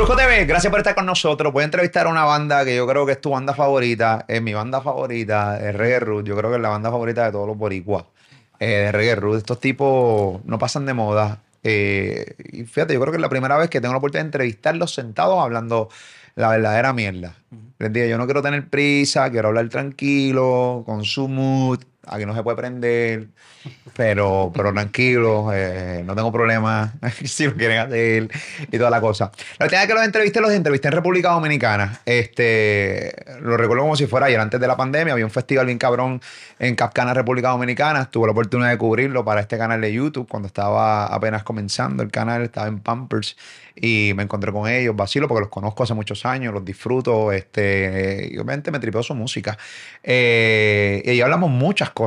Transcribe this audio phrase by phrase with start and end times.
[0.00, 1.52] Molusco TV, gracias por estar con nosotros.
[1.52, 4.40] Voy a entrevistar a una banda que yo creo que es tu banda favorita, es
[4.40, 6.24] mi banda favorita, es Reggae Root.
[6.24, 8.06] Yo creo que es la banda favorita de todos los boricuas.
[8.58, 9.36] Eh, de Reggae Root.
[9.36, 11.42] Estos tipos no pasan de moda.
[11.62, 14.28] Eh, y fíjate, yo creo que es la primera vez que tengo la oportunidad de
[14.28, 15.90] entrevistarlos sentados hablando
[16.34, 17.34] la verdadera mierda.
[17.78, 21.80] Les dije, yo no quiero tener prisa, quiero hablar tranquilo, con su mood,
[22.10, 23.28] aquí no se puede prender,
[23.96, 26.92] pero, pero tranquilo, eh, no tengo problema
[27.24, 28.28] si lo quieren hacer
[28.70, 29.30] y toda la cosa.
[29.58, 32.00] La última vez que los entrevisté, los entrevisté en República Dominicana.
[32.04, 35.78] Este, lo recuerdo como si fuera ayer, antes de la pandemia, había un festival bien
[35.78, 36.20] cabrón
[36.58, 38.10] en Capcana, República Dominicana.
[38.10, 42.10] Tuve la oportunidad de cubrirlo para este canal de YouTube cuando estaba apenas comenzando el
[42.10, 43.36] canal, estaba en Pampers
[43.80, 48.28] y me encontré con ellos, vacilo, porque los conozco hace muchos años, los disfruto, este,
[48.30, 49.56] y obviamente me tripeó su música.
[50.02, 51.99] Eh, y ahí hablamos muchas cosas.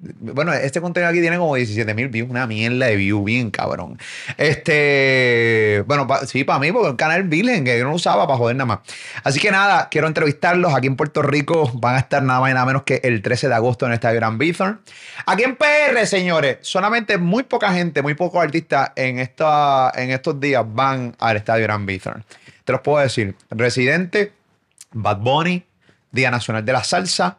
[0.00, 3.98] Bueno, este contenido aquí tiene como 17 mil views, una mierda de views, bien cabrón.
[4.36, 8.54] Este, bueno, sí, para mí, porque el canal Virgen, que yo no usaba para joder
[8.54, 8.78] nada más.
[9.24, 10.72] Así que nada, quiero entrevistarlos.
[10.72, 13.48] Aquí en Puerto Rico van a estar nada más y nada menos que el 13
[13.48, 14.80] de agosto en esta Gran Bithorn.
[15.26, 20.38] Aquí en PR, señores, solamente muy poca gente, muy pocos artistas en, esta, en estos
[20.38, 22.24] días van al estadio Gran Bithorn.
[22.64, 23.34] Te los puedo decir.
[23.50, 24.32] Residente,
[24.92, 25.64] Bad Bunny,
[26.12, 27.38] Día Nacional de la Salsa,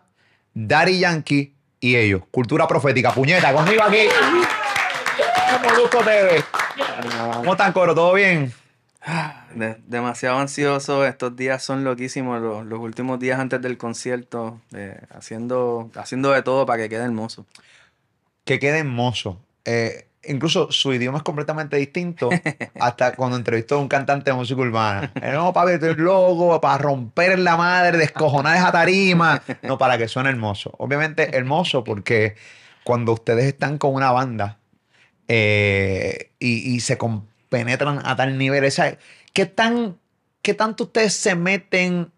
[0.53, 2.22] Daddy Yankee y ellos.
[2.31, 3.11] Cultura profética.
[3.13, 4.08] Puñeta, conmigo aquí.
[6.03, 6.44] TV.
[7.33, 7.95] ¿Cómo están, Coro?
[7.95, 8.53] ¿Todo bien?
[9.55, 11.05] De- demasiado ansioso.
[11.05, 12.41] Estos días son loquísimos.
[12.41, 14.59] Los, los últimos días antes del concierto.
[14.73, 17.45] eh, haciendo, haciendo de todo para que quede hermoso.
[18.45, 19.39] Que quede hermoso.
[19.66, 22.29] Eh, incluso su idioma es completamente distinto
[22.79, 25.11] hasta cuando entrevistó a un cantante de música urbana.
[25.15, 29.41] Eh, no, papi, estoy loco, para romper la madre, descojonar esa tarima.
[29.61, 30.73] No, para que suene hermoso.
[30.77, 32.35] Obviamente hermoso porque
[32.83, 34.59] cuando ustedes están con una banda
[35.27, 38.71] eh, y, y se compenetran a tal nivel,
[39.33, 39.97] ¿qué, tan,
[40.41, 42.11] ¿qué tanto ustedes se meten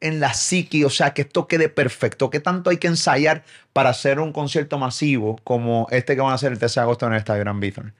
[0.00, 0.84] en la psiqui?
[0.84, 2.30] O sea, que esto quede perfecto.
[2.30, 6.34] ¿Qué tanto hay que ensayar para hacer un concierto masivo como este que van a
[6.34, 7.92] hacer el 13 de agosto en el Estadio Gran Bithorn?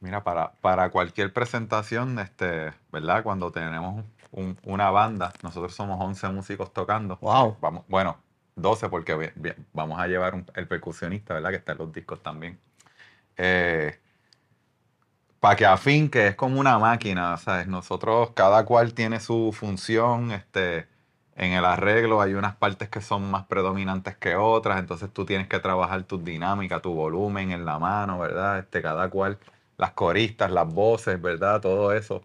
[0.00, 3.22] Mira, para, para cualquier presentación, este, ¿verdad?
[3.22, 7.16] Cuando tenemos un- una banda, nosotros somos 11 músicos tocando.
[7.20, 7.56] Wow.
[7.60, 8.18] Vamos, bueno,
[8.56, 11.50] 12 porque vi- vamos a llevar un- el percusionista, ¿verdad?
[11.50, 12.58] Que está en los discos también.
[15.40, 17.66] para que afín, que es como una máquina, ¿sabes?
[17.66, 20.86] Nosotros, cada cual tiene su función, este,
[21.36, 25.48] en el arreglo hay unas partes que son más predominantes que otras, entonces tú tienes
[25.48, 28.58] que trabajar tu dinámica, tu volumen en la mano, ¿verdad?
[28.60, 29.38] Este, cada cual,
[29.76, 31.60] las coristas, las voces, ¿verdad?
[31.60, 32.22] Todo eso.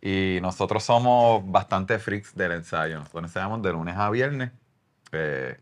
[0.00, 2.98] Y nosotros somos bastante freaks del ensayo.
[2.98, 4.50] Nosotros ensayamos de lunes a viernes.
[5.12, 5.58] eh,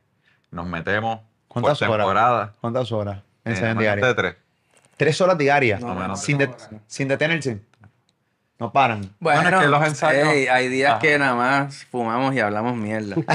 [0.51, 1.19] nos metemos
[1.49, 1.97] por ¿Cuántas horas?
[1.99, 2.55] temporada.
[2.61, 3.23] ¿Cuántas horas?
[3.45, 4.37] eh, tres.
[4.97, 5.81] Tres horas diarias.
[5.81, 7.61] No, menos sin, tres de- sin detenerse.
[8.59, 9.09] No paran.
[9.21, 10.99] Bueno, es que los ensayos- ey, hay días Ajá.
[10.99, 13.15] que nada más fumamos y hablamos mierda.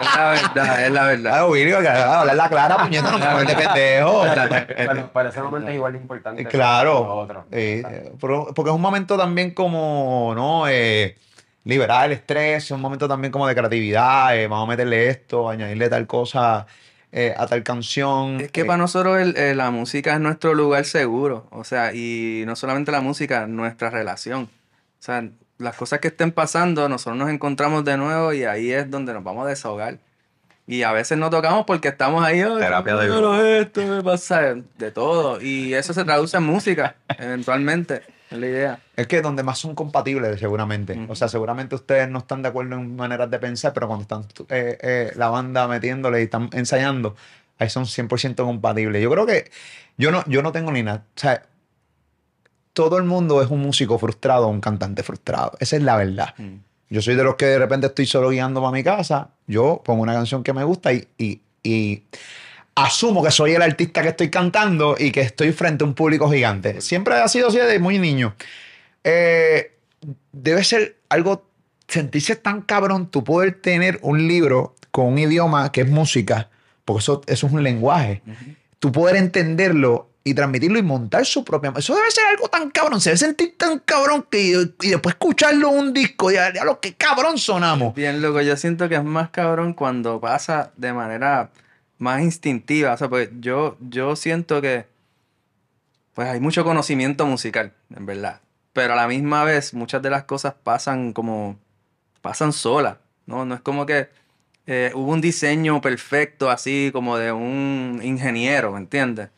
[0.00, 1.38] es la verdad, es la verdad.
[1.40, 4.20] Ah, Willy, que hablar la clara, puñeta, no me de pendejo.
[4.22, 6.42] Para, para ese momento es igual de importante.
[6.42, 7.14] Eh, Claro.
[7.16, 7.44] otro.
[7.50, 10.68] Eh, pero- porque es un momento también como, ¿no?
[10.68, 11.16] Eh,
[11.64, 15.48] liberar el estrés, es un momento también como de creatividad, eh, vamos a meterle esto,
[15.48, 16.66] añadirle tal cosa
[17.12, 18.40] eh, a tal canción.
[18.40, 21.46] Es que eh, para nosotros el- eh, la música es nuestro lugar seguro.
[21.50, 24.44] O sea, y no solamente la música, nuestra relación.
[24.44, 25.28] O sea,
[25.58, 29.22] las cosas que estén pasando, nosotros nos encontramos de nuevo y ahí es donde nos
[29.22, 29.98] vamos a desahogar.
[30.66, 32.40] Y a veces no tocamos porque estamos ahí.
[32.40, 35.40] "Ay, Terapia de esto me pasa de todo.
[35.42, 38.02] Y eso se traduce en música, eventualmente.
[38.32, 38.80] Es la idea.
[38.96, 40.98] Es que donde más son compatibles, seguramente.
[41.08, 44.22] O sea, seguramente ustedes no están de acuerdo en maneras de pensar, pero cuando están
[44.48, 47.14] eh, eh, la banda metiéndole y están ensayando,
[47.58, 49.02] ahí son 100% compatibles.
[49.02, 49.50] Yo creo que
[49.98, 51.04] yo no, yo no tengo ni nada.
[51.14, 51.42] O sea,
[52.72, 55.52] todo el mundo es un músico frustrado o un cantante frustrado.
[55.60, 56.34] Esa es la verdad.
[56.38, 56.54] Mm.
[56.90, 60.02] Yo soy de los que de repente estoy solo guiando para mi casa, yo pongo
[60.02, 62.02] una canción que me gusta y, y- y
[62.74, 66.30] asumo que soy el artista que estoy cantando y que estoy frente a un público
[66.30, 66.80] gigante.
[66.80, 68.34] Siempre ha sido así desde muy niño.
[69.04, 69.72] Eh,
[70.32, 71.46] debe ser algo,
[71.88, 76.50] sentirse tan cabrón, tú poder tener un libro con un idioma que es música,
[76.84, 78.22] porque eso, eso es un lenguaje,
[78.78, 81.72] tú poder entenderlo y transmitirlo y montar su propia...
[81.76, 85.70] Eso debe ser algo tan cabrón, se debe sentir tan cabrón que y después escucharlo
[85.70, 87.94] en un disco y ya lo que cabrón sonamos.
[87.94, 91.50] Bien, loco, yo siento que es más cabrón cuando pasa de manera
[92.02, 92.92] más instintiva.
[92.92, 94.86] O sea, pues yo, yo siento que
[96.14, 98.40] pues hay mucho conocimiento musical, en verdad.
[98.72, 101.58] Pero a la misma vez, muchas de las cosas pasan como.
[102.20, 102.96] pasan solas.
[103.26, 103.44] ¿no?
[103.44, 104.08] No es como que
[104.66, 109.30] eh, hubo un diseño perfecto, así como de un ingeniero, ¿me entiendes?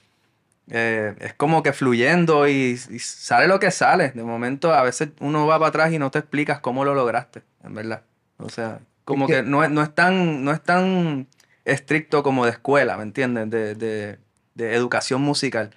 [0.71, 4.11] eh, es como que fluyendo y, y sale lo que sale.
[4.13, 7.43] De momento, a veces uno va para atrás y no te explicas cómo lo lograste,
[7.63, 8.03] en verdad.
[8.39, 11.27] O sea, como Es que que- no es, no es tan, no es tan
[11.65, 13.51] estricto como de escuela, ¿me entiendes?
[13.51, 14.19] De, de,
[14.55, 15.71] de educación musical.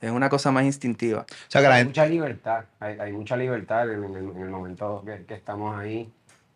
[0.00, 1.22] Es una cosa más instintiva.
[1.22, 1.90] O sea, que la Hay gente...
[2.00, 6.10] mucha libertad, hay, hay mucha libertad en, el, en el momento que, que estamos ahí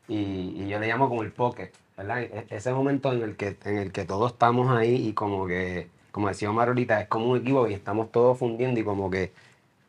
[0.08, 0.16] y,
[0.62, 2.22] y yo le llamo como el pocket, ¿verdad?
[2.22, 5.88] E- ese momento en el que en el que todos estamos ahí y como que,
[6.10, 9.32] como decía Omar ahorita, es como un equipo y estamos todos fundiendo y como que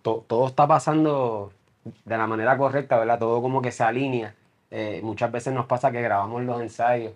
[0.04, 1.52] to- todo está pasando
[2.06, 3.20] de la manera correcta, ¿verdad?
[3.20, 4.36] Todo como que se alinea.
[4.72, 7.14] Eh, muchas veces nos pasa que grabamos los ensayos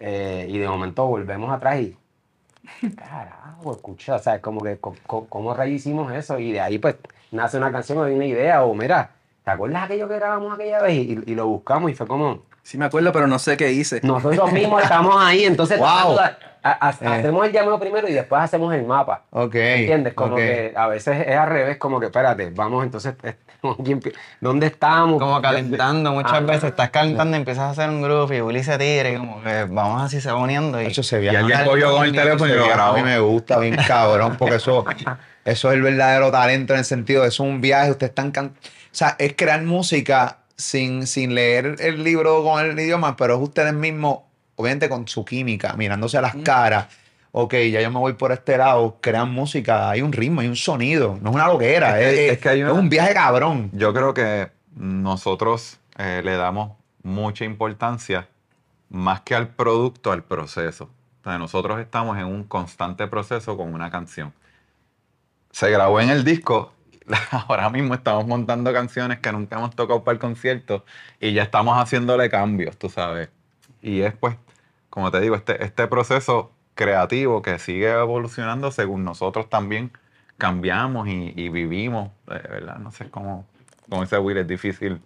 [0.00, 1.96] eh, y de momento volvemos atrás y
[2.96, 6.96] carajo, escucha, o sea, es como que cómo rayos hicimos eso y de ahí pues
[7.30, 9.10] nace una canción o una idea o mira,
[9.44, 10.94] ¿te acuerdas aquello que grabamos aquella vez?
[10.94, 14.00] Y, y lo buscamos y fue como, Sí me acuerdo, pero no sé qué hice.
[14.02, 16.18] nosotros mismos estamos ahí, entonces Wow.
[16.18, 17.06] a- a- Eh.
[17.06, 19.24] hacemos el llamado primero y después hacemos el mapa.
[19.30, 19.54] Ok.
[19.54, 20.14] ¿Entiendes?
[20.14, 23.36] Como que a veces es al revés, como que espérate, vamos entonces, eh, ¿quién pi-
[24.40, 25.18] ¿dónde estamos?
[25.20, 26.40] Como calentando, muchas Ah.
[26.40, 29.64] veces estás calentando y empiezas a hacer un grupo y se tira y como que
[29.64, 31.38] vamos así se va uniendo y Eso se Y viaja.
[31.40, 32.92] alguien cogió con el teléfono y lo grabó.
[32.94, 34.84] A mí me gusta bien cabrón, porque eso,
[35.44, 38.30] eso es el verdadero talento en el sentido de eso es un viaje, ustedes están
[38.30, 38.60] can- O
[38.96, 43.72] sea, es crear música sin, sin leer el libro con el idioma, pero es ustedes
[43.74, 44.18] mismos,
[44.56, 46.86] obviamente con su química, mirándose a las caras.
[47.36, 50.54] Ok, ya yo me voy por este lado, crean música, hay un ritmo, hay un
[50.54, 53.12] sonido, no es una loquera, Es es, que- es que hay es una- un viaje
[53.12, 53.70] cabrón.
[53.72, 56.72] Yo creo que nosotros eh, le damos
[57.02, 58.28] mucha importancia
[58.88, 60.90] más que al producto, al proceso.
[61.20, 64.32] O sea, nosotros estamos en un constante proceso con una canción.
[65.50, 66.72] Se grabó en el disco,
[67.48, 70.84] ahora mismo estamos montando canciones que nunca hemos tocado para el concierto
[71.18, 73.28] y ya estamos haciéndole cambios, tú sabes.
[73.82, 74.36] Y es pues,
[74.88, 79.92] como te digo, este, este proceso creativo que sigue evolucionando según nosotros también
[80.38, 82.76] cambiamos y, y vivimos, eh, ¿verdad?
[82.78, 83.46] No sé cómo,
[83.88, 85.00] como dice Will, es difícil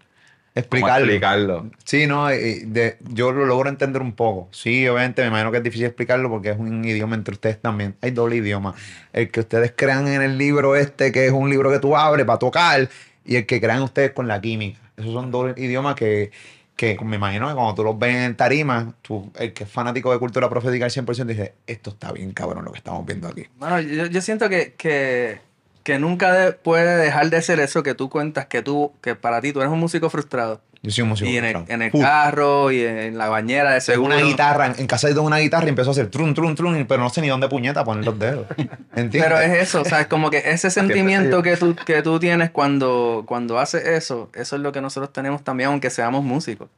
[0.55, 1.07] Explicarlo.
[1.07, 1.71] explicarlo.
[1.85, 4.49] Sí, no, de- yo lo logro entender un poco.
[4.51, 7.95] Sí, obviamente me imagino que es difícil explicarlo porque es un idioma entre ustedes también.
[8.01, 8.75] Hay doble idioma.
[9.13, 12.27] El que ustedes crean en el libro este, que es un libro que tú abres
[12.27, 12.89] para tocar,
[13.25, 14.81] y el que crean ustedes con la química.
[14.97, 16.33] Esos son doble idiomas que,
[16.79, 20.13] que me imagino que cuando tú los ves en tarima, tú, el que es fanático
[20.13, 23.47] de cultura profética al 100% dice, esto está bien cabrón lo que estamos viendo aquí.
[23.59, 25.41] Bueno, yo, siento que, que,
[25.83, 29.41] que nunca de- puede dejar de ser eso que tú cuentas, que tú, que para
[29.41, 30.61] ti tú eres un músico frustrado.
[30.83, 31.29] Yo soy un músico.
[31.29, 34.15] y en el, en el carro y en la bañera de seguro.
[34.15, 37.03] una guitarra, en casa tengo una guitarra y empezó a hacer trun, trun, trun, pero
[37.03, 38.47] no sé ni dónde puñeta poner los dedos.
[38.95, 39.23] ¿Entiendes?
[39.23, 42.51] Pero es eso, o sea, es como que ese sentimiento que tú, que tú tienes
[42.51, 46.69] cuando, cuando haces eso, eso es lo que nosotros tenemos también, aunque seamos músicos.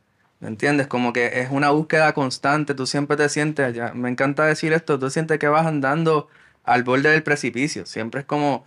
[0.41, 0.87] ¿Me entiendes?
[0.87, 4.99] Como que es una búsqueda constante, tú siempre te sientes, ya, me encanta decir esto,
[4.99, 6.29] tú sientes que vas andando
[6.65, 8.65] al borde del precipicio, siempre es como,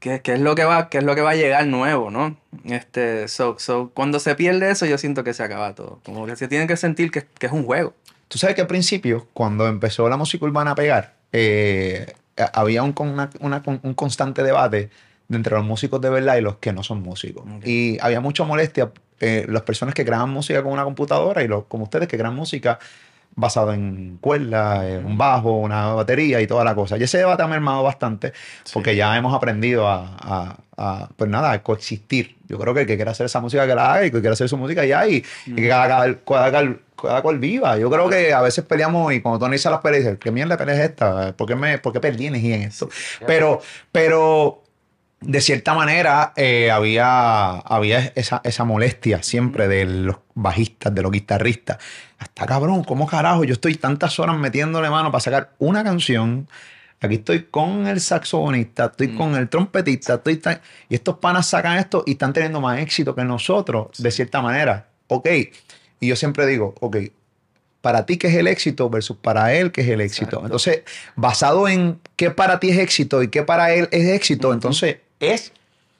[0.00, 2.36] ¿qué, qué es, lo que va, qué es lo que va a llegar nuevo, ¿no?
[2.64, 6.36] Este, so, so, cuando se pierde eso, yo siento que se acaba todo, como que
[6.36, 7.94] se tiene que sentir que, que es un juego.
[8.28, 12.12] Tú sabes que al principio, cuando empezó la música urbana a pegar, eh,
[12.52, 14.90] había un, una- una un constante debate
[15.28, 17.44] de entre los músicos de verdad y los que no son músicos.
[17.64, 21.64] Y había mucha molestia eh, las personas que creaban música con una computadora y los
[21.66, 22.78] como ustedes que crean música
[23.40, 26.96] basada en cuerdas, en un bajo, una batería y toda la cosa.
[26.98, 28.32] Y ese debate ha mermado bastante
[28.72, 32.36] porque ya hemos aprendido a, a- a, pues nada, a coexistir.
[32.48, 34.20] Yo creo que el que quiera hacer esa música que la haga y el que
[34.20, 37.76] quiera hacer su música ya y, y que cada, cada, cada, cada- cada cual viva.
[37.78, 40.56] Yo creo que a veces peleamos y cuando tú analizas las peleas dices, ¿qué mierda
[40.58, 41.34] pelea es esta?
[41.34, 42.88] ¿Por qué, me, por qué perdí energía en esto?
[43.26, 43.60] Pero,
[43.92, 44.62] pero
[45.20, 51.12] de cierta manera eh, había, había esa, esa molestia siempre de los bajistas, de los
[51.12, 51.78] guitarristas.
[52.18, 53.44] Hasta cabrón, ¿cómo carajo?
[53.44, 56.48] Yo estoy tantas horas metiéndole mano para sacar una canción.
[57.02, 59.16] Aquí estoy con el saxofonista, estoy Mm.
[59.18, 63.14] con el trompetista, estoy tan- y estos panas sacan esto y están teniendo más éxito
[63.14, 64.86] que nosotros, de cierta manera.
[65.08, 65.28] Ok.
[66.00, 66.96] Y yo siempre digo, ok,
[67.80, 70.24] para ti qué es el éxito versus para él qué es el éxito.
[70.36, 70.46] Exacto.
[70.46, 70.82] Entonces,
[71.16, 75.52] basado en qué para ti es éxito y qué para él es éxito, entonces es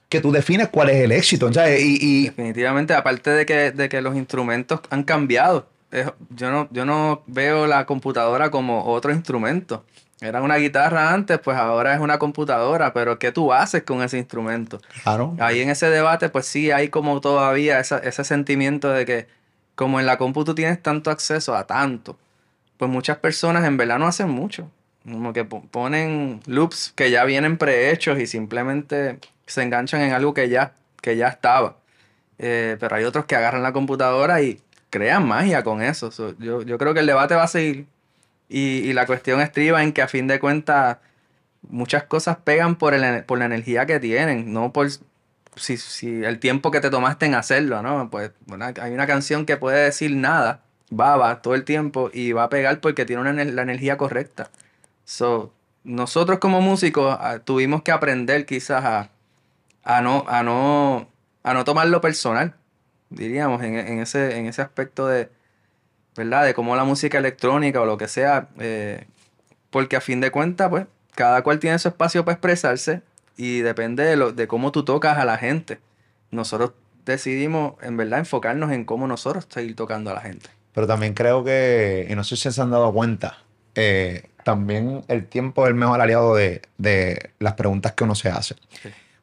[0.08, 1.52] que tú defines cuál es el éxito.
[1.52, 5.66] Sea, y, y- Definitivamente, aparte de que, de que los instrumentos han cambiado.
[5.92, 9.84] Es- yo, no, yo no veo la computadora como otro instrumento.
[10.20, 14.18] Era una guitarra antes, pues ahora es una computadora, pero ¿qué tú haces con ese
[14.18, 14.80] instrumento?
[15.02, 19.26] claro, Ahí en ese debate, pues sí, hay como todavía esa- ese sentimiento de que
[19.76, 22.18] como en la compu tú tienes tanto acceso a tanto,
[22.76, 24.70] pues muchas personas en verdad no hacen mucho.
[25.10, 30.34] Como que po- ponen loops que ya vienen prehechos y simplemente se enganchan en algo
[30.34, 31.76] que ya, que ya estaba.
[32.38, 36.10] Eh, pero hay otros que agarran la computadora y crean magia con eso.
[36.10, 37.86] So, yo, yo creo que el debate va a seguir.
[38.48, 40.98] Y, y la cuestión estriba en que a fin de cuentas
[41.68, 44.88] muchas cosas pegan por, el, por la energía que tienen, no por
[45.56, 48.10] si, si el tiempo que te tomaste en hacerlo, ¿no?
[48.10, 52.44] Pues bueno, hay una canción que puede decir nada, baba todo el tiempo y va
[52.44, 54.50] a pegar porque tiene una, la energía correcta.
[55.10, 55.52] So,
[55.82, 59.10] nosotros como músicos ah, tuvimos que aprender quizás a,
[59.82, 61.08] a no, a no,
[61.42, 62.54] a no tomarlo personal,
[63.08, 65.28] diríamos, en, en ese, en ese aspecto de,
[66.14, 66.44] ¿verdad?
[66.44, 69.08] De cómo la música electrónica o lo que sea, eh,
[69.70, 70.86] porque a fin de cuentas, pues,
[71.16, 73.02] cada cual tiene su espacio para expresarse
[73.36, 75.80] y depende de, lo, de cómo tú tocas a la gente.
[76.30, 76.70] Nosotros
[77.04, 80.50] decidimos, en verdad, enfocarnos en cómo nosotros seguir tocando a la gente.
[80.72, 83.38] Pero también creo que, y no sé si se han dado cuenta,
[83.74, 88.28] eh, también el tiempo es el mejor aliado de, de las preguntas que uno se
[88.28, 88.56] hace.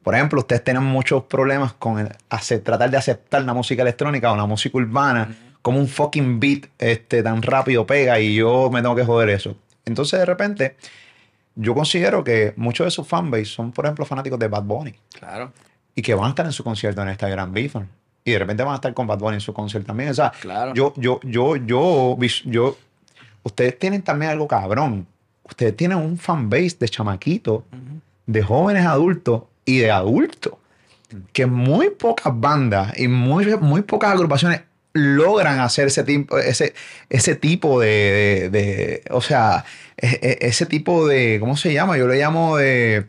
[0.02, 4.32] Por ejemplo, ustedes tienen muchos problemas con el hacer- tratar de aceptar la música electrónica
[4.32, 8.80] o la música urbana como un fucking beat este, tan rápido pega y yo me
[8.80, 9.56] tengo que joder eso.
[9.84, 10.76] Entonces, de repente,
[11.56, 15.52] yo considero que muchos de sus fanbase son, por ejemplo, fanáticos de Bad Bunny Claro,
[15.94, 17.88] y que van a estar en su concierto en esta gran Bifan.
[18.24, 20.10] Y de repente van a estar con Bad Bunny en su concierto también.
[20.10, 20.72] O sea, Claro.
[20.74, 22.76] yo, yo, yo, yo,
[23.42, 25.06] ustedes tienen también algo cabrón.
[25.44, 27.62] Ustedes tienen un fanbase de chamaquitos,
[28.26, 30.54] de jóvenes adultos y de adultos.
[31.32, 36.74] Que muy pocas bandas y muy, muy pocas agrupaciones logran hacer ese tipo, ese,
[37.08, 39.64] ese tipo de, de- de- o sea,
[39.96, 41.96] e- e- ese tipo de, ¿cómo se llama?
[41.96, 43.06] Yo le llamo de,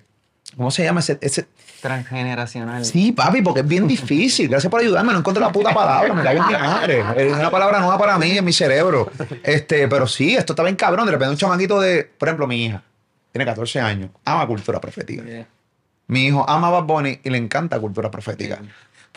[0.56, 1.00] ¿cómo se llama?
[1.02, 1.46] Ese, ese,
[1.82, 2.86] Transgeneracional.
[2.86, 4.50] Sí, papi, porque es bien difícil.
[4.50, 5.14] Gracias por ayudarme.
[5.14, 6.14] No encuentro la puta palabra.
[6.14, 7.04] Me cago en mi madre.
[7.18, 9.12] Es una palabra nueva para mí, en mi cerebro.
[9.44, 11.06] Este, pero sí, esto está bien cabrón.
[11.06, 12.84] De repente un chamaquito de, por ejemplo, mi hija,
[13.32, 15.24] tiene 14 años, ama cultura profética.
[15.24, 15.48] Yeah.
[16.08, 18.60] Mi hijo ama Bad Bunny y le encanta cultura profética.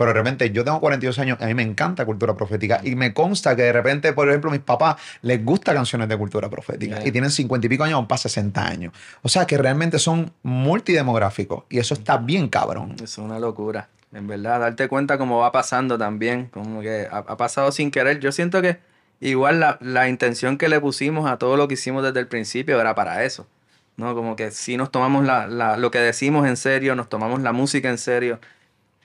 [0.03, 2.81] Pero de repente yo tengo 42 años a mí me encanta cultura profética.
[2.83, 6.49] Y me consta que de repente, por ejemplo, mis papás les gusta canciones de cultura
[6.51, 6.99] profética.
[6.99, 7.09] Yeah.
[7.09, 8.93] Y tienen 50 y pico años, para 60 años.
[9.23, 11.65] O sea que realmente son multidemográficos.
[11.71, 12.97] Y eso está bien cabrón.
[13.03, 13.89] Es una locura.
[14.13, 16.47] En verdad, darte cuenta cómo va pasando también.
[16.47, 18.21] Como que ha, ha pasado sin querer.
[18.21, 18.79] Yo siento que
[19.21, 22.81] igual la, la intención que le pusimos a todo lo que hicimos desde el principio
[22.81, 23.47] era para eso.
[23.97, 24.15] ¿no?
[24.15, 27.53] Como que si nos tomamos la, la- lo que decimos en serio, nos tomamos la
[27.53, 28.41] música en serio,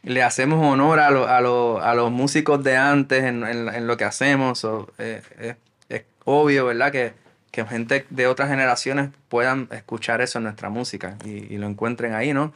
[0.04, 3.88] le hacemos honor a, lo- a, lo- a los músicos de antes en, en- en
[3.88, 4.60] lo que hacemos.
[4.60, 5.56] so, eh, eh,
[5.90, 6.92] es obvio, ¿verdad?
[6.92, 7.14] Que,
[7.52, 12.14] que gente de otras generaciones puedan escuchar eso en nuestra música y, y lo encuentren
[12.14, 12.54] ahí, ¿no?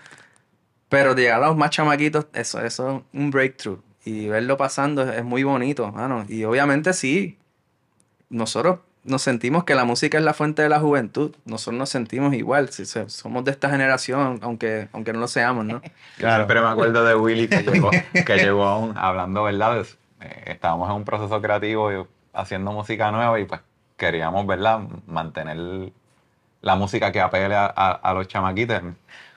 [0.90, 3.80] Pero llegar a los más chamaquitos, eso, eso es un breakthrough.
[4.04, 6.26] Y verlo pasando es, es muy bonito, mano.
[6.28, 7.38] Y obviamente sí,
[8.30, 11.36] nosotros nos sentimos que la música es la fuente de la juventud.
[11.46, 12.70] Nosotros nos sentimos igual.
[12.70, 15.82] si se- somos de esta generación, aunque, aunque no lo seamos, ¿no?
[16.18, 16.44] Claro.
[16.44, 17.90] Siempre me acuerdo de Willy que llegó,
[18.26, 19.86] que llegó a un, hablando, ¿verdad?
[20.22, 23.62] Eh, estábamos en un proceso creativo y haciendo música nueva y pues
[23.98, 24.82] queríamos, ¿verdad?
[25.08, 25.92] Mantener
[26.62, 28.82] la música que apele a, a- a los chamaquitos.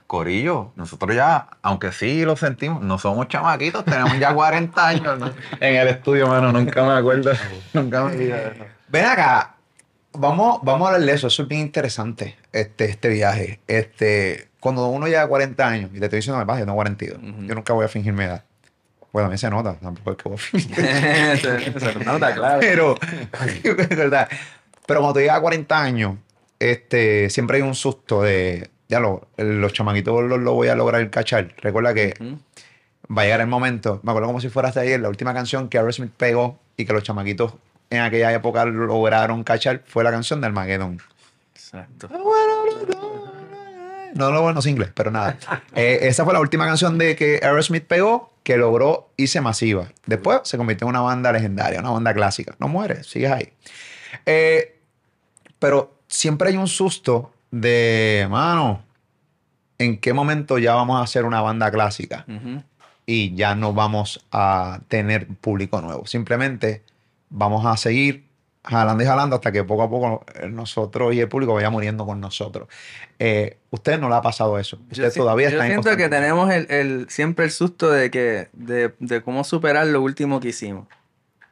[0.07, 5.31] Corillo, nosotros ya, aunque sí lo sentimos, no somos chamaquitos, tenemos ya 40 años ¿no?
[5.61, 7.33] en el estudio, mano, nunca me acuerdo,
[7.73, 8.65] nunca me olvido de eso.
[8.89, 9.54] Ven acá.
[10.17, 11.27] Vamos, vamos a hablar de eso.
[11.27, 13.61] Eso es bien interesante, este, este viaje.
[13.67, 16.77] Este, cuando uno llega a 40 años, y te estoy diciendo, me pasa, yo tengo
[16.77, 17.19] 42.
[17.19, 17.43] Ujú.
[17.43, 18.45] Yo nunca voy a fingir mi edad.
[19.13, 20.77] Bueno, también se nota, tampoco es que voy a fingir.
[21.81, 22.61] se, nota, claro.
[22.61, 22.97] Pero,
[23.89, 24.29] verdad.
[24.87, 26.17] Pero cuando te llega a 40 años,
[26.59, 31.09] este, siempre hay un susto de, ya lo, los chamaquitos los, los voy a lograr
[31.11, 31.55] cachar.
[31.59, 32.15] Recuerda que
[33.11, 35.69] va a llegar el momento, me acuerdo como si fuera hasta ayer, la última canción
[35.69, 37.55] que Aerosmith pegó y que los chamaquitos
[37.91, 41.01] en aquella época lograron cachar fue la canción del Armageddon.
[41.55, 42.09] Exacto.
[44.15, 45.37] No, no, bueno, es inglés, pero nada.
[45.75, 49.89] Eh, esa fue la última canción de que Aerosmith pegó que logró irse masiva.
[50.07, 52.55] Después se convirtió en una banda legendaria, una banda clásica.
[52.61, 53.53] No muere, sigues ahí.
[54.25, 54.79] Eh,
[55.59, 58.85] pero siempre hay un susto de, mano,
[59.79, 62.25] ¿en qué momento ya vamos a hacer una banda clásica?
[63.07, 66.07] Y ya no vamos a tener público nuevo.
[66.07, 66.83] Simplemente
[67.35, 68.25] vamos a seguir
[68.65, 72.21] jalando y jalando hasta que poco a poco nosotros y el público vaya muriendo con
[72.21, 72.69] nosotros.
[73.19, 74.79] Eh, usted no le ha pasado eso.
[74.91, 77.91] Usted Yo, si- todavía yo está en siento que tenemos el, el- siempre el susto
[77.91, 80.87] de que de, de cómo superar lo último que hicimos.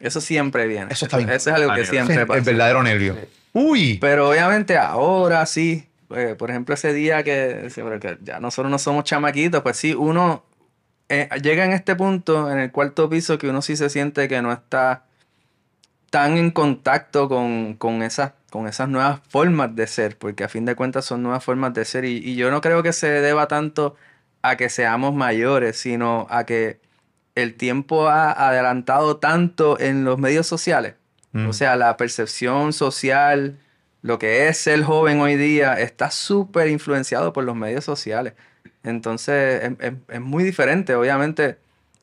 [0.01, 0.87] Eso siempre viene.
[0.91, 1.29] Eso está bien.
[1.31, 2.41] Eso es algo que siempre el, pasa.
[2.41, 3.15] verdadero nervio.
[3.53, 3.99] Uy.
[4.01, 5.87] Pero obviamente ahora sí,
[6.17, 7.69] eh, por ejemplo, ese día que
[8.23, 10.45] ya nosotros no somos chamaquitos, pues sí, uno
[11.11, 14.41] eh, llega en este punto, en el cuarto piso, que uno sí se siente que
[14.41, 15.05] no está
[16.13, 20.67] tan en contacto con, con, esas, con esas nuevas formas de ser, porque a fin
[20.67, 23.49] de cuentas son nuevas formas de ser y, y yo no creo que se deba
[23.49, 23.97] tanto
[24.43, 26.79] a que seamos mayores, sino a que
[27.35, 30.97] el tiempo ha adelantado tanto en los medios sociales.
[31.33, 31.49] Mm.
[31.49, 33.59] O sea, la percepción social
[34.03, 38.35] lo que es ser joven hoy día está súper influenciado por los medios sociales.
[38.83, 41.57] Entonces es, es- es muy diferente, obviamente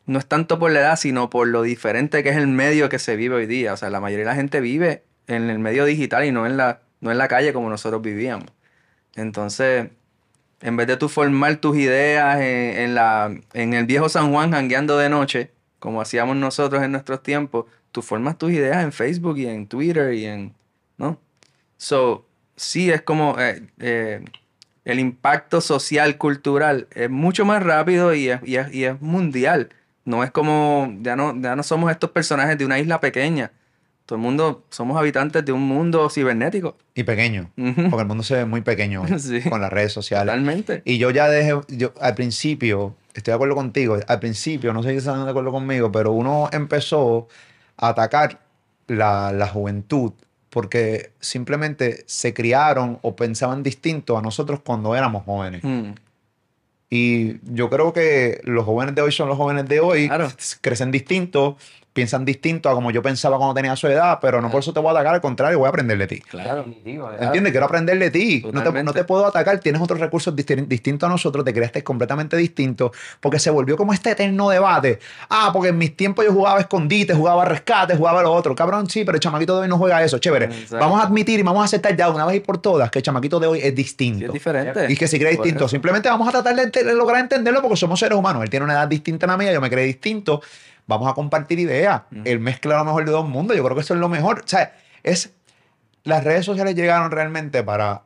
[0.10, 3.00] no es tanto por la edad, sino por lo diferente que es el medio que
[3.00, 3.74] se vive hoy día.
[3.74, 6.58] O sea, la mayoría de la gente vive en el medio digital y no en
[6.58, 8.48] la, no en la calle como nosotros vivíamos.
[9.16, 9.90] Entonces,
[10.62, 14.98] en vez de tú formar tus ideas en, la, en el viejo San Juan jangueando
[14.98, 19.48] de noche, como hacíamos nosotros en nuestros tiempos, tú formas tus ideas en Facebook y
[19.48, 20.54] en Twitter y en,
[20.98, 21.20] ¿no?
[21.78, 22.26] So,
[22.56, 24.24] sí es como eh, eh,
[24.86, 29.70] el impacto social, cultural, es mucho más rápido y es, y es- y es mundial.
[30.10, 33.52] No es como, ya no, ya no somos estos personajes de una isla pequeña.
[34.08, 36.76] Todo el mundo, somos habitantes de un mundo cibernético.
[36.96, 37.52] Y pequeño.
[37.56, 39.42] Porque el mundo se ve muy pequeño Sí.
[39.48, 40.26] con las redes sociales.
[40.34, 40.82] Totalmente.
[40.84, 44.90] Y yo ya dejé, yo al principio, estoy de acuerdo contigo, al principio, no sé
[44.90, 47.28] si están de acuerdo conmigo, pero uno empezó
[47.78, 48.40] a atacar
[48.88, 50.14] la, la juventud
[50.50, 55.64] porque simplemente se criaron o pensaban distinto a nosotros cuando éramos jóvenes.
[55.64, 55.92] Mm.
[56.90, 60.30] Y yo creo que los jóvenes de hoy son los jóvenes de hoy, Claro.
[60.62, 61.56] crecen distintos,
[62.00, 64.80] piensan distinto a como yo pensaba cuando tenía su edad, pero no por eso te
[64.80, 66.20] voy a atacar, al contrario, voy a aprender de ti.
[66.22, 66.64] Claro.
[66.64, 67.24] Definitivo, ¿verdad?
[67.26, 67.52] ¿Entiendes?
[67.52, 68.42] Quiero aprender de ti.
[68.46, 68.94] No te, no Totalmente.
[68.94, 69.60] te puedo atacar.
[69.60, 71.44] Tienes otros recursos disti- distintos a nosotros.
[71.44, 72.92] Te creaste completamente distinto.
[73.20, 75.00] Porque se volvió como este eterno debate.
[75.30, 78.56] Ah, porque en mis tiempos yo jugaba escondite, jugaba rescate, jugaba lo otro.
[78.56, 80.18] Cabrón, sí, pero el chamaquito de hoy no juega eso.
[80.20, 80.46] Chévere.
[80.46, 80.78] Exacto.
[80.78, 83.04] Vamos a admitir y vamos a aceptar ya una vez y por todas que el
[83.04, 84.26] chamaquito de hoy es Sí, distinto.
[84.28, 84.86] es diferente.
[84.90, 85.68] Y que se cree distinto.
[85.68, 88.44] Simplemente vamos a tratar de, lograr entenderlo porque somos seres humanos.
[88.44, 90.42] Él tiene una edad distinta a la mía, yo me creo distinto.
[90.90, 92.02] Vamos a compartir ideas.
[92.26, 93.56] Él mezcla lo mejor de dos mundos.
[93.56, 94.40] Yo creo que eso es lo mejor.
[94.44, 95.32] O sea, es.
[96.04, 98.02] Las redes sociales llegaron realmente para.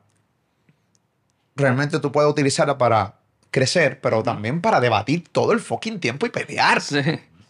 [1.56, 3.14] Realmente tú puedes utilizarlas para
[3.52, 6.82] crecer, pero también para debatir todo el fucking tiempo y pelear.
[6.82, 7.02] Sí,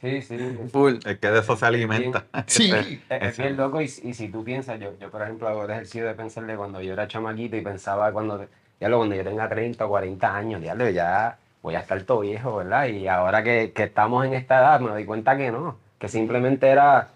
[0.02, 0.38] Sí, sí.
[0.72, 0.96] full.
[1.04, 2.26] Es que de eso se alimenta.
[2.46, 2.72] Sí.
[3.10, 5.72] Es, es bien loco y, y si tú piensas, yo, yo por ejemplo hago el
[5.72, 8.46] ejercicio de pensar de cuando yo era chamaquito y pensaba cuando,
[8.80, 12.20] ya lo, cuando yo tenga 30 o 40 años, diablo, ya voy a estar todo
[12.20, 12.86] viejo, ¿verdad?
[12.88, 16.68] Y ahora que, que estamos en esta edad me doy cuenta que no, que simplemente
[16.70, 17.08] era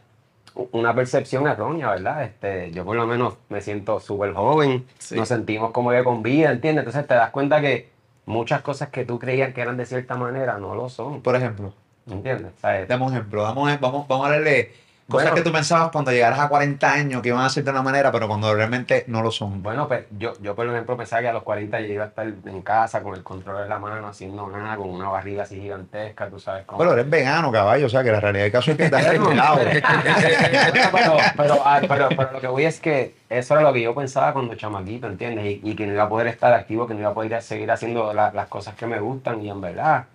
[0.71, 2.23] una percepción errónea, ¿verdad?
[2.23, 5.15] Este, yo por lo menos me siento súper joven, Sí.
[5.15, 6.81] nos sentimos como que con vida, ¿entiendes?
[6.85, 7.89] Entonces te das cuenta que
[8.25, 11.73] muchas cosas que tú creías que eran de cierta manera no lo son, Por ejemplo,
[12.09, 12.53] ¿entiendes?
[12.57, 13.43] O sea, dame un ejemplo.
[13.43, 14.71] Damos, vamos, vamos a darle
[15.09, 15.35] cosas Bueno.
[15.35, 18.11] que tú pensabas cuando llegaras a 40 años que iban a ser de una manera,
[18.11, 19.63] pero cuando realmente no lo son.
[19.63, 22.27] Bueno, pues yo, yo por ejemplo pensaba que a los 40 yo iba a estar
[22.27, 26.27] en casa con el control en la mano, haciendo nada, con una barriga así gigantesca,
[26.29, 26.77] tú sabes cómo.
[26.77, 27.85] Bueno, eres vegano, caballo.
[27.85, 29.59] O sea, que la realidad del caso es que estás retirado.
[30.91, 33.93] pero, pero, ah, pero, pero lo que voy es que eso era lo que yo
[33.95, 35.45] pensaba cuando chamaquito, ¿entiendes?
[35.45, 37.69] Y, y que no iba a poder estar activo, que no iba a poder seguir
[37.71, 40.05] haciendo la- las cosas que me gustan y en verdad,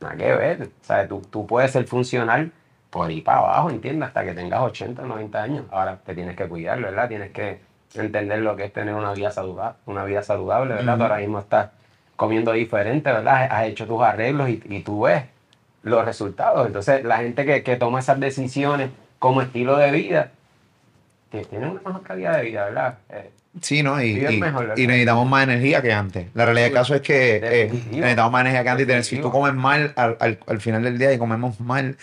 [0.00, 0.62] nada que ver.
[0.82, 2.50] O sea, tú, tú puedes ser funcional
[2.98, 4.08] por ahí para abajo, ¿entiendes?
[4.08, 5.64] Hasta que tengas 80, 90 años.
[5.70, 7.08] Ahora te tienes que cuidar, ¿verdad?
[7.08, 7.60] Tienes que
[7.94, 10.96] entender lo que es tener una vida saludable, una vida saludable ¿verdad?
[10.96, 11.70] Tú ahora mismo estás
[12.16, 13.48] comiendo diferente, ¿verdad?
[13.50, 15.22] Has hecho tus arreglos y, y tú ves
[15.82, 16.66] los resultados.
[16.66, 20.32] Entonces, la gente que, que toma esas decisiones como estilo de vida,
[21.30, 22.98] que tiene una mejor calidad de vida, ¿verdad?
[23.10, 23.30] Eh,
[23.62, 24.00] Sí, ¿no?
[24.00, 24.76] Y, y- mejor, ¿verdad?
[24.76, 26.26] y necesitamos más energía que antes.
[26.34, 28.84] La realidad del caso es que eh, necesitamos más energía que antes.
[28.84, 31.96] Y tener- si tú comes mal al, al- al final del día y comemos mal,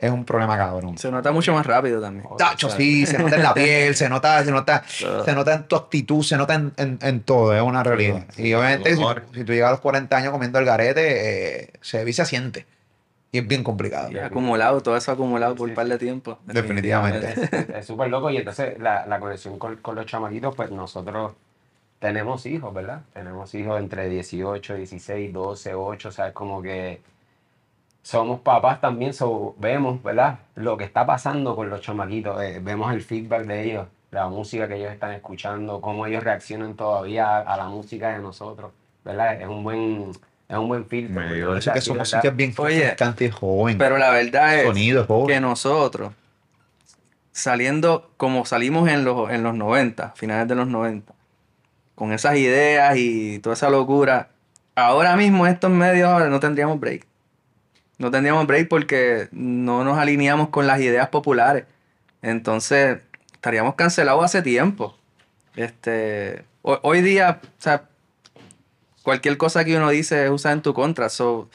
[0.00, 0.96] es un problema cabrón.
[0.98, 2.26] Se nota mucho más rápido también.
[2.38, 5.54] Tacho, O sea, sí, se nota en la piel, se nota, se nota, se nota
[5.54, 8.24] en tu actitud, se nota en, en- en todo, es una realidad.
[8.36, 12.10] Y obviamente, si, tú llegas a los 40 años comiendo el garete, eh, se ve
[12.10, 12.66] y se siente.
[13.32, 14.10] Y es bien complicado.
[14.10, 16.38] y acumulado, todo eso acumulado por Sí, un par de tiempo.
[16.46, 17.32] Definitivamente.
[17.32, 21.32] Es es súper loco y entonces la, la conexión con, con los chamaquitos, pues nosotros
[21.98, 23.02] tenemos hijos, ¿verdad?
[23.12, 27.00] Tenemos hijos entre 18, 16, 12, 8, o sea, es como que
[28.02, 30.38] somos papás también, so, vemos, ¿verdad?
[30.54, 34.66] Lo que está pasando con los chamaquitos, eh, vemos el feedback de ellos, la música
[34.68, 38.72] que ellos están escuchando, cómo ellos reaccionan todavía a, a la música de nosotros,
[39.04, 39.40] ¿verdad?
[39.40, 40.10] Es un buen,
[40.48, 41.20] es un buen filtro.
[41.56, 41.80] Es que ¿verdad?
[41.80, 42.32] su Sí, música ¿verdad?
[42.32, 42.54] es bien
[43.20, 43.78] y joven.
[43.78, 45.26] Pero la verdad es Sonido es joven.
[45.28, 46.12] que nosotros,
[47.32, 51.12] saliendo como salimos en los, en los 90, finales de los 90,
[51.94, 54.30] con esas ideas y toda esa locura,
[54.74, 57.06] ahora mismo estos medios ahora no tendríamos break.
[58.00, 61.64] No tendríamos break porque no nos alineamos con las ideas populares.
[62.22, 62.98] Entonces,
[63.34, 64.96] estaríamos cancelados hace tiempo.
[65.54, 67.40] Este, ho- hoy día,
[69.02, 71.08] cualquier cosa que uno dice es usada en tu contra.
[71.10, 71.50] So,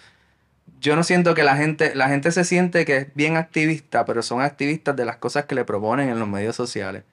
[0.79, 4.21] yo no siento que la gente, la gente se siente que es bien activista, pero
[4.21, 7.03] son activistas de las cosas que le proponen en los medios sociales.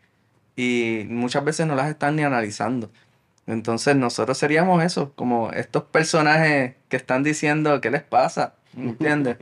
[0.57, 2.91] Y muchas veces no las están ni analizando.
[3.47, 9.39] Entonces nosotros seríamos eso, como estos personajes que están diciendo qué les pasa, ¿entiendes?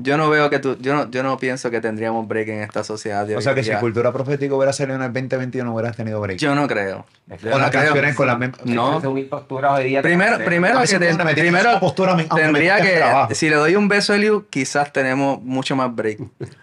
[0.00, 2.84] Yo no veo que tú, yo no, yo no pienso que tendríamos break en esta
[2.84, 3.72] sociedad de O hoy sea que si.
[3.72, 6.38] Cultura Profética hubiera salido en el 2021 hubieras tenido break.
[6.38, 7.04] Yo no creo.
[7.26, 7.82] Yo con no las creo.
[7.84, 8.60] canciones, con las mismas...
[8.64, 8.96] No.
[8.98, 10.00] Hoy día.
[10.02, 13.50] Primero, primero A que te- me primero esa postura, me- aunque me tendría que, si
[13.50, 16.20] le doy un beso a Eliu, quizás tenemos mucho más break.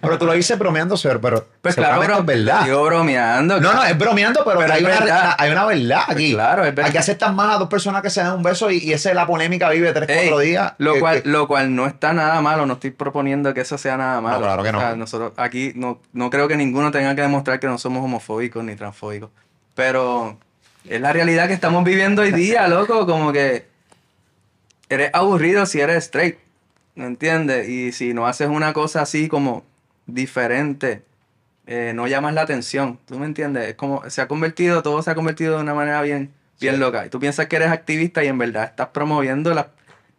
[0.00, 2.64] pero tú lo dices bromeando, sir, pero Pues claro, bro, es verdad.
[2.64, 3.60] Digo bromeando.
[3.60, 5.34] No, no, es bromeando, pero, Pero hay, una, verdad.
[5.38, 6.32] hay una verdad aquí.
[6.32, 6.88] claro, es verdad.
[6.88, 9.16] Aquí aceptan más a dos personas que se dan un beso y, y esa es
[9.16, 10.72] la polémica vive tres, Ey, cuatro días.
[10.78, 13.76] Lo que- cual, que- lo cual no está nada malo, no estoy proponiendo que eso
[13.78, 14.38] sea nada malo.
[14.40, 14.78] claro que no.
[14.78, 18.04] O sea, nosotros aquí no, no creo que ninguno tenga que demostrar que no somos
[18.04, 19.30] homofóbicos ni transfóbicos.
[19.74, 20.38] Pero
[20.88, 23.06] es la realidad que estamos viviendo hoy día, loco.
[23.06, 23.66] Como que
[24.88, 26.38] eres aburrido si eres straight.
[26.94, 27.68] ¿Me entiendes?
[27.68, 29.64] Y si no haces una cosa así como
[30.06, 31.02] diferente,
[31.66, 32.98] eh, no llamas la atención.
[33.06, 33.68] ¿Tú me entiendes?
[33.68, 37.04] Es como se ha convertido, todo se ha convertido de una manera bien, bien loca.
[37.04, 39.66] Y tú piensas que eres activista y en verdad estás promoviendo las-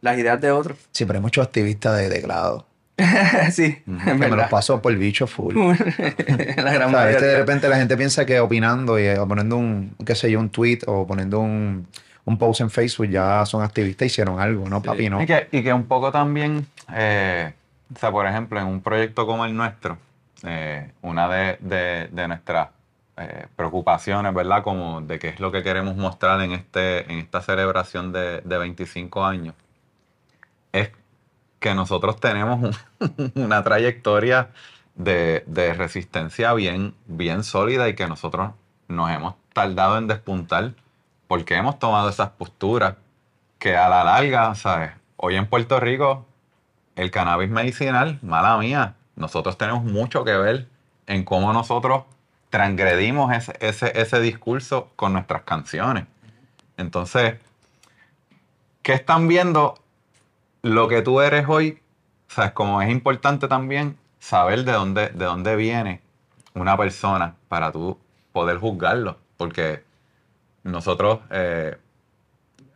[0.02, 0.78] las ideas de otros.
[0.92, 2.66] Sí, pero hay muchos activistas de teclado.
[3.52, 5.56] sí, Que me los paso por bicho full.
[5.58, 9.28] la O gran sea, este de repente la gente piensa que opinando y eh, o
[9.28, 11.88] poniendo un, qué sé yo, un tweet o poniendo un,
[12.26, 15.10] un post en Facebook ya son activistas, hicieron algo, ¿no, papi?
[15.10, 15.22] No.
[15.22, 17.54] Y, que, y que un poco también, eh,
[17.96, 20.00] o sea, por ejemplo, en un proyecto como el nuestro,
[20.44, 22.70] eh, una de, de- de nuestras
[23.18, 24.64] eh, preocupaciones, ¿verdad?
[24.64, 28.58] Como de qué es lo que queremos mostrar en, este, en esta celebración de, de
[28.58, 29.54] 25 años,
[30.80, 30.92] es
[31.60, 34.50] que nosotros tenemos un- una trayectoria
[34.96, 36.94] de, resistencia bien,
[37.44, 38.52] sólida y que nosotros
[38.88, 40.74] nos hemos tardado en despuntar
[41.28, 42.96] porque hemos tomado esas posturas
[43.60, 44.92] que a la larga, ¿sabes?
[45.18, 46.26] Hoy en Puerto Rico,
[46.96, 50.68] el cannabis medicinal, mala mía, nosotros tenemos mucho que ver
[51.06, 52.04] en cómo nosotros
[52.50, 56.06] transgredimos ese discurso con nuestras canciones.
[56.78, 57.36] Entonces,
[58.84, 59.76] ¿qué están viendo
[60.62, 61.80] lo que tú eres hoy?
[62.28, 62.52] ¿Sabes?
[62.52, 66.02] Como es importante también saber de dónde, de dónde viene
[66.54, 67.98] una persona para tú
[68.34, 69.18] poder juzgarlo.
[69.38, 69.84] Porque
[70.64, 71.78] nosotros, eh,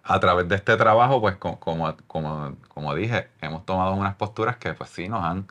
[0.04, 4.58] a través de este trabajo, pues co- como, como, como dije, hemos tomado unas posturas
[4.58, 5.48] que pues sí nos han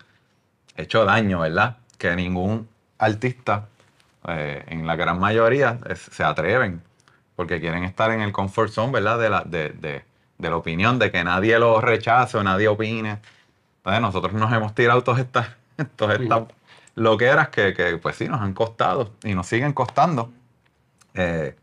[0.77, 1.79] hecho daño, ¿verdad?
[1.99, 3.69] Que ningún artista,
[4.29, 6.83] eh, en la gran mayoría, se atreven,
[7.37, 9.19] porque quieren estar en el comfort zone, ¿verdad?
[9.19, 10.05] De la, de, de-
[10.41, 13.19] de la opinión, de que nadie lo rechace o nadie opine.
[13.79, 15.49] Entonces nosotros nos hemos tirado todas estas,
[15.97, 16.43] todas estas
[16.95, 20.31] loqueras que, que, pues sí, nos han costado y nos siguen costando.
[21.15, 21.55] Eh,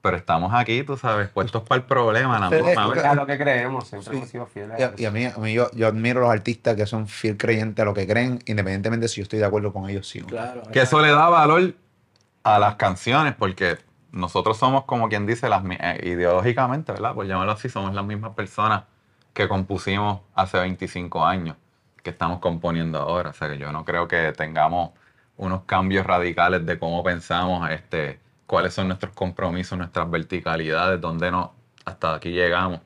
[0.00, 2.38] pero estamos aquí, tú sabes, puestos para el problema.
[2.38, 3.04] la misma vez.
[3.04, 4.16] A lo que creemos, siempre Sí.
[4.16, 4.78] hemos sido fieles.
[4.78, 7.08] Y a y a mí, a mí yo, yo admiro a los artistas que son
[7.08, 10.20] fiel creyentes a lo que creen, independientemente si yo estoy de acuerdo con ellos sí
[10.20, 10.28] o no.
[10.28, 10.62] Claro.
[10.72, 11.74] Que eso le da valor
[12.44, 13.76] a las canciones, porque
[14.12, 17.14] nosotros somos como quien dice, las, eh, ideológicamente, ¿verdad?
[17.14, 18.84] Por llamarlo así, somos las mismas personas
[19.32, 21.56] que compusimos hace 25 años,
[22.02, 23.30] que estamos componiendo ahora.
[23.30, 24.90] O sea que yo no creo que tengamos
[25.36, 31.52] unos cambios radicales de cómo pensamos, este, cuáles son nuestros compromisos, nuestras verticalidades, dónde no,
[31.84, 32.80] hasta aquí llegamos.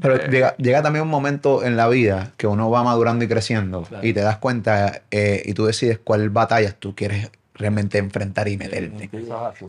[0.00, 0.28] Pero Eh.
[0.30, 4.06] llega, llega también un momento en la vida que uno va madurando y creciendo Claro.
[4.06, 8.56] y te das cuenta eh, y tú decides cuál batallas tú quieres realmente enfrentar y
[8.56, 9.10] meterte.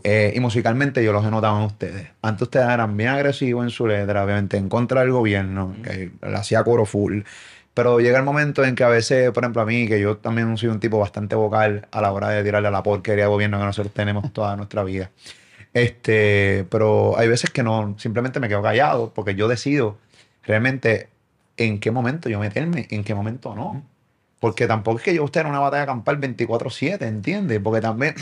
[0.04, 2.08] Eh, y musicalmente yo los he notado en ustedes.
[2.22, 6.36] Antes ustedes eran bien agresivos en su letra, obviamente en contra del gobierno, que le
[6.36, 7.22] hacía coro full.
[7.74, 10.56] Pero llega el momento en que a veces, por ejemplo, a mí, que yo también
[10.56, 13.58] soy un tipo bastante vocal a la hora de tirarle a la porquería de gobierno
[13.58, 15.10] que nosotros tenemos toda nuestra vida.
[15.72, 19.98] Este, pero hay veces que no, simplemente me quedo callado porque yo decido
[20.42, 21.08] realmente
[21.56, 23.84] en qué momento yo meterme, en qué momento no.
[24.40, 27.60] Porque tampoco es que yo usted en una batalla campal 24-7, ¿entiendes?
[27.62, 28.14] Porque también,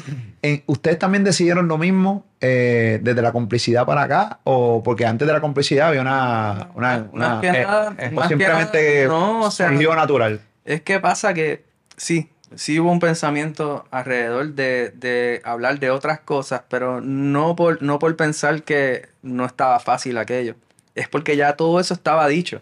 [0.42, 5.26] en- ustedes también decidieron lo mismo eh, desde la complicidad para acá, o porque antes
[5.28, 6.70] de la complicidad había una.
[6.74, 9.94] una, Más una- que eh, nada, eh, más que simplemente nada, no, o sea, surgió
[9.94, 10.40] natural.
[10.64, 11.64] Es que pasa que
[11.96, 17.81] sí, sí hubo un pensamiento alrededor de, de hablar de otras cosas, pero no por,
[17.81, 20.57] no por pensar que no estaba fácil aquello.
[20.96, 22.61] Es porque ya todo eso estaba dicho.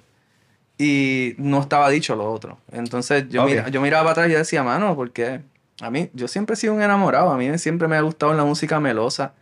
[0.79, 2.59] Y no estaba dicho lo otro.
[2.73, 3.49] Entonces yo, Ok.
[3.51, 5.41] mira- yo miraba para atrás y decía, mano, porque
[5.81, 7.31] a mí, yo siempre he sido un enamorado.
[7.31, 9.33] A mí siempre me ha gustado la música melosa.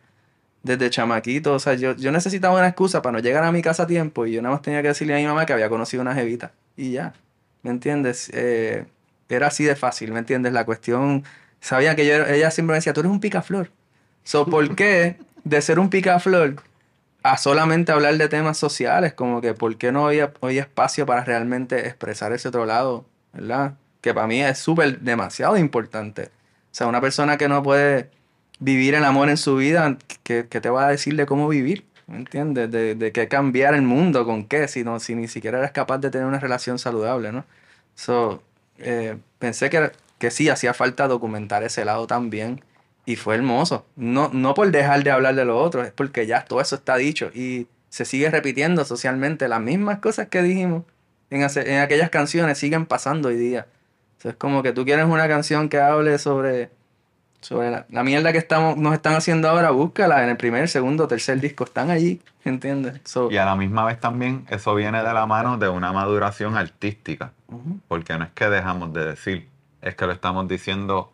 [0.63, 1.53] Desde chamaquito.
[1.55, 4.25] O sea, yo, yo necesitaba una excusa para no llegar a mi casa a tiempo.
[4.27, 6.53] Y yo nada más tenía que decirle a mi mamá que había conocido una jevita.
[6.77, 7.13] Y ya.
[7.63, 8.31] ¿Me entiendes?
[8.33, 8.87] Eh,
[9.29, 10.53] era así de fácil, ¿me entiendes?
[10.53, 11.25] La cuestión,
[11.61, 13.71] sabía que yo, ella siempre me decía, tú eres un picaflor.
[14.23, 16.57] So, ¿por qué de ser un picaflor
[17.25, 19.15] a solamente hablar de temas sociales?
[19.15, 23.07] Como que, ¿por qué no había, había espacio para realmente expresar ese otro lado?
[23.33, 23.75] ¿Verdad?
[24.01, 26.25] Que para mí es súper, demasiado importante.
[26.27, 28.11] O sea, una persona que no puede
[28.61, 31.87] vivir el amor en su vida, ¿qué, qué te va a decir de cómo vivir?
[32.07, 32.71] ¿me entiendes?
[32.71, 35.99] De, de qué cambiar el mundo, con qué, si, no, si ni siquiera eres capaz
[35.99, 37.45] de tener una relación saludable, ¿no?
[37.95, 38.43] So,
[38.79, 42.63] eh, pensé que, que sí, hacía falta documentar ese lado también
[43.07, 43.87] y fue hermoso.
[43.97, 46.97] No, no por dejar de hablar de lo otro, es porque ya todo eso está
[46.97, 50.83] dicho y se sigue repitiendo socialmente las mismas cosas que dijimos
[51.31, 53.67] en, hace- en aquellas canciones siguen pasando hoy día.
[54.19, 56.71] Sea, es como que tú quieres una canción que hable sobre,
[57.41, 61.07] sobre la, la mierda que estamos, nos están haciendo ahora, búscala en el primer, segundo,
[61.07, 63.01] tercer disco, están allí, ¿entiendes?
[63.05, 66.57] So, Y a la misma vez también eso viene de la mano de una maduración
[66.57, 67.33] artística,
[67.87, 69.49] porque no es que dejamos de decir,
[69.83, 71.13] es que lo estamos diciendo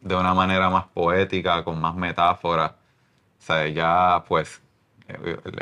[0.00, 2.72] de una manera más poética, con más metáforas.
[2.72, 4.60] O sea, ya pues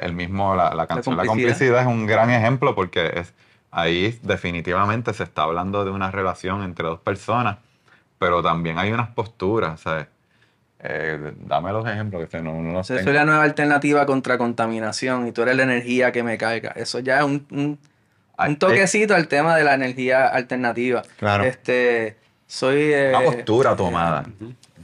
[0.00, 1.52] el mismo, la, la canción La complicidad.
[1.52, 3.34] complicidad es un gran ejemplo porque es,
[3.70, 7.58] ahí definitivamente se está hablando de una relación entre dos personas,
[8.18, 10.06] pero también hay unas posturas, ¿sabes?
[10.86, 15.42] Eh, dame los ejemplos que no, no es la nueva alternativa contra contaminación y tú
[15.42, 16.72] eres la energía que me caiga.
[16.72, 17.78] Eso ya es un, un,
[18.36, 21.02] Ay, un toquecito al tema de la energía alternativa.
[21.18, 21.44] Claro.
[21.44, 22.92] Este, soy...
[22.92, 24.24] eh, Una postura tomada.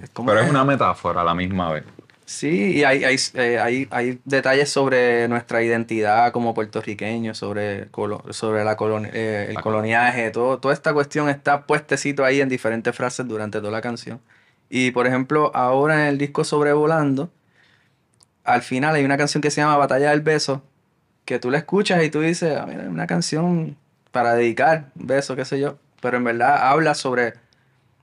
[0.02, 1.84] es como- Pero es una metáfora a la misma vez.
[2.24, 7.88] Sí, y hay, hay, eh, hay, hay detalles sobre nuestra identidad como puertorriqueños, sobre,
[8.30, 12.94] sobre la colon- eh, el coloniaje, todo, toda esta cuestión está puestecito ahí en diferentes
[12.94, 14.20] frases durante toda la canción.
[14.68, 17.30] Y por ejemplo, ahora en el disco Sobrevolando,
[18.44, 20.62] al final hay una canción que se llama Batalla del Beso,
[21.24, 23.76] que tú la escuchas y tú dices, ah, mira, es una canción
[24.12, 27.34] para dedicar, un beso, qué sé yo, pero en verdad habla sobre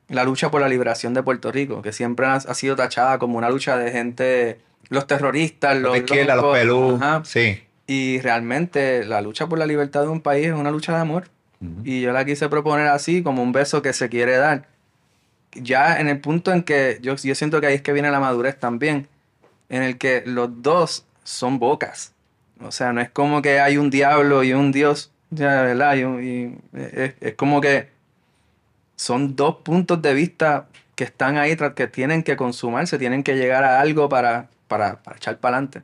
[0.10, 3.38] la lucha por la liberación de Puerto Rico, que siempre ha, ha sido tachada como
[3.38, 6.96] una lucha de gente, los terroristas, Los los, izquierda, los locos, pelú.
[6.96, 7.22] ajá.
[7.26, 7.62] Sí.
[7.88, 11.30] Y realmente la lucha por la libertad de un país es una lucha de amor.
[11.84, 14.68] Y yo la quise proponer así, como un beso que se quiere dar.
[15.54, 18.20] Ya en el punto en que yo, yo siento que ahí es que viene la
[18.20, 19.08] madurez también,
[19.70, 22.14] en el que los dos son bocas.
[22.62, 25.96] O sea, no es como que hay un diablo y un dios, ya, ¿verdad?
[25.96, 27.90] Y es, es como que
[28.98, 33.64] son dos puntos de vista que están ahí, que tienen que consumarse, tienen que llegar
[33.64, 35.84] a algo para, para, para echar para adelante.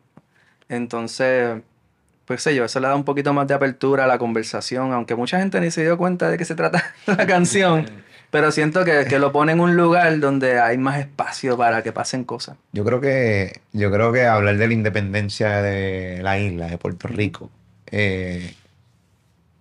[0.67, 1.61] Entonces,
[2.25, 5.15] pues sé yo, eso le da un poquito más de apertura a la conversación, aunque
[5.15, 7.85] mucha gente ni se dio cuenta de qué se trata la canción,
[8.31, 11.91] pero siento que, que lo pone en un lugar donde hay más espacio para que
[11.91, 12.57] pasen cosas.
[12.71, 17.07] Yo creo que, yo creo que hablar de la independencia de la isla, de Puerto
[17.07, 17.51] Rico,
[17.91, 18.55] eh,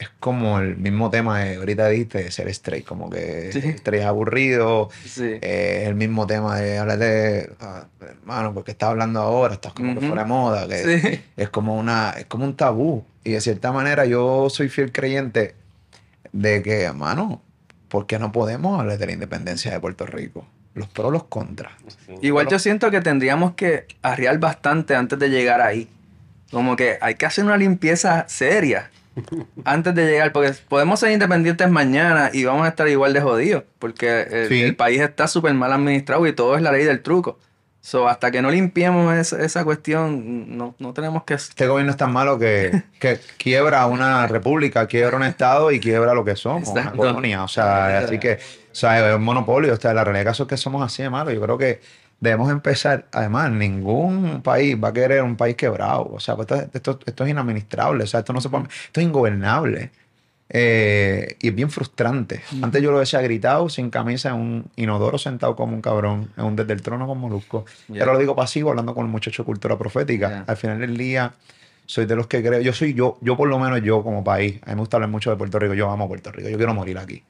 [0.03, 3.59] es como el mismo tema de ahorita dijiste de ser straight, como que Sí.
[3.59, 5.39] straight es aburrido, Sí.
[5.41, 9.93] eh, el mismo tema de hablar de, ah, hermano, porque estás hablando ahora, estás como
[9.93, 10.09] que Ujú.
[10.09, 11.21] fuera de moda, que Sí.
[11.37, 13.05] es como una, es como un tabú.
[13.25, 15.55] Y de cierta manera yo soy fiel creyente
[16.33, 17.41] de que, hermano,
[17.89, 20.47] ¿por qué no podemos hablar de la independencia de Puerto Rico?
[20.75, 21.73] Los pros, los contras.
[22.07, 22.15] Sí.
[22.23, 25.89] Igual yo siento que tendríamos que arriar bastante antes de llegar ahí.
[26.51, 28.91] Como que hay que hacer una limpieza seria
[29.65, 33.65] antes de llegar, porque podemos ser independientes mañana y vamos a estar igual de jodidos,
[33.79, 34.63] porque el, Sí.
[34.63, 37.39] el país está súper mal administrado y todo es la ley del truco.
[37.85, 41.35] So, hasta que no limpiemos esa, esa cuestión, no, no tenemos que...
[41.35, 46.15] Este gobierno es tan malo que, que quiebra una república, quiebra un estado y quiebra
[46.15, 46.99] lo que somos, una Exacto.
[46.99, 47.43] colonia.
[47.43, 49.73] O sea, así que, o sea, es un monopolio.
[49.73, 51.35] O sea, la realidad del caso es que somos así de malos.
[51.35, 51.81] Yo creo que
[52.23, 53.07] debemos empezar.
[53.13, 56.09] Además, ningún país va a querer un país quebrado.
[56.13, 58.05] O sea, pues esto, esto, esto es inadministrable.
[58.05, 59.91] O sea, esto no se puede, esto es ingobernable.
[60.49, 62.43] Eh, y es bien frustrante.
[62.63, 66.45] Antes yo lo decía gritado, sin camisa, en un inodoro sentado como un cabrón, en
[66.45, 67.65] un desde el trono con molusco.
[67.89, 68.01] Ya.
[68.01, 70.45] Pero lo digo pasivo, hablando con el muchacho de cultura profética.
[70.47, 71.33] Al final del día,
[71.87, 74.61] soy de los que creo, yo soy yo, yo por lo menos yo como país,
[74.63, 76.73] a mí me gusta hablar mucho de Puerto Rico, yo amo Puerto Rico, yo quiero
[76.75, 77.23] morir aquí.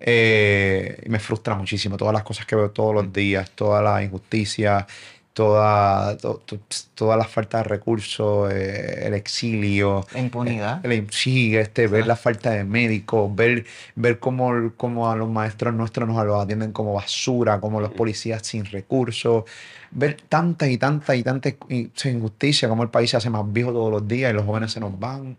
[0.00, 4.02] Eh, y me frustra muchísimo todas las cosas que veo todos los días, toda la
[4.02, 4.86] injusticia,
[5.32, 6.58] toda, to- to-
[6.94, 10.04] toda la falta de recursos, eh, el exilio.
[10.12, 10.84] La impunidad.
[10.84, 15.74] El- sí, este, ver la falta de médicos, ver, ver cómo, cómo a los maestros
[15.74, 19.44] nuestros nos los atienden como basura, como los policías sin recursos,
[19.92, 23.70] ver tantas y tantas y tantas in- injusticias, como el país se hace más viejo
[23.72, 25.36] todos los días y los jóvenes se nos van.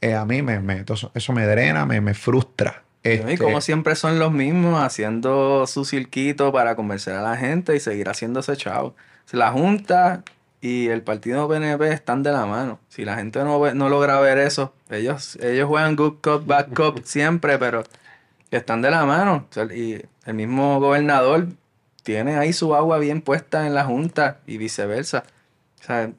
[0.00, 2.82] Eh, a mí me, me- eso, eso me drena, me, me frustra.
[3.04, 7.74] Y Este, como siempre son los mismos haciendo su circuito para convencer a la gente
[7.76, 8.94] y seguir haciéndose chavo.
[9.32, 10.24] La Junta
[10.60, 12.80] y el partido PNP están de la mano.
[12.88, 16.72] Si la gente no, ve- no logra ver eso, ellos, ellos juegan good cop, bad
[16.72, 17.84] cop siempre, pero
[18.50, 19.46] están de la mano.
[19.74, 21.48] Y el mismo gobernador
[22.02, 25.24] tiene ahí su agua bien puesta en la Junta y viceversa.
[25.80, 26.10] O sea,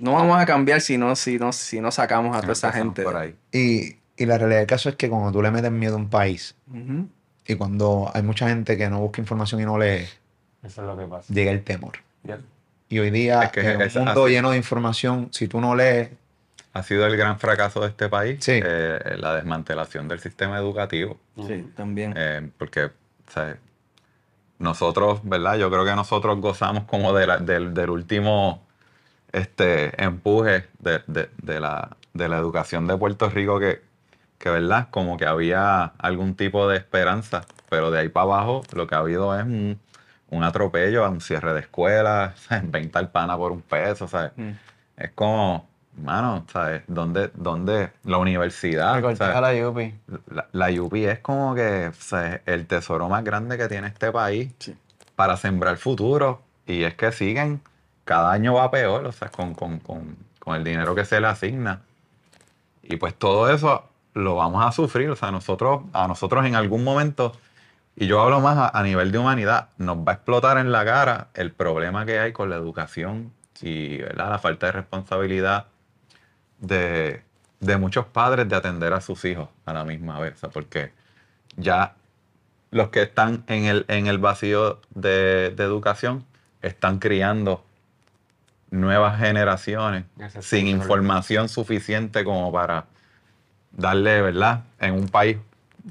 [0.00, 3.02] no vamos a cambiar si no, si no, si no sacamos a toda esa gente.
[3.02, 3.34] por ahí.
[3.52, 6.08] y, y la realidad del caso es que cuando tú le metes miedo a un
[6.08, 7.08] país Ujú.
[7.46, 10.06] y cuando hay mucha gente que no busca información y no lee,
[10.62, 11.32] Eso es lo que pasa.
[11.32, 11.92] llega el temor.
[12.24, 12.38] Ya.
[12.88, 14.32] Y hoy día, Es que en es un mundo así.
[14.34, 16.10] lleno de información, si tú no lees,
[16.72, 18.60] Ha sido el gran fracaso de este país, Sí.
[18.62, 21.18] eh, la desmantelación del sistema educativo.
[21.46, 22.12] Sí, también.
[22.16, 22.90] Eh, porque,
[23.32, 23.56] sea,
[24.58, 25.56] nosotros, ¿verdad?
[25.56, 28.62] Yo creo que nosotros gozamos como de la- del, del último
[29.32, 33.80] este, empuje de, de- de la, de la educación de Puerto Rico que,
[34.38, 34.88] que, ¿verdad?
[34.90, 38.98] Como que había algún tipo de esperanza, pero de ahí para abajo lo que ha
[38.98, 39.78] habido es un,
[40.30, 42.70] un atropello, un cierre de escuelas, ¿sabes?
[42.70, 44.32] venta al pana por un peso, ¿sabes?
[44.36, 44.50] Mm.
[44.96, 45.68] Es como,
[46.02, 46.82] mano, ¿sabes?
[46.86, 48.94] ¿Dónde, dónde la universidad?
[49.20, 49.94] A la Yupi.
[50.30, 51.90] La, la UPI es como que
[52.46, 54.74] el tesoro más grande que tiene este país Sí.
[55.14, 56.42] para sembrar futuro.
[56.66, 57.60] Y es que siguen,
[58.04, 61.26] cada año va peor, o sea, con, con- con- con el dinero que se le
[61.26, 61.80] asigna.
[62.82, 63.84] Y pues todo eso
[64.16, 65.10] lo vamos a sufrir.
[65.10, 67.32] O sea, nosotros, a nosotros en algún momento,
[67.94, 70.84] y yo hablo más a, a nivel de humanidad, nos va a explotar en la
[70.84, 74.30] cara el problema que hay con la educación y ¿verdad?
[74.30, 75.66] la falta de responsabilidad
[76.58, 77.22] de,
[77.60, 80.34] de muchos padres de atender a sus hijos a la misma vez.
[80.34, 80.92] o sea, porque
[81.56, 81.94] ya
[82.70, 86.24] los que están en el, en el vacío de, de educación
[86.62, 87.64] están criando
[88.70, 90.04] nuevas generaciones
[90.40, 92.86] sin información suficiente como para
[93.76, 94.60] darle, ¿verdad?
[94.80, 95.36] En un país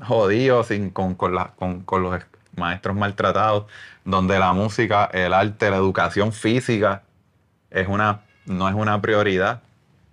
[0.05, 2.25] jodido, sin, con, con, la- con- con los es-
[2.57, 3.65] maestros maltratados,
[4.03, 7.03] donde la música, el arte, la educación física
[7.69, 9.61] es una, no es una prioridad.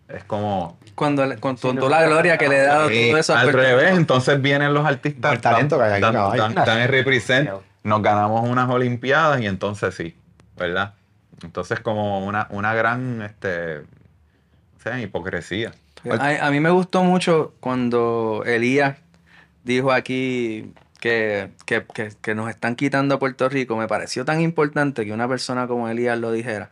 [0.08, 3.52] Es como Cuando, con, toda la gloria que le he dado todo eso a al
[3.52, 5.32] revés, entonces vienen los artistas.
[5.32, 6.42] El talento que hay aquí, dan, caballo.
[6.42, 7.50] dan- dan el represent,
[7.82, 10.16] nos ganamos unas olimpiadas y entonces sí,
[10.56, 10.94] ¿verdad?
[11.42, 15.72] Entonces como una, una gran este, o sea, hipocresía.
[16.40, 18.98] A, mí me gustó mucho cuando Elías
[19.64, 23.76] dijo aquí que, que- que- que nos están quitando a Puerto Rico.
[23.76, 26.70] Me pareció tan importante que una persona como Elías lo dijera,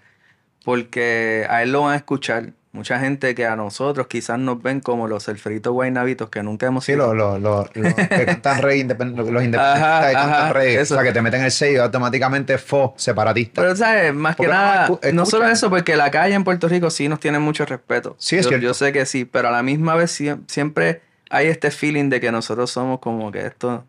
[0.65, 2.53] porque a él lo van a escuchar.
[2.73, 6.85] Mucha gente que a nosotros quizás nos ven como los elfritos guaynabitos que nunca hemos
[6.85, 7.15] sí, sido.
[7.15, 10.95] los, los, los, los que cantan rey, los independentistas que cantan rey, eso.
[10.95, 13.61] o sea, que te meten el sello automáticamente fo, separatista.
[13.63, 14.15] Pero, ¿sabes?
[14.15, 17.19] Más que Porque nada, no solo eso, porque la calle en Puerto Rico sí nos
[17.19, 18.15] tiene mucho respeto.
[18.21, 18.65] Sí, es yo, cierto.
[18.67, 22.21] yo sé que sí, pero a la misma vez siem- siempre hay este feeling de
[22.21, 23.85] que nosotros somos como que esto...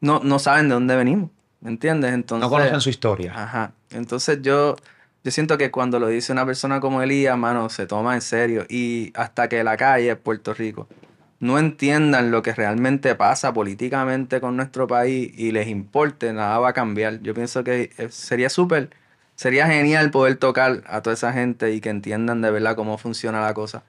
[0.00, 1.30] No, no saben de dónde venimos,
[1.62, 2.12] ¿me entiendes?
[2.12, 3.32] Entonces, no conocen su historia.
[3.34, 3.72] Ajá.
[3.90, 4.76] Entonces yo,
[5.28, 8.64] yo siento que cuando lo dice una persona como Elías, mano, se toma en serio.
[8.70, 10.88] Y hasta que la calle, Puerto Rico,
[11.38, 16.70] no entiendan lo que realmente pasa políticamente con nuestro país y les importe, nada va
[16.70, 17.20] a cambiar.
[17.20, 18.88] Yo pienso que eh, sería súper,
[19.34, 23.42] sería genial poder tocar a toda esa gente y que entiendan de verdad cómo funciona
[23.42, 23.82] la cosa.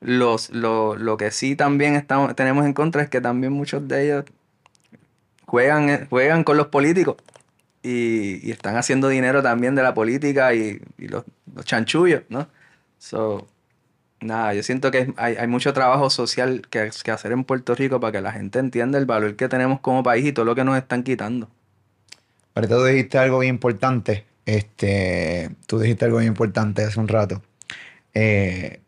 [0.00, 4.04] Los, lo, lo que sí también estamos, tenemos en contra es que también muchos de
[4.04, 4.24] ellos
[5.46, 7.16] juegan, eh, juegan con los políticos
[7.88, 11.24] y, y están haciendo dinero también de la política y, y los,
[11.54, 12.46] los chanchullos, ¿no?
[12.98, 13.46] So,
[14.20, 17.98] nada, yo siento que hay, hay mucho trabajo social que, que hacer en Puerto Rico
[17.98, 20.64] para que la gente entienda el valor que tenemos como país y todo lo que
[20.64, 21.48] nos están quitando.
[22.54, 24.26] Ahorita tú dijiste algo bien importante.
[24.44, 27.42] Este, tú dijiste algo bien importante hace un rato.
[28.12, 28.80] Eh,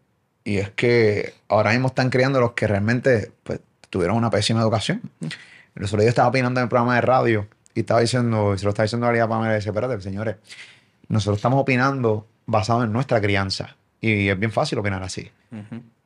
[0.45, 5.01] y es que ahora mismo están criando los que realmente pues, tuvieron una pésima educación.
[5.75, 7.47] El otro día estaba opinando en el programa de radio
[7.81, 10.37] y estaba diciendo, y se lo estaba diciendo a María Pamela, y dice, espérate, señores,
[11.09, 13.77] nosotros estamos opinando basado en nuestra crianza.
[14.01, 15.31] Y es bien fácil opinar así.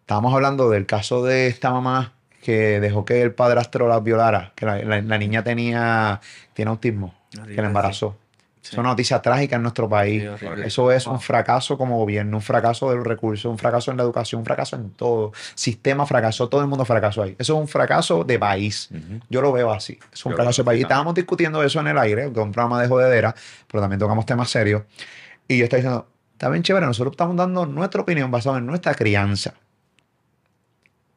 [0.01, 4.67] Estábamos hablando del caso de esta mamá que dejó que el padrastro la violara, que
[4.67, 6.21] la, la- la niña tenía,
[6.53, 8.17] tiene autismo, que la embarazó.
[8.65, 8.71] Sí.
[8.73, 10.25] Es una noticia trágica en nuestro país.
[10.41, 10.47] Sí.
[10.65, 14.05] Eso es un fracaso como gobierno, un fracaso de los recursos, un fracaso en la
[14.05, 15.33] educación, un fracaso en todo.
[15.55, 17.37] Sistema fracasó, todo el mundo fracasó ahí.
[17.39, 18.89] Eso es un fracaso de país.
[19.29, 19.99] Yo lo veo así.
[20.11, 20.83] Es un Yo fracaso de país.
[20.83, 23.35] Estábamos discutiendo eso en el aire, con un programa de jodedera,
[23.71, 24.85] pero también tocamos temas serios.
[25.47, 28.95] Y yo estaba diciendo, está bien chévere, nosotros estamos dando nuestra opinión basada en nuestra
[28.95, 29.53] crianza.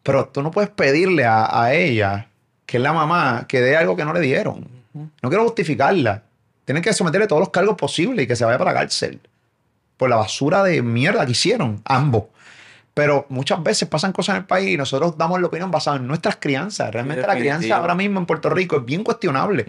[0.03, 2.27] Pero tú no puedes pedirle a, a ella,
[2.65, 4.67] que es la mamá, que dé algo que no le dieron.
[4.93, 6.23] No quiero justificarla.
[6.67, 9.21] Tienen que someterle todos los cargos posibles y que se vaya para la cárcel.
[9.95, 12.25] Por la basura de mierda que hicieron, ambos.
[12.93, 16.05] Pero muchas veces pasan cosas en el país y nosotros damos la opinión basada en
[16.05, 16.91] nuestras crianzas.
[16.91, 19.65] Realmente la crianza ahora mismo en Puerto Rico es bien cuestionable.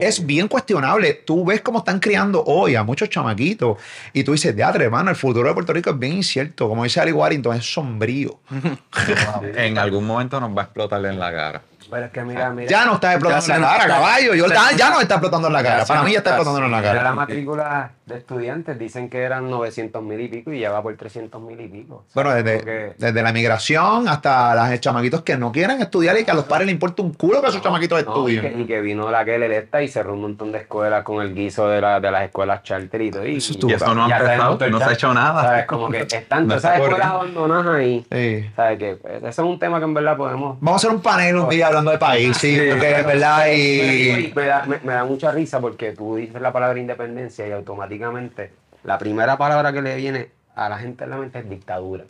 [0.00, 1.22] Es bien cuestionable.
[1.24, 3.78] Tú ves cómo están criando hoy a muchos chamaquitos
[4.12, 6.68] y tú dices, teatro, hermano, el futuro de Puerto Rico es bien incierto.
[6.68, 8.40] Como dice Ali Warrington, es sombrío.
[9.54, 11.62] En algún momento nos va a explotar en la cara.
[11.90, 12.68] Pero es que mira, mira.
[12.70, 14.34] Ya no está explotando Ya en la cara, está- caballo.
[14.34, 15.78] Yo, ya, nos ya está- no está explotando en la cara.
[15.80, 17.14] ya Para mí ya está está- explotando en la Mira la cara.
[17.14, 21.40] matrícula de estudiantes, dicen que eran 900 mil y pico y ya va por 300
[21.40, 22.04] mil y pico.
[22.14, 26.30] Bueno, desde, Porque- desde la migración hasta los chamaquitos que no quieren estudiar y que
[26.30, 28.60] a los padres les importa un culo que esos chamaquitos No, y, que, estudien.
[28.60, 31.68] y que vino la que electa y cerró un montón de escuelas con el guiso
[31.68, 33.26] de, la, de las escuelas charter y todo.
[33.26, 35.14] Y, Eso y eso no ha ya empezado, sabemos todo el no se ha hecho
[35.14, 35.42] nada.
[35.42, 35.66] ¿Sabes?
[35.66, 38.06] Como que están No todas esas escuelas abandonadas ahí.
[38.10, 38.50] Sí.
[38.56, 38.78] ¿Sabes?
[38.78, 40.58] Que pues, ese es un tema que en verdad podemos.
[40.60, 44.32] Vamos a hacer un panel un día hablando de país, sí, porque es verdad y...
[44.34, 48.52] Me da, me, me da mucha risa porque tú dices la palabra independencia y automáticamente
[48.84, 52.04] la primera palabra que le viene a la gente en la mente es dictadura.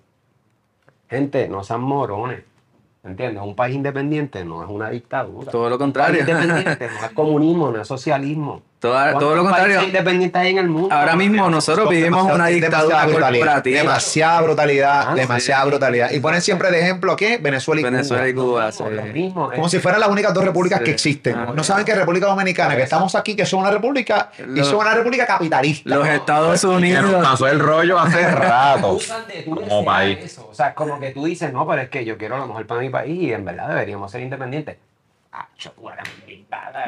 [1.08, 2.42] Gente, no sean morones.
[3.02, 3.42] ¿Entiendes?
[3.42, 5.50] Un país independiente no es una dictadura.
[5.50, 6.20] Todo lo Un país contrario.
[6.20, 8.62] independiente no es comunismo, no es socialismo.
[8.80, 9.80] Toda- todo lo ¿Cuántos contrario.
[10.50, 10.88] en el mundo?
[10.94, 13.78] Ahora mismo nosotros vivimos una dictadura demasiada brutalidad, corporativa.
[13.82, 15.68] demasiada brutalidad, Ah, demasiada sí.
[15.68, 16.10] brutalidad.
[16.12, 17.36] Y ponen siempre de ejemplo, ¿qué?
[17.36, 18.70] Venezuela y Venezuela y Cuba.
[18.70, 18.72] Cuba.
[18.72, 18.84] sí.
[18.90, 19.70] Lo mismo, Como eh.
[19.70, 20.84] si fueran las únicas dos repúblicas Sí.
[20.86, 21.34] que existen.
[21.36, 24.76] Ah, no saben que República Dominicana, que estamos aquí, que son una república y son
[24.76, 25.90] una república capitalista.
[25.90, 27.22] Los Estados Que nos Unidos.
[27.22, 28.98] pasó el rollo hace rato.
[29.44, 30.18] Como país.
[30.22, 30.48] Eso.
[30.50, 32.80] O sea, como que tú dices, no, pero es que yo quiero lo mejor para
[32.80, 34.76] mi país y en verdad deberíamos ser independientes.
[35.32, 35.46] Ah.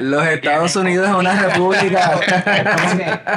[0.00, 2.20] Los Estados Unidos es una república.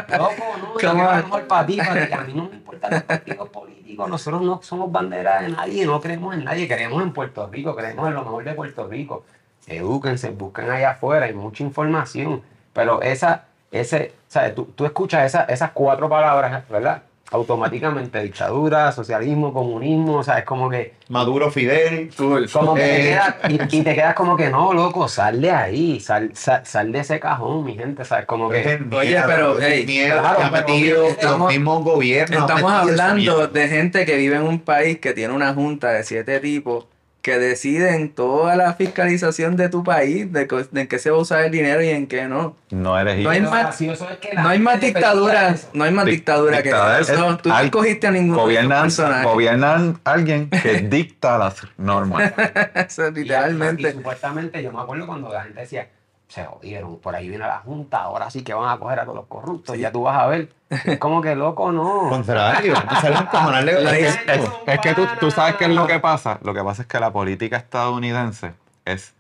[0.17, 2.13] Loco, no, yo mejor para ti, para ti.
[2.13, 4.09] A mí no me importan los partidos políticos.
[4.09, 6.67] Nosotros no somos bandera de nadie, no creemos en nadie.
[6.67, 9.25] Creemos en Puerto Rico, creemos en lo mejor de Puerto Rico.
[9.67, 12.41] Edúquense, busquen allá afuera, hay mucha información.
[12.73, 14.55] Pero esa, ese, ¿sabes?
[14.55, 17.03] Tú, tú escuchas esa- esas cuatro palabras, ¿verdad?
[17.31, 22.09] Automáticamente dictadura, socialismo, comunismo, o sea, es como que Maduro, Fidel.
[22.15, 23.03] como que te Eh.
[23.09, 23.35] quedas,
[23.71, 26.99] y, y te quedas como que no, loco, sal de ahí, sal, sal, sal de
[26.99, 28.25] ese cajón, mi gente, ¿sabes?
[28.25, 28.79] Como que.
[28.95, 32.39] Oye, pero, hey, miedo claro, pero metido los mismos gobiernos.
[32.41, 36.39] Estamos hablando de gente que vive en un país que tiene una junta de siete
[36.39, 36.85] tipos
[37.25, 41.17] que deciden toda la fiscalización de tu país, de, co- de en qué se va
[41.17, 42.55] a usar el dinero y en qué no.
[42.69, 46.69] No eres No hay más- No hay más dictadura, no hay más Dic- dictadura que
[46.69, 47.37] eso.
[47.37, 49.25] Tú no al- escogiste a ningún Gobiernan, personaje.
[49.25, 52.31] gobiernan alguien que dicta las normas.
[52.75, 53.91] Eso, Y, y literalmente.
[53.93, 55.89] supuestamente, yo me acuerdo cuando la gente decía,
[56.27, 59.15] se jodieron, por ahí viene la Junta, ahora sí que van a coger a todos
[59.15, 60.51] los corruptos, ya tú vas a ver.
[60.69, 62.09] Es como que loco, no.
[62.09, 62.73] Contrario,
[63.93, 66.39] Es, es- es que tú, tú sabes qué es lo que pasa.
[66.43, 68.53] Lo que pasa es que la política estadounidense
[68.85, 69.13] es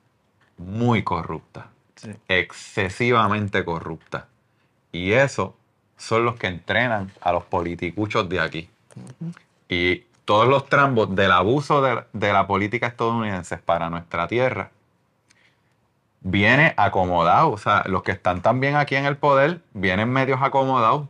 [0.57, 1.67] muy corrupta.
[1.95, 2.11] Sí.
[2.27, 4.27] Excesivamente corrupta.
[4.91, 5.55] Y eso
[5.97, 8.69] son los que entrenan a los politicuchos de aquí.
[9.69, 14.71] Y todos los trambos del abuso de, de la política estadounidense para nuestra tierra
[16.25, 17.51] viene acomodado.
[17.51, 21.07] O sea, los que están también aquí en el poder vienen medios acomodados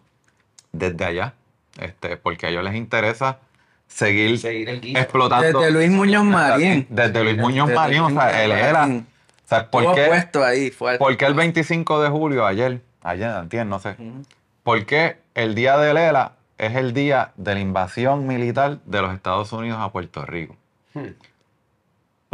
[0.74, 1.34] desde allá.
[1.80, 3.40] Este, porque a ellos les interesa
[3.88, 5.00] seguir Seguir el guiso.
[5.00, 5.60] explotando.
[5.60, 6.86] Desde Luis Muñoz Marín.
[6.90, 8.82] Desde Luis Muñoz Desde Marín, o sea, él era.
[8.82, 9.08] Marín.
[9.46, 11.00] O sea, ¿por qué, puesto ahí, fuerte.
[11.00, 14.24] por qué el 25 de julio, ayer, ayer, entiendo, no sé, Ujú.
[14.64, 19.14] por qué el día de Lela es el día de la invasión militar de los
[19.14, 20.56] Estados Unidos a Puerto Rico?
[20.96, 21.10] Hmm.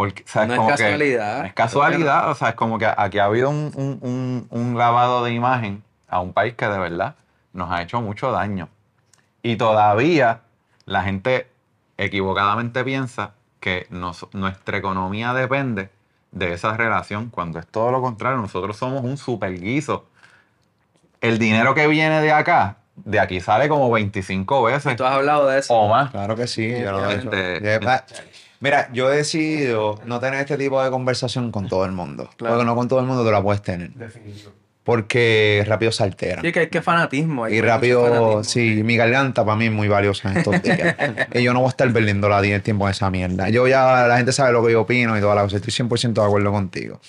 [0.01, 1.39] Porque, o sea, No es casualidad.
[1.41, 4.77] no es casualidad, o sea, es como que aquí ha habido un, un- un- un
[4.77, 7.13] lavado de imagen a un país que de verdad
[7.53, 8.67] nos ha hecho mucho daño.
[9.43, 10.39] Y todavía
[10.85, 11.47] la gente
[11.97, 15.89] equivocadamente piensa que nos- nuestra economía depende
[16.31, 20.07] de esa relación, cuando es todo lo contrario, nosotros somos un super guiso.
[21.19, 25.47] El dinero que viene de acá, de aquí sale como 25 veces Tú has hablado
[25.47, 25.71] de eso.
[25.75, 26.09] o más.
[26.09, 27.29] Claro que sí, yo lo he hecho.
[28.61, 32.29] Mira, yo he decidido no tener este tipo de conversación con todo el mundo.
[32.37, 32.55] Claro.
[32.55, 33.91] Porque no con todo el mundo te la puedes tener.
[33.91, 34.51] Definitivo.
[34.83, 36.41] Porque rápido se altera.
[36.41, 37.43] Sí, que hay que fanatismo.
[37.43, 38.43] hay Y rápido, fanatismo.
[38.43, 40.95] sí, mi garganta para mí es muy valiosa en estos días.
[41.33, 43.49] y yo no voy a estar perdiendo la el tiempo en esa mierda.
[43.49, 45.57] Yo ya, la gente sabe lo que yo opino y toda la cosa.
[45.57, 46.99] Estoy 100% de acuerdo contigo.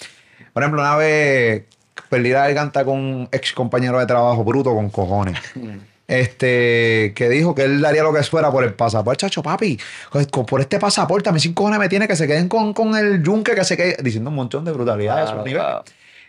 [0.52, 1.64] Por ejemplo, una vez
[2.10, 5.38] perdí la garganta con un ex compañero de trabajo bruto con cojones.
[6.12, 9.20] Este, que dijo que él daría lo que fuera por el pasaporte.
[9.22, 9.78] Chacho, papi,
[10.10, 12.94] pues, por este pasaporte, a mí sin cojones me tiene que se queden con, con
[12.96, 13.96] el yunque, que se quede.
[14.02, 15.66] Diciendo un montón de brutalidades a Claro, niveles.
[15.66, 15.84] claro.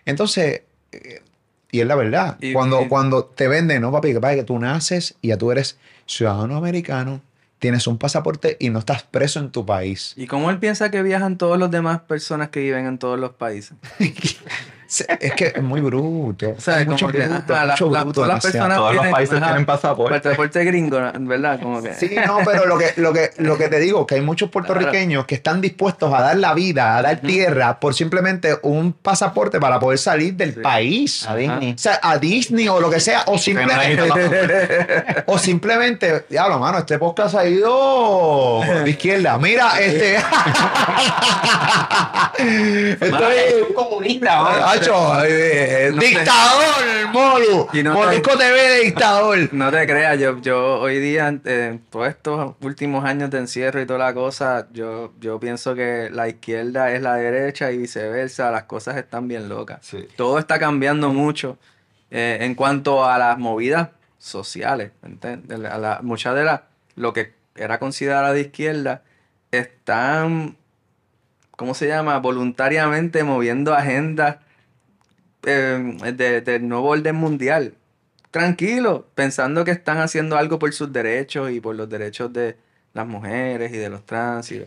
[0.05, 0.61] Entonces,
[0.91, 1.21] eh,
[1.71, 2.37] y es la verdad.
[2.39, 5.37] Y- cuando, y- cuando te venden, no, papi, que pasa que tú naces y ya
[5.37, 7.21] tú eres ciudadano americano,
[7.59, 10.13] tienes un pasaporte y no estás preso en tu país.
[10.17, 13.31] ¿Y cómo él piensa que viajan todas las demás personas que viven en todos los
[13.31, 13.73] países?
[15.19, 16.53] Es que es muy bruto.
[16.57, 18.67] O sea, como que, bruto, ajá, la- mucho la- bruto, todas las demasiado.
[18.69, 20.19] personas Todos los países ajá, tienen pasaporte.
[20.19, 21.59] Pasaporte gringo, ¿verdad?
[21.61, 21.93] Como que.
[21.95, 25.25] Sí, no, pero lo que, lo que, lo que te digo, que hay muchos puertorriqueños
[25.25, 29.79] que están dispuestos a dar la vida, a dar tierra, por simplemente un pasaporte para
[29.79, 31.25] poder salir del país.
[31.27, 31.73] A Disney.
[31.73, 34.03] O sea, a Disney o lo que sea, o simplemente,
[35.25, 39.37] o simplemente, diablo, mano, este podcast ha ido de izquierda.
[39.37, 40.17] Mira, este.
[42.37, 43.35] Estoy.
[43.67, 44.71] un comunista,
[45.27, 47.67] eh, No dictador, Molu.
[47.73, 49.53] Y no Molusco TV de dictador.
[49.53, 53.85] No te creas, yo, yo hoy día, eh, todos estos últimos años de encierro y
[53.85, 58.63] toda la cosa, yo, yo pienso que la izquierda es la derecha y viceversa, las
[58.63, 59.79] cosas están bien locas.
[59.81, 60.07] Sí.
[60.15, 61.57] Todo está cambiando mucho
[62.11, 64.91] eh, en cuanto a las movidas sociales.
[65.03, 65.59] ¿entiendes?
[65.71, 66.61] A la- muchas de las,
[66.95, 69.03] lo que era considerada de izquierda,
[69.51, 70.57] están,
[71.55, 72.17] ¿cómo se llama?
[72.19, 74.37] Voluntariamente moviendo agendas
[75.45, 77.75] eh, de- del nuevo orden mundial.
[78.31, 82.57] Tranquilo, pensando que están haciendo algo por sus derechos y por los derechos de
[82.93, 84.65] las mujeres y de los trans y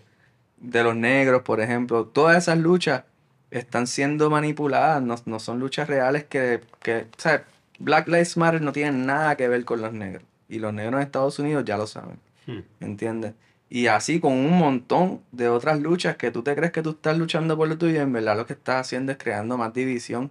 [0.59, 2.05] de los negros, por ejemplo.
[2.07, 3.03] Todas esas luchas
[3.51, 7.45] están siendo manipuladas, no, no son luchas reales que, que, o sea,
[7.79, 10.23] Black Lives Matter no tiene nada que ver con los negros.
[10.49, 12.19] Y los negros en Estados Unidos ya lo saben.
[12.47, 12.61] Hmm.
[12.81, 13.35] ¿Entiendes?
[13.69, 17.19] Y así con un montón de otras luchas que tú te crees que tú estás
[17.19, 20.31] luchando por lo tuyo, y en verdad lo que estás haciendo es creando más división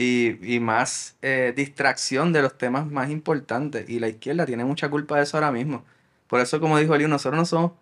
[0.00, 3.88] y, y más eh, distracción de los temas más importantes.
[3.90, 5.84] Y la izquierda tiene mucha culpa de eso ahora mismo.
[6.26, 7.72] Por eso, como dijo Eliu, nosotros no somos,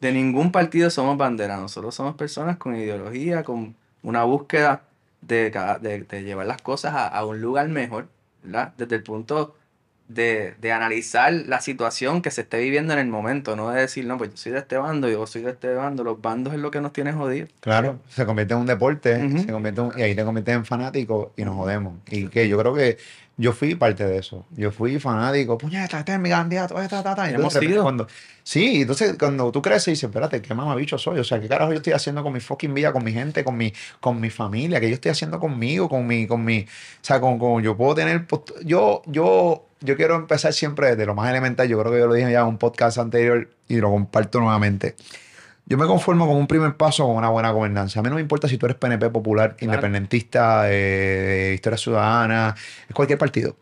[0.00, 4.84] de ningún partido somos bandera, nosotros somos personas con ideología, con una búsqueda
[5.22, 8.08] de, de, de llevar las cosas a, a un lugar mejor,
[8.42, 8.74] ¿verdad?
[8.76, 9.56] Desde el punto
[10.08, 14.04] de, de analizar la situación que se esté viviendo en el momento, no de decir,
[14.06, 16.60] no, pues yo soy de este bando, yo soy de este bando, los bandos es
[16.60, 17.48] lo que nos tiene jodidos.
[17.60, 20.64] Claro, se convierte en un deporte, se convierte en un- y ahí te conviertes en
[20.66, 21.94] fanático y nos jodemos.
[22.10, 22.98] Y que yo creo que
[23.42, 24.46] yo fui parte de eso.
[24.50, 27.28] Yo fui fanático, puñeta, este es mi candidato, esta, ta, ta.
[27.28, 27.82] Y entonces, sido.
[27.82, 28.06] cuando,
[28.44, 31.18] sí, entonces cuando tú creces y dices, espérate, qué mamabicho soy.
[31.18, 33.56] O sea, qué carajo yo estoy haciendo con mi fucking vida, con mi gente, con
[33.56, 36.66] mi, con mi familia, qué yo estoy haciendo conmigo, con mi, con mi, o
[37.04, 38.26] sea, con, con- yo puedo tener,
[38.64, 41.66] yo, yo, yo quiero empezar siempre desde lo más elemental.
[41.66, 44.94] Yo creo que yo lo dije ya en un podcast anterior y lo comparto nuevamente.
[45.66, 48.00] Yo me conformo con un primer paso con una buena gobernanza.
[48.00, 52.54] A mí no me importa si tú eres PNP popular, independentista, eh, de historia ciudadana,
[52.88, 53.56] es cualquier partido.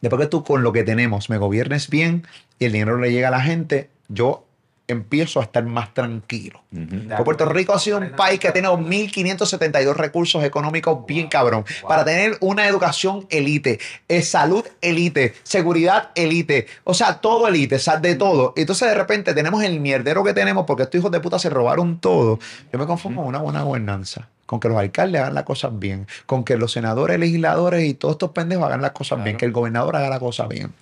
[0.00, 2.26] Después que tú con lo que tenemos me gobiernes bien
[2.58, 4.45] y el dinero le llega a la gente, yo
[4.88, 6.62] empiezo a estar más tranquilo.
[6.70, 11.64] Porque Puerto Rico ha sido un país que ha tenido 1.572 recursos económicos bien cabrón.
[11.88, 13.78] Para tener una educación elite,
[14.08, 18.52] eh, salud elite, seguridad elite, o sea, todo elite, o sea, de todo.
[18.56, 21.98] Entonces de repente tenemos el mierdero que tenemos porque estos hijos de puta se robaron
[21.98, 22.38] todo.
[22.72, 24.28] Yo me conformo con una buena gobernanza.
[24.46, 28.14] Con que los alcaldes hagan las cosas bien, con que los senadores, legisladores y todos
[28.14, 30.72] estos pendejos hagan las cosas bien, que el gobernador haga las cosas bien.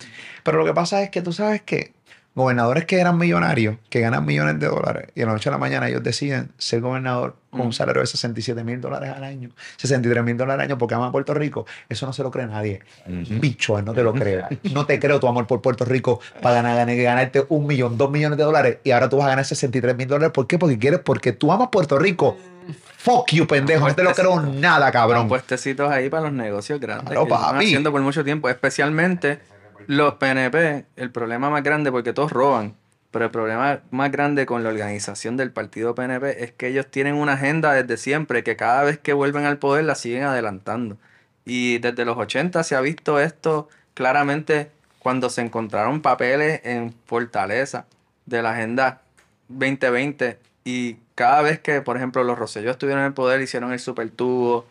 [0.43, 1.91] Pero lo que pasa es que tú sabes que
[2.35, 5.57] gobernadores que eran millonarios, que ganan millones de dólares, y a la noche a la
[5.57, 7.71] mañana ellos deciden ser gobernador con un Mm.
[7.71, 11.11] salario de 67 mil dólares al año, 63 mil dólares al año porque aman a
[11.13, 12.81] Puerto Rico, eso no se lo cree nadie.
[13.07, 14.47] Bicho, no te lo creo.
[14.73, 18.11] No te creo tu amor por Puerto Rico para ganar, ganar- ganarte un millón, dos
[18.11, 20.31] millones de dólares y ahora tú vas a ganar 63 mil dólares.
[20.33, 20.59] ¿Por qué?
[20.59, 22.37] Porque quieres, porque tú amas Puerto Rico.
[22.97, 23.87] Fuck you, pendejo.
[23.87, 25.27] No te lo creo nada, cabrón.
[25.27, 27.65] Puestecitos ahí para los negocios grandes Claro, que papi.
[27.65, 29.39] haciendo por mucho tiempo, especialmente
[29.87, 32.75] los PNP, el problema más grande, porque todos roban,
[33.11, 37.15] pero el problema más grande con la organización del partido PNP es que ellos tienen
[37.15, 40.97] una agenda desde siempre, que cada vez que vuelven al poder la siguen adelantando.
[41.45, 47.85] Y desde los 80 se ha visto esto claramente cuando se encontraron papeles en Fortaleza
[48.25, 49.01] de la Agenda
[49.49, 53.79] 2020 y cada vez que, por ejemplo, los Rosselló estuvieron en el poder, hicieron el
[53.79, 54.65] supertubo,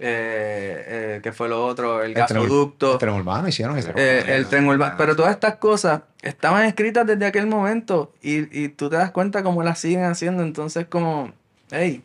[0.00, 0.84] eh,
[1.16, 3.90] eh, que fue lo otro, el El tren gasoducto, El tren urbano hicieron eso.
[3.96, 4.94] eh, el tren urbano.
[4.96, 9.42] Pero todas estas cosas estaban escritas desde aquel momento y, y tú te das cuenta
[9.42, 10.42] cómo las siguen haciendo.
[10.42, 11.32] Entonces, como,
[11.70, 12.02] hey,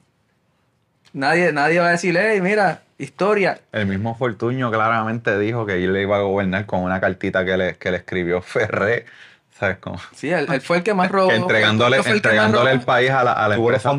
[1.13, 3.59] nadie, nadie va a decir, hey, mira, historia.
[3.71, 7.57] El mismo Fortuño claramente dijo que él le iba a gobernar con una cartita que
[7.57, 9.05] le, que le escribió Ferré.
[9.57, 9.97] ¿Sabes cómo?
[10.15, 11.31] Sí, él, él fue el que más robó.
[11.31, 13.95] Entregándole, el entregándole el país a la, a la empresa.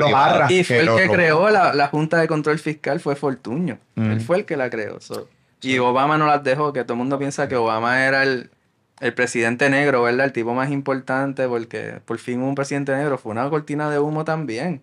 [0.50, 3.78] Y fue el que creó la, la Junta de Control Fiscal, fue Fortuño.
[3.94, 4.12] Mm.
[4.12, 5.00] Él fue el que la creó.
[5.00, 5.28] so.
[5.62, 8.50] Y Obama no las dejó, que todo el mundo piensa que Obama era el,
[9.00, 10.26] el presidente negro, ¿verdad?
[10.26, 13.16] El tipo más importante, porque por fin hubo un presidente negro.
[13.16, 14.82] Fue una cortina de humo también.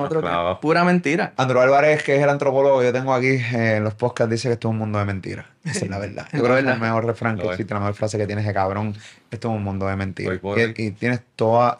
[0.00, 0.26] Es otro que-
[0.60, 1.34] pura mentira.
[1.36, 4.48] Andrew Álvarez, que es el antropólogo que yo tengo aquí eh, en los podcasts, dice
[4.48, 5.46] que esto es un mundo de mentiras.
[5.64, 6.26] Esa es la verdad.
[6.32, 8.40] Yo Es creo que es el mejor refrán que existe, la mejor frase que tiene
[8.42, 8.94] ese cabrón.
[9.30, 10.40] Esto es un mundo de mentiras.
[10.78, 11.76] Y, tienes toda,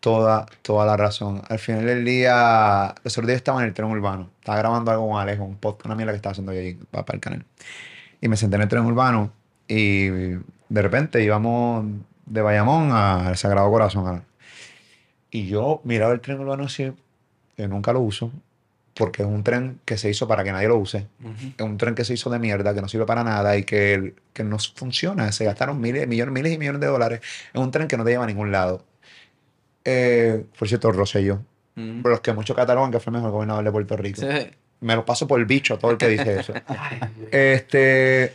[0.00, 1.42] toda, toda la razón.
[1.48, 4.30] Al final del día, los otros días estaba en el tren urbano.
[4.40, 7.04] Estaba grabando algo con Alejo, un post, una mierda que estaba haciendo yo ahí para,
[7.04, 7.44] para el canal.
[8.20, 9.30] Y me senté en el tren urbano
[9.68, 11.84] y de repente íbamos
[12.26, 14.24] de Bayamón al Sagrado Corazón.
[15.30, 16.92] Y yo miraba el tren urbano así,
[17.62, 18.30] que nunca lo uso,
[18.94, 21.06] porque es un tren que se hizo para que nadie lo use.
[21.56, 24.14] Es un tren que se hizo de mierda, que no sirve para nada y que,
[24.32, 25.30] que no funciona.
[25.32, 27.20] Se gastaron miles, millones, miles y millones de dólares.
[27.52, 28.84] Es un tren que no te lleva a ningún lado.
[29.84, 31.40] Eh, por cierto, Rosselló,
[31.76, 32.02] Ujú.
[32.02, 34.20] por los que muchos catalogan que fue el mejor gobernador de Puerto Rico.
[34.20, 34.50] Sí.
[34.80, 36.52] Me lo paso por el bicho todo el que dice eso.
[37.30, 38.32] este.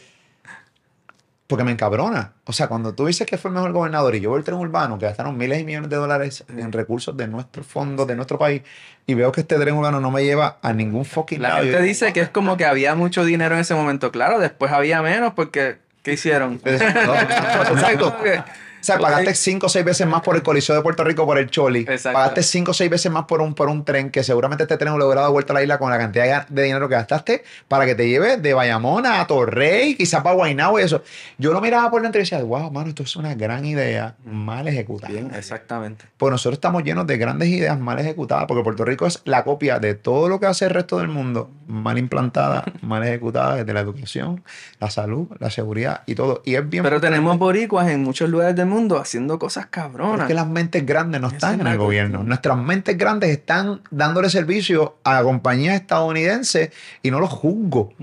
[1.48, 2.34] Porque me encabrona.
[2.46, 4.58] O sea, cuando tú dices que fue el mejor gobernador y yo veo el tren
[4.58, 8.40] urbano que gastaron miles y millones de dólares en recursos de nuestros fondos, de nuestro
[8.40, 8.64] país,
[9.06, 11.62] y veo que este tren urbano no me lleva a ningún fucking La lado.
[11.64, 14.12] gente yo- dice que es como que había mucho dinero en ese momento.
[14.12, 16.60] Claro, después había menos porque ¿qué hicieron?
[16.66, 18.16] Exacto.
[18.86, 21.50] Sea, pagaste cinco o seis veces más por el Coliseo de Puerto Rico por el
[21.50, 21.80] Choli.
[21.80, 22.14] Exacto.
[22.14, 24.96] Pagaste cinco o seis veces más por un, por un tren que seguramente este tren
[24.98, 27.86] le hubiera dado vuelta a la isla con la cantidad de dinero que gastaste para
[27.86, 31.02] que te lleve de Bayamón a Torrey, quizás para Guaynabo y eso.
[31.40, 34.68] Yo lo miraba por dentro y decía, wow, mano, esto es una gran idea mal
[34.68, 35.12] ejecutada.
[35.12, 36.06] Bien, exactamente.
[36.18, 39.80] Pues nosotros estamos llenos de grandes ideas mal ejecutadas, porque Puerto Rico es la copia
[39.80, 43.80] de todo lo que hace el resto del mundo, mal implantada, mal ejecutada, desde la
[43.80, 44.44] educación,
[44.80, 46.42] la salud, la seguridad y todo.
[46.46, 50.22] Y es bien Pero tenemos boricuas en muchos lugares del mundo haciendo cosas Pero cabronas.
[50.22, 52.10] es que las mentes grandes no están es en el gobierno.
[52.20, 52.28] cuestión.
[52.28, 56.72] Nuestras mentes grandes están dándole servicio a compañías estadounidenses
[57.02, 57.94] y no los juzgo.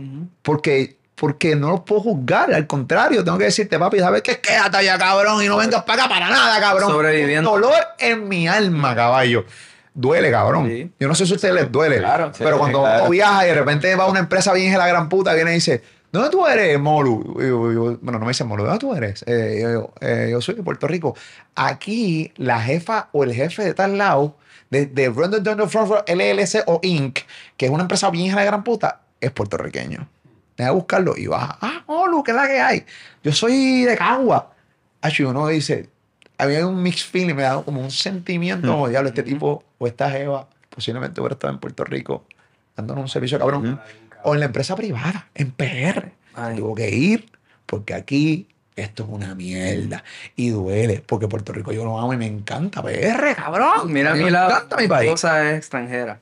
[0.42, 2.52] Porque, porque no los puedo juzgar.
[2.52, 4.40] Al contrario, tengo que decirte, papi, ¿sabes qué?
[4.40, 6.90] Quédate allá, cabrón, y no vengas para acá para nada, cabrón.
[6.90, 7.52] Sobreviviendo.
[7.52, 9.44] Un dolor en mi alma, caballo.
[9.94, 10.68] Duele, cabrón.
[10.68, 10.90] Sí.
[10.98, 11.98] Yo no sé si a ustedes les duele.
[11.98, 13.02] Claro, sí, pero cuando claro.
[13.02, 15.50] uno viaja y de repente va a una empresa bien de la gran puta, viene
[15.50, 15.82] y dice,
[16.12, 17.34] ¿dónde tú eres, Molu?
[17.40, 19.24] Yo- yo- bueno, no me dice Molu, ¿dónde tú eres?
[19.26, 21.16] Eh, yo, eh, yo soy de Puerto Rico.
[21.54, 24.36] Aquí, la jefa o el jefe de tal lado,
[24.70, 27.18] de, de Random Donald Front LLC o Inc.,
[27.56, 30.08] que es una empresa bien hija de gran puta, es puertorriqueño.
[30.56, 31.58] Deja de buscarlo y baja.
[31.60, 32.84] Ah, Molu, ¿qué es la que hay?
[33.22, 34.52] Yo soy de Cagua.
[35.00, 35.88] Así uno dice,
[36.38, 40.10] había un mixed feeling, me da como un sentimiento, como diablo, este tipo o esta
[40.10, 42.24] jeva posiblemente hubiera estado en Puerto Rico
[42.76, 43.80] dándonos un servicio cabrón.
[44.24, 46.12] O en la empresa privada, en PR.
[46.34, 46.56] Ay.
[46.56, 47.30] Tuvo que ir
[47.66, 50.02] porque aquí esto es una mierda
[50.36, 53.92] y duele porque Puerto Rico yo lo amo y me encanta PR, cabrón.
[53.92, 55.08] Mira, a mí aquí me encanta mi país.
[55.08, 56.20] esposa es extranjera.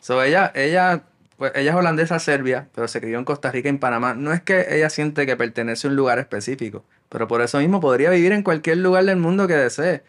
[0.00, 1.02] So, ella, ella,
[1.36, 4.14] pues, ella es holandesa serbia, pero se crió en Costa Rica y en Panamá.
[4.14, 7.80] No es que ella siente que pertenece a un lugar específico, pero por eso mismo
[7.80, 10.02] podría vivir en cualquier lugar del mundo que desee.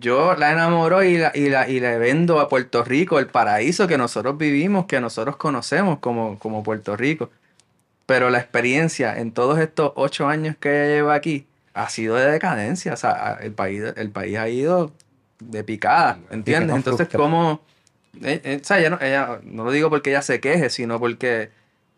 [0.00, 3.86] Yo la enamoro y, la, y, la, y le vendo a Puerto Rico el paraíso
[3.86, 7.30] que nosotros vivimos, que nosotros conocemos como, como Puerto Rico.
[8.06, 12.30] Pero la experiencia en todos estos ocho años que ella lleva aquí ha sido de
[12.30, 12.94] decadencia.
[12.94, 14.90] O sea, el país, el país ha ido
[15.40, 16.70] de picada, ¿entiendes?
[16.70, 17.08] no Entonces.
[17.14, 17.60] ¿cómo...?
[18.22, 20.98] eh, eh, o sea, ella no, ella, no lo digo porque ella se queje, sino
[20.98, 21.50] porque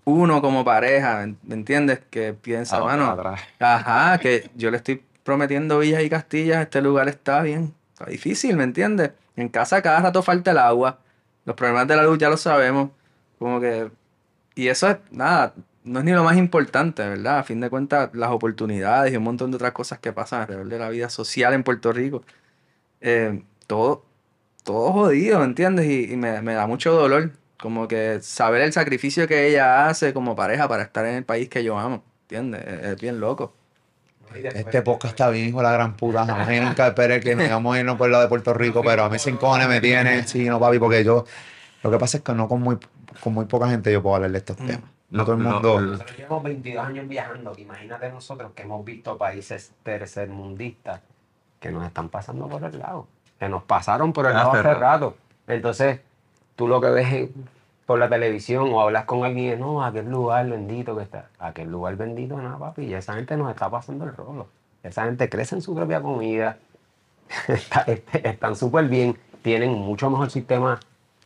[0.04, 2.00] uno como pareja, ¿me entiendes?
[2.10, 3.40] Que piensa, Ah, bueno, atrás.
[3.60, 8.56] Ajá, que yo le estoy prometiendo villas y castillas, este lugar está bien, está difícil,
[8.56, 9.12] ¿me entiendes?
[9.36, 11.00] En casa cada rato falta el agua,
[11.44, 12.90] los problemas de la luz ya lo sabemos,
[13.38, 13.90] como que...
[14.54, 15.54] Y eso es, nada,
[15.84, 17.38] no es ni lo más importante, ¿verdad?
[17.38, 20.68] A fin de cuentas, las oportunidades y un montón de otras cosas que pasan alrededor
[20.68, 22.22] de la vida social en Puerto Rico,
[23.00, 24.04] eh, todo,
[24.64, 25.86] todo jodido, ¿me entiendes?
[25.86, 30.12] Y, y me, me da mucho dolor, como que saber el sacrificio que ella hace
[30.14, 32.62] como pareja para estar en el país que yo amo, ¿entiendes?
[32.66, 33.54] Es, es bien loco.
[34.34, 36.24] Este podcast está bien, hijo de la gran puta.
[36.24, 38.82] No me nunca esperé que nos íbamos a irnos por el lado de Puerto Rico,
[38.84, 40.22] pero a mí sin cojones me tiene.
[40.26, 41.24] Sí, no, papi, porque yo.
[41.82, 42.78] Lo que pasa es que no con muy,
[43.22, 44.66] con muy poca gente yo puedo hablar de estos Mm.
[44.66, 44.82] temas.
[45.10, 45.80] No todo el mundo.
[45.80, 47.52] Nosotros llevamos 22 años viajando.
[47.58, 51.00] Imagínate nosotros que hemos visto países tercermundistas
[51.58, 53.08] que nos están pasando por el lado.
[53.38, 54.80] Que nos pasaron por el lado Hace rato.
[54.80, 55.16] rato.
[55.48, 55.98] Entonces,
[56.54, 57.32] tú lo que ves en-
[57.90, 61.26] por la televisión o hablas con alguien, no, aquel lugar bendito que está.
[61.40, 62.82] Aquel lugar bendito, nada, papi.
[62.84, 64.46] Y esa gente nos está pasando el rolo.
[64.84, 66.56] Esa gente crece en su propia comida.
[67.48, 69.16] está- este- están súper bien.
[69.42, 70.78] Tienen mucho mejor sistema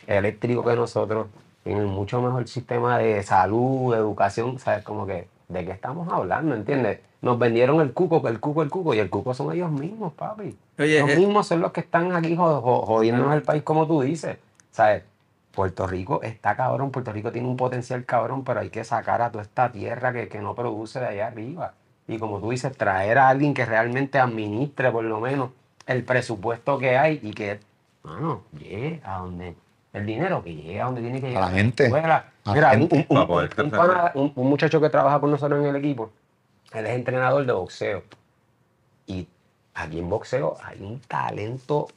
[0.06, 1.26] eléctrico que nosotros.
[1.64, 4.58] Tienen mucho mejor sistema de salud, de educación.
[4.58, 4.82] ¿Sabes?
[4.84, 6.54] Como que, ¿de qué estamos hablando?
[6.54, 7.00] ¿Entiendes?
[7.20, 8.94] Nos vendieron el cuco, que el cuco, el cuco.
[8.94, 10.56] Y el cuco son ellos mismos, papi.
[10.78, 13.86] Oye, Los eh, mismos son los que están aquí jo- jo- jodiéndonos el país, como
[13.86, 14.38] tú dices.
[14.70, 15.02] ¿Sabes?
[15.54, 19.30] Puerto Rico está cabrón, Puerto Rico tiene un potencial cabrón, pero hay que sacar a
[19.30, 21.74] toda esta tierra que, que no produce de allá arriba.
[22.08, 25.50] Y como tú dices, traer a alguien que realmente administre por lo menos
[25.86, 27.60] el presupuesto que hay y que,
[28.02, 29.54] mano, llegue a donde,
[29.92, 31.44] el dinero que llegue a donde tiene que A llegar.
[31.44, 31.84] la gente.
[31.84, 32.24] Escuela.
[32.44, 33.06] A la Mira, un, gente.
[33.08, 36.10] un- un- un un- un muchacho que trabaja con nosotros en el equipo,
[36.72, 38.02] él es entrenador de boxeo.
[39.06, 39.26] Y
[39.74, 41.88] aquí en boxeo hay un talento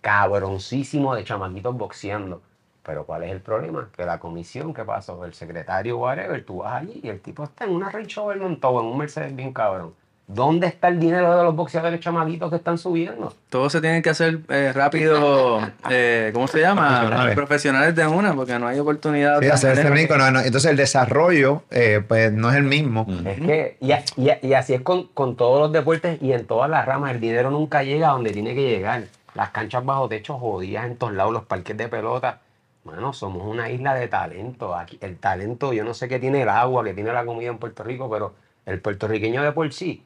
[0.00, 2.42] cabroncísimo de chamaquitos boxeando.
[2.84, 3.88] Pero ¿cuál es el problema?
[3.96, 5.24] Que la comisión, ¿qué pasó?
[5.24, 8.80] El secretario, whatever, tú vas allí y el tipo está en una Range Rover montado,
[8.80, 9.94] en un Mercedes bien cabrón.
[10.26, 13.34] ¿Dónde está el dinero de los boxeadores chamaquitos que están subiendo?
[13.50, 15.60] Todo se tiene que hacer eh, rápido,
[15.90, 17.00] eh, ¿cómo se llama?
[17.00, 17.34] Profesionales.
[17.34, 19.40] Profesionales de una, porque no hay oportunidad.
[19.40, 20.40] Sí, de hacer ese brinco, no, no.
[20.40, 23.06] Entonces el desarrollo, eh, pues no es el mismo.
[23.26, 26.70] Es que, y, y y así es con, con todos los deportes y en todas
[26.70, 27.12] las ramas.
[27.12, 29.04] El dinero nunca llega a donde tiene que llegar.
[29.34, 32.40] Las canchas bajo techo jodidas en todos lados, los parques de pelota.
[32.84, 34.74] Mano, somos una isla de talento.
[34.76, 37.58] Aquí, el talento, yo no sé qué tiene el agua, que tiene la comida en
[37.58, 38.34] Puerto Rico, pero
[38.66, 40.02] el puertorriqueño de por sí,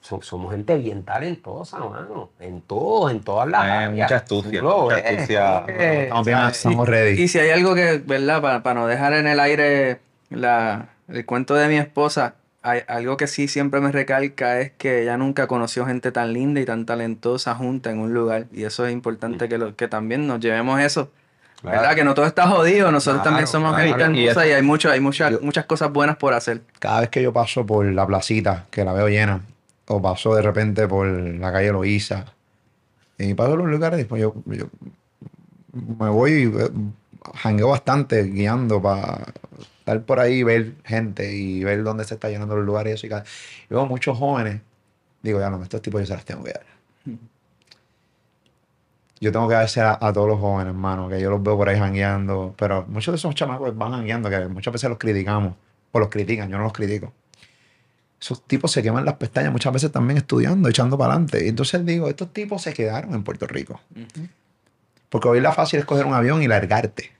[0.00, 2.30] so- somos gente bien talentosa, mano.
[2.40, 3.90] En todo, en todas las áreas.
[3.92, 5.64] mucha astucia, mucha eh, astucia.
[5.68, 7.22] eh, Estamos bien, estamos ready.
[7.22, 8.62] Y si hay algo que, ¿verdad?
[8.62, 13.26] Para, no dejar en el aire la, el cuento de mi esposa, hay, algo que
[13.26, 17.54] sí siempre me recalca es que ella nunca conoció gente tan linda y tan talentosa
[17.54, 18.46] junta en un lugar.
[18.52, 21.10] Y eso es importante que, lo, que también nos llevemos eso.
[21.62, 21.80] ¿Verdad?
[21.80, 21.96] Claro.
[21.96, 22.92] Que no todo está jodido.
[22.92, 24.04] Nosotros Claro, también somos claro.
[24.04, 26.60] gente Y y hay, mucho, hay muchas Yo- muchas cosas buenas por hacer.
[26.78, 29.40] Cada vez que yo paso por la placita, que la veo llena,
[29.88, 32.26] o paso de repente por la calle Loíza,
[33.18, 34.66] y paso por los lugares, pues yo, yo
[35.72, 36.52] me voy y
[37.38, 39.24] jangueo bastante guiando para
[39.78, 43.06] estar por ahí, ver gente y ver dónde se está llenando los lugares y eso.
[43.06, 43.24] Y, cada-
[43.70, 44.60] y veo muchos jóvenes,
[45.22, 46.64] digo, ya no, estos tipos yo se las tengo que dar.
[49.20, 51.68] Yo tengo que darse a, a todos los jóvenes, hermano, que yo los veo por
[51.68, 55.54] ahí jangueando, pero muchos de esos chamacos van jangueando, que muchas veces los criticamos,
[55.92, 57.12] o los critican, yo no los critico.
[58.20, 61.44] Esos tipos se queman las pestañas muchas veces también estudiando, echando para adelante.
[61.44, 63.80] Y entonces digo, estos tipos se quedaron en Puerto Rico.
[65.08, 67.12] Porque hoy la fácil es coger un avión y largarte.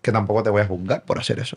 [0.00, 1.56] Que tampoco te voy a juzgar por hacer eso.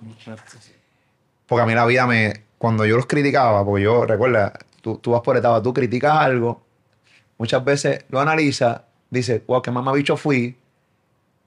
[1.48, 2.44] Porque a mí la vida me.
[2.58, 6.62] Cuando yo los criticaba, porque yo, recuerda, tú, tú vas por etapa, tú criticas algo,
[7.38, 8.82] muchas veces lo analizas,
[9.14, 10.58] dices, wow, qué mamabicho fui,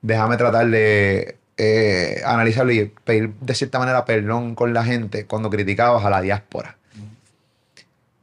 [0.03, 5.51] déjame tratar de eh, analizarlo y pedir de cierta manera perdón con la gente cuando
[5.51, 6.77] criticabas a la diáspora.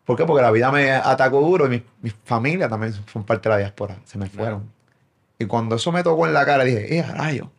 [0.05, 0.25] ¿Por qué?
[0.25, 3.59] Porque la vida me atacó duro y mi, mi familia también son parte de la
[3.59, 4.69] diáspora, se me fueron.
[5.39, 7.49] Y cuando eso me tocó en la cara, dije, ¡eh, rayo!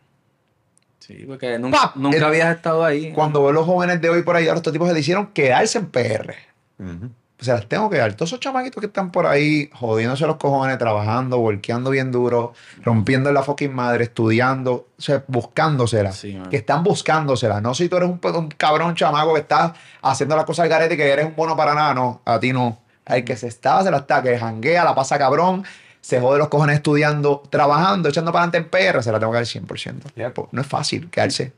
[0.99, 3.11] Sí, porque nunca, nunca habías estado ahí.
[3.13, 5.87] Cuando veo los jóvenes de hoy por ahí, ahora estos tipos se decidieron quedarse en
[5.87, 6.35] PR.
[6.79, 7.09] Ujú.
[7.45, 8.13] Se las tengo que dar.
[8.13, 13.29] Todos esos chamaquitos que están por ahí jodiéndose los cojones, trabajando, volqueando bien duro, rompiendo
[13.29, 16.11] en la fucking madre, estudiando, o sea, buscándosela.
[16.11, 17.61] Sí, que están buscándosela.
[17.61, 20.95] No si tú eres un, un cabrón chamaco que estás haciendo las cosas al garete
[20.95, 21.93] y que eres un bueno para nada.
[21.93, 22.79] No, a ti no.
[23.05, 25.63] El que se está, se la está, que janguea, la pasa cabrón,
[26.01, 29.37] se jode los cojones estudiando, trabajando, echando para adelante en PR, se la tengo que
[29.37, 30.13] dar 100%.
[30.15, 30.37] Yep.
[30.51, 31.53] No es fácil quedarse.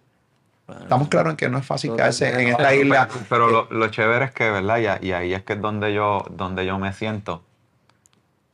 [0.68, 3.08] Estamos claros en que no es fácil quedarse en esta isla.
[3.08, 5.00] Pero, pero lo, lo chévere es que, ¿verdad?
[5.02, 7.42] Y, y ahí es que es donde yo, donde yo me siento.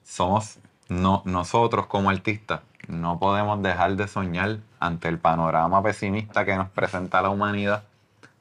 [0.04, 0.60] Somos
[0.90, 2.62] no, nosotros como artistas.
[2.88, 7.84] No podemos dejar de soñar ante el panorama pesimista que nos presenta la humanidad.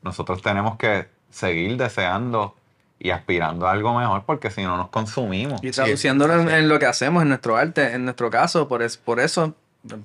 [0.03, 2.57] Nosotros tenemos que seguir deseando
[2.99, 5.62] y aspirando a algo mejor porque si no nos consumimos.
[5.62, 8.97] Y traduciéndolo en, en lo que hacemos, en nuestro arte, en nuestro caso, por, es,
[8.97, 9.55] por eso,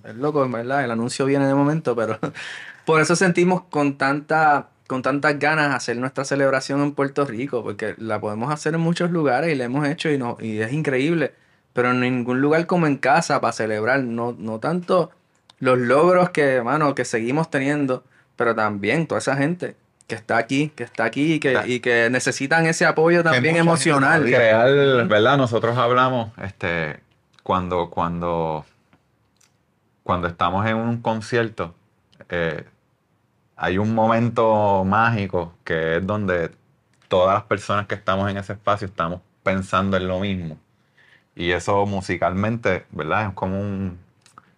[0.03, 2.19] es loco, en verdad, el anuncio viene de momento, pero
[2.85, 7.95] por eso sentimos con tanta con tantas ganas hacer nuestra celebración en Puerto Rico, porque
[7.97, 11.33] la podemos hacer en muchos lugares y la hemos hecho y, no, y es increíble,
[11.73, 15.11] pero en ningún lugar como en casa para celebrar, no, no tanto
[15.59, 18.03] los logros que, mano, que seguimos teniendo,
[18.37, 19.75] pero también toda esa gente
[20.07, 24.23] que está aquí, que está aquí y que, y que necesitan ese apoyo también emocional.
[24.23, 25.37] crear, ¿verdad?
[25.37, 27.01] Nosotros hablamos, este,
[27.43, 28.65] cuando, cuando,
[30.07, 31.75] cuando estamos en un concierto,
[32.29, 32.65] eh,
[33.55, 36.51] hay un momento mágico que es donde
[37.09, 40.59] todas las personas que estamos en ese espacio estamos pensando en lo mismo.
[41.35, 43.27] Y eso musicalmente, ¿verdad?
[43.29, 43.99] Es como un,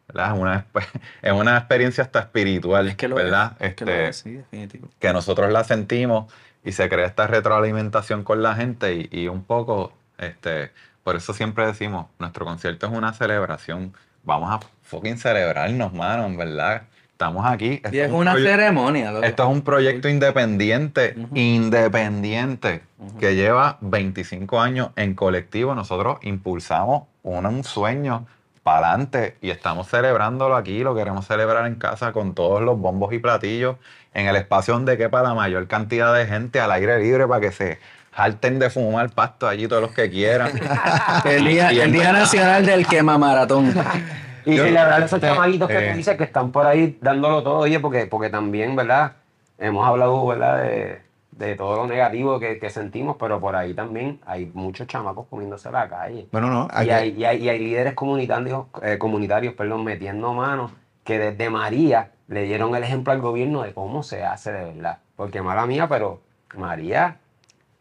[0.08, 0.36] ¿verdad?
[0.36, 0.68] Es una,
[1.24, 3.54] es una experiencia hasta espiritual, Es que lo ¿verdad?
[3.60, 4.90] es, es que lo Este, es, sí, definitivo.
[5.00, 6.32] que nosotros la sentimos
[6.64, 10.72] y se crea esta retroalimentación con la gente y, y un poco, este,
[11.04, 13.94] por eso siempre decimos, nuestro concierto es una celebración,
[14.24, 14.60] vamos a
[14.90, 16.82] fucking celebrarnos, mano, en verdad.
[17.12, 17.82] Estamos aquí.
[17.92, 19.12] Y es un una ceremonia.
[19.12, 19.26] loco.
[19.26, 22.82] Esto es un proyecto independiente, independiente,
[23.20, 25.76] que lleva 25 años en colectivo.
[25.76, 28.26] Nosotros impulsamos un, un sueño
[28.64, 30.82] para adelante y estamos celebrándolo aquí.
[30.82, 33.76] Lo queremos celebrar en casa con todos los bombos y platillos,
[34.14, 37.52] en el espacio donde quepa la mayor cantidad de gente al aire libre para que
[37.52, 37.80] se
[38.14, 40.52] harten de fumar pasto allí todos los que quieran.
[41.26, 43.74] El día, el día nacional del quema maratón.
[44.46, 45.92] Y Yo- celebrar a esos eh, chamaguitos que eh.
[45.92, 49.14] tú dices que están por ahí dándolo todo, oye, porque, porque también, ¿verdad?
[49.58, 50.64] Hemos hablado, ¿verdad?
[50.64, 55.26] De, de todo lo negativo que, que sentimos, pero por ahí también hay muchos chamacos
[55.30, 56.28] comiéndose la calle.
[56.32, 60.34] Bueno, no, Y aquí- hay, y hay- y hay líderes comunitarios, eh, comunitarios perdón, metiendo
[60.34, 60.72] manos
[61.04, 64.98] que desde María le dieron el ejemplo al gobierno de cómo se hace de verdad.
[65.16, 66.20] Porque mala mía, pero
[66.56, 67.18] María,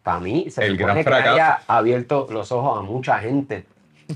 [0.02, 3.64] para mí, se El supone gran que haya abierto los ojos a mucha gente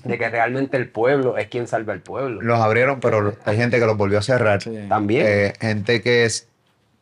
[0.05, 2.41] de que realmente el pueblo es quien salva al pueblo.
[2.43, 4.63] los abrieron, pero hay gente que los volvió a cerrar.
[4.63, 4.77] Sí.
[4.89, 5.27] También.
[5.29, 6.49] Eh, gente que es-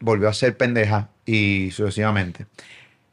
[0.00, 2.46] volvió a ser pendeja y sucesivamente.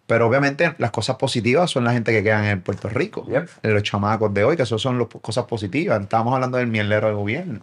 [0.07, 3.25] Pero obviamente las cosas positivas son la gente que quedan en Puerto Rico.
[3.29, 3.49] Yep.
[3.63, 6.01] Eh, Los chamacos de hoy, que eso son las cosas positivas.
[6.01, 7.59] Estábamos hablando del mierdero del gobierno.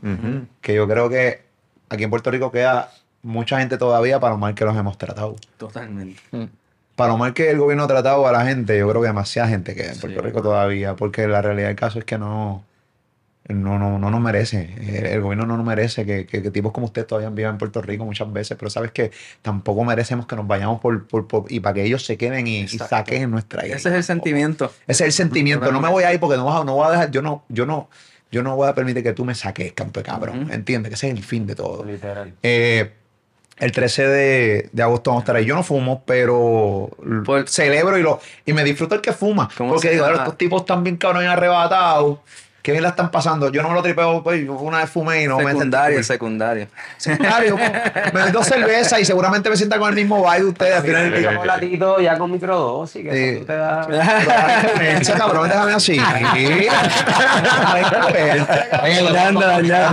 [0.60, 1.40] Que yo creo que
[1.88, 2.90] aquí en Puerto Rico queda
[3.22, 5.36] mucha gente todavía para lo mal que los hemos tratado.
[5.56, 6.20] Totalmente.
[6.96, 9.48] Para lo mal que el gobierno ha tratado a la gente, yo creo que demasiada
[9.48, 10.00] gente queda en Sí.
[10.02, 10.94] Puerto Rico todavía.
[10.96, 12.64] Porque la realidad del caso es que no,
[13.48, 14.74] no, no, no nos merece.
[14.80, 17.58] El, el gobierno no nos merece que, que- que tipos como usted todavía vivan en
[17.58, 18.56] Puerto Rico muchas veces.
[18.56, 19.10] Pero sabes que
[19.42, 22.68] tampoco merecemos que nos vayamos por, por- por- y para que ellos se queden y,
[22.68, 23.76] saquen nuestra isla.
[23.76, 24.66] Ese es el sentimiento.
[24.86, 25.70] Ese es el sentimiento.
[25.72, 27.44] No me voy a ir porque no, vas a- no voy a dejar, yo no,
[27.48, 27.88] yo no,
[28.30, 30.44] yo no voy a permitir que tú me saques, campo de cabrón.
[30.44, 30.52] Ujú.
[30.52, 30.90] ¿Entiendes?
[30.90, 31.84] Que ese es el fin de todo.
[31.84, 32.32] Literal.
[32.42, 32.92] Eh,
[33.58, 35.44] el 13 de, de agosto vamos a estar ahí.
[35.44, 36.90] Yo no fumo, pero
[37.24, 39.48] Por- celebro y lo y me disfruto el que fuma.
[39.56, 42.18] ¿Cómo Porque digo, estos tipos están bien cabrones arrebatados.
[42.64, 43.52] Qué bien la están pasando.
[43.52, 46.14] Yo no me lo tripeo, pues yo una vez fumé y no secundario, me sentí.
[46.14, 46.66] secundario.
[46.96, 47.56] Secundario.
[48.14, 50.76] me doy dos cervezas y seguramente me sienta con el mismo vibe de ustedes.
[50.76, 51.32] Al final del día.
[51.34, 53.44] chocolatito ya con microdosis, que Sí.
[53.44, 53.86] te das.
[54.80, 56.00] Ese cabrón, déjame así.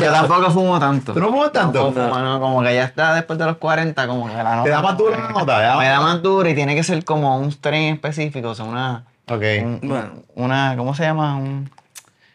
[0.01, 1.13] Yo, tampoco fumo tanto.
[1.13, 1.91] ¿Tú no fumas tanto?
[1.91, 4.63] No, no, como que ya está después de los 40, como que la nota.
[4.63, 5.57] ¿Te da más duro la nota?
[5.57, 8.55] ¿Te da Me da más duro y tiene que ser como un strain específico, o
[8.55, 9.03] sea, una.
[9.29, 9.43] Ok.
[9.61, 10.09] un- Bueno.
[10.35, 11.35] una ¿Cómo se llama?
[11.37, 11.69] Un,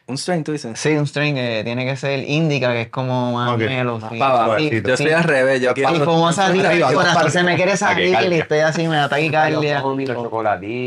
[0.09, 0.79] Un strain, tú dices.
[0.79, 3.59] sí, un strain que tiene que ser indica, que es como más Ok.
[3.59, 3.99] melo.
[3.99, 4.19] Más sí.
[4.21, 4.59] para abajo.
[4.61, 5.61] Sí, Yo soy al revés.
[5.61, 6.05] Yo Y quiero.
[6.05, 9.59] como salir, para- se me quiere salir y estoy así, me da taquicardia.
[9.59, 9.67] Sí,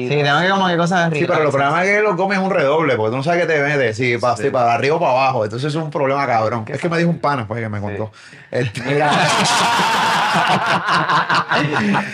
[0.08, 1.34] tengo que como que cosas Sí, arriba.
[1.36, 3.62] pero el problema es que lo comes un redoble, porque tú no sabes qué te
[3.62, 5.44] metes, si para, arriba o para abajo.
[5.44, 6.64] Entonces es un problema cabrón.
[6.70, 8.14] Es que me dijo un pana, pues, que me contó.
[8.52, 8.82] Este-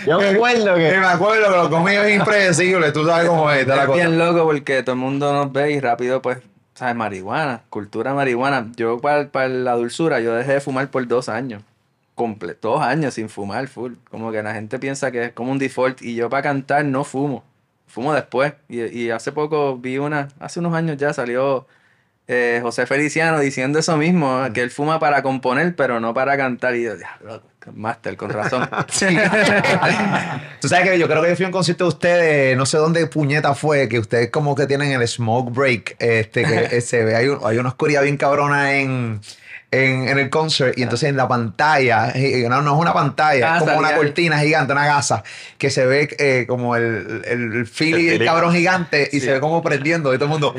[0.06, 3.60] Yo me acuerdo que me acuerdo que lo comí es impredecible, tú sabes cómo es.
[3.60, 3.98] está la Es cosa.
[3.98, 6.38] bien loco porque todo el mundo nos ve y rápido, pues,
[6.76, 6.94] ¿sabes?
[6.94, 8.70] Marihuana, cultura marihuana.
[8.76, 11.62] Yo, para, para la dulzura, yo dejé de fumar por dos años.
[12.14, 13.94] Comple dos años sin fumar, full.
[14.10, 16.02] Como que la gente piensa que es como un default.
[16.02, 17.44] Y yo, para cantar, no fumo.
[17.86, 18.52] Fumo después.
[18.68, 21.66] Y, y hace poco vi una, hace unos años ya salió
[22.28, 26.74] eh, José Feliciano diciendo eso mismo, que él fuma para componer, pero no para cantar.
[26.76, 26.92] Y yo,
[27.74, 28.68] máster, con razón.
[30.60, 32.78] Tú sabes que yo creo que yo fui a un concierto de ustedes, no sé
[32.78, 37.04] dónde puñeta fue, que ustedes como que tienen el smoke break, este, que eh, se
[37.04, 39.20] ve, hay, un- hay una oscuridad bien cabrona en,
[39.72, 43.54] en, en el concert, y entonces en la pantalla, eh, no, no es una pantalla,
[43.54, 45.22] Ah, es como una cortina gigante, una gasa,
[45.58, 49.40] que se ve eh, como el, el, el Philly, el cabrón gigante, y se ve
[49.40, 50.54] como prendiendo, y todo el mundo,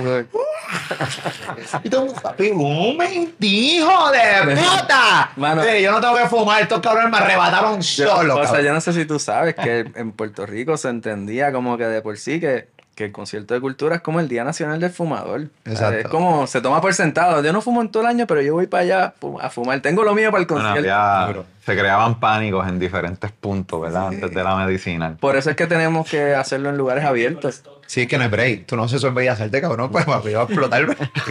[1.84, 2.98] y todo el mundo, papi, un
[3.40, 5.32] hijo de puta.
[5.38, 5.64] Mano.
[5.64, 8.36] Sí, yo no tengo que fumar, estos cabrones me arrebataron Yo- solo.
[8.38, 11.78] o sea, yo no sé si tú sabes que en Puerto Rico se entendía como
[11.78, 12.68] que de por sí que,
[12.98, 15.42] que el concierto de cultura es como el Día Nacional del Fumador.
[15.42, 15.98] O sea, Exacto.
[16.00, 17.44] Es como, se toma por sentado.
[17.44, 19.80] Yo no fumo en todo el año, pero yo voy para allá a fumar.
[19.82, 20.92] Tengo lo mío para el Bueno, concierto.
[20.94, 24.08] había- se creaban pánicos en diferentes puntos, ¿verdad?
[24.08, 25.16] Antes de la medicinal.
[25.20, 27.62] Por eso es que tenemos que hacerlo en lugares abiertos.
[27.86, 28.66] Sí, es que no es break.
[28.66, 29.92] Tú no haces eso en Bellas Artes, cabrón.
[29.92, 30.88] Pues va a explotar.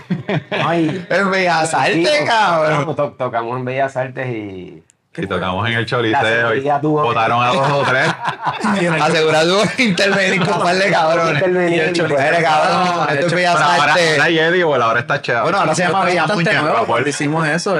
[0.50, 2.94] Ay, en Bellas Artes, sí, cabrón.
[2.94, 4.82] to- tocamos en Bellas Artes y.
[5.18, 8.06] Y tocamos en el La choliseo y votaron a dos o tres.
[9.02, 11.34] Asegurado intervenir con un par de cabrones.
[11.34, 11.76] Intervenir.
[11.76, 13.08] Y el choricero, Pues cabrón.
[13.10, 14.20] Esto es Bellas Artes.
[14.20, 15.42] ahora Eddie, bueno, ahora está chévere.
[15.42, 16.28] Bueno, ahora se llama Bellas
[16.62, 17.76] nuevo cuando hicimos eso.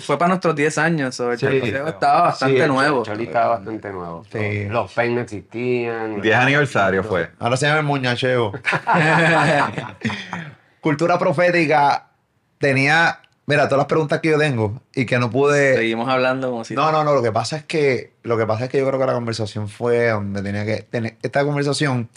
[0.00, 1.14] fue para nuestros 10 años.
[1.14, 1.46] so, el Sí.
[1.46, 3.02] choliseo estaba bastante Sí, el nuevo.
[3.04, 4.24] Choli estaba bastante nuevo.
[4.30, 4.64] Sí.
[4.68, 6.20] Los peines no existían.
[6.20, 7.30] 10 aniversario fue.
[7.38, 8.52] Ahora se llama el muñacheo.
[10.80, 12.06] Cultura profética
[12.58, 13.20] tenía.
[13.46, 15.76] Mira, todas las preguntas que yo tengo y que no pude.
[15.76, 16.74] Seguimos hablando como si...
[16.74, 17.14] No, no, no.
[17.14, 18.12] Lo que pasa es que.
[18.24, 21.16] Lo que pasa es que yo creo que la conversación fue donde tenía que tener.
[21.22, 22.08] Esta conversación.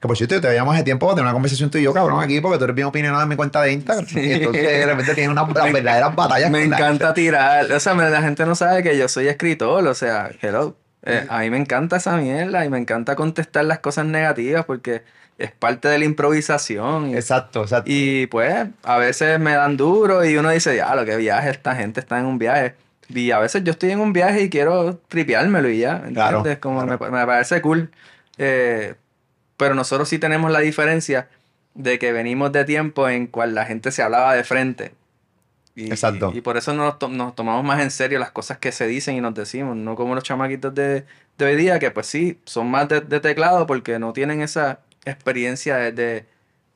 [0.00, 1.92] Que por cierto, yo te veíamos hace tiempo para tener una conversación tú y yo,
[1.94, 4.06] cabrón, aquí, porque tú eres bien opinionado en mi cuenta de Instagram.
[4.14, 6.50] Y entonces de repente tienes unas verdaderas batallas.
[6.50, 7.72] Me con la- encanta tirar.
[7.72, 9.86] O sea, la gente no sabe que yo soy escritor.
[9.86, 10.76] O sea, hello.
[11.02, 15.02] Eh, a mí me encanta esa mierda y me encanta contestar las cosas negativas porque
[15.38, 17.10] es parte de la improvisación.
[17.10, 17.90] Y, Exacto, exacto.
[17.92, 21.74] y, pues, a veces me dan duro y uno dice, ya, lo que viaje, esta
[21.76, 22.74] gente está en un viaje.
[23.08, 26.02] Y a veces yo estoy en un viaje y quiero tripeármelo y ya.
[26.12, 26.58] Claro, ¿Entiendes?
[26.58, 27.90] Como me, me parece cool.
[28.38, 28.94] Eh,
[29.56, 31.28] pero nosotros sí tenemos la diferencia
[31.74, 34.94] de que venimos de tiempo en cual la gente se hablaba de frente.
[35.74, 36.32] Y, Exacto.
[36.34, 39.14] Y, por eso nos, to- nos tomamos más en serio las cosas que se dicen
[39.14, 41.04] y nos decimos, no como los chamaquitos de,
[41.36, 44.80] de hoy día, que pues sí, son más de, de teclado porque no tienen esa
[45.10, 46.24] experiencia de, de,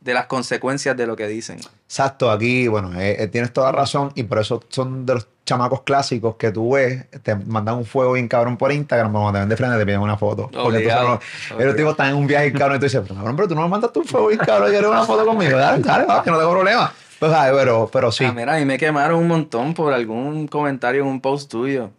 [0.01, 1.59] de las consecuencias de lo que dicen.
[1.87, 5.83] Exacto, aquí, bueno, eh, eh, tienes toda razón y por eso son de los chamacos
[5.83, 9.49] clásicos que tú ves, te mandan un fuego bien cabrón por Instagram, cuando te ven
[9.49, 10.49] de frente te piden una foto.
[10.53, 11.21] Porque entonces no-
[11.57, 11.77] obligado.
[11.77, 13.69] tipos están en un viaje cabrón y tú dices, pero cabrón, pero tú no me
[13.69, 16.39] mandaste un fuego bien cabrón y quieres una foto conmigo, dale, dale, va, que no
[16.39, 16.93] tengo problema.
[17.19, 17.53] Pues, ¿sabes?
[17.59, 18.25] pero, pero sí.
[18.25, 21.91] Ah, mira, a mí me quemaron un montón por algún comentario en un post tuyo.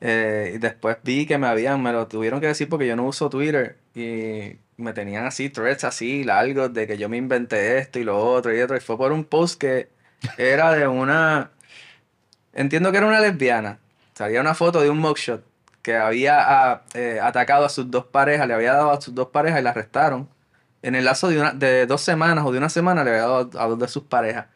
[0.00, 3.04] Eh, y después vi que me habían, me lo tuvieron que decir porque yo no
[3.04, 3.78] uso Twitter.
[3.94, 8.18] Y me tenían así, threads así, largos, de que yo me inventé esto y lo
[8.18, 8.76] otro y otro.
[8.76, 9.88] Y fue por un post que
[10.38, 11.50] era de una.
[12.52, 13.78] Entiendo que era una lesbiana.
[14.14, 15.44] Salía una foto de un mugshot
[15.82, 19.28] que había ah, eh, atacado a sus dos parejas, le había dado a sus dos
[19.28, 20.28] parejas y la arrestaron.
[20.82, 23.50] En el lazo de, una, de dos semanas o de una semana le había dado
[23.58, 24.46] a dos de sus parejas.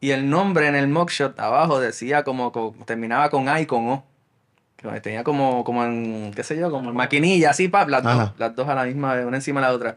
[0.00, 3.88] Y el nombre en el mugshot abajo decía como, como- terminaba con A y con
[3.88, 4.04] O.
[4.92, 8.32] Que tenía como, como en, qué sé yo, como en maquinilla, así, pap, las, dos,
[8.38, 9.96] las dos a la misma vez, una encima de la otra.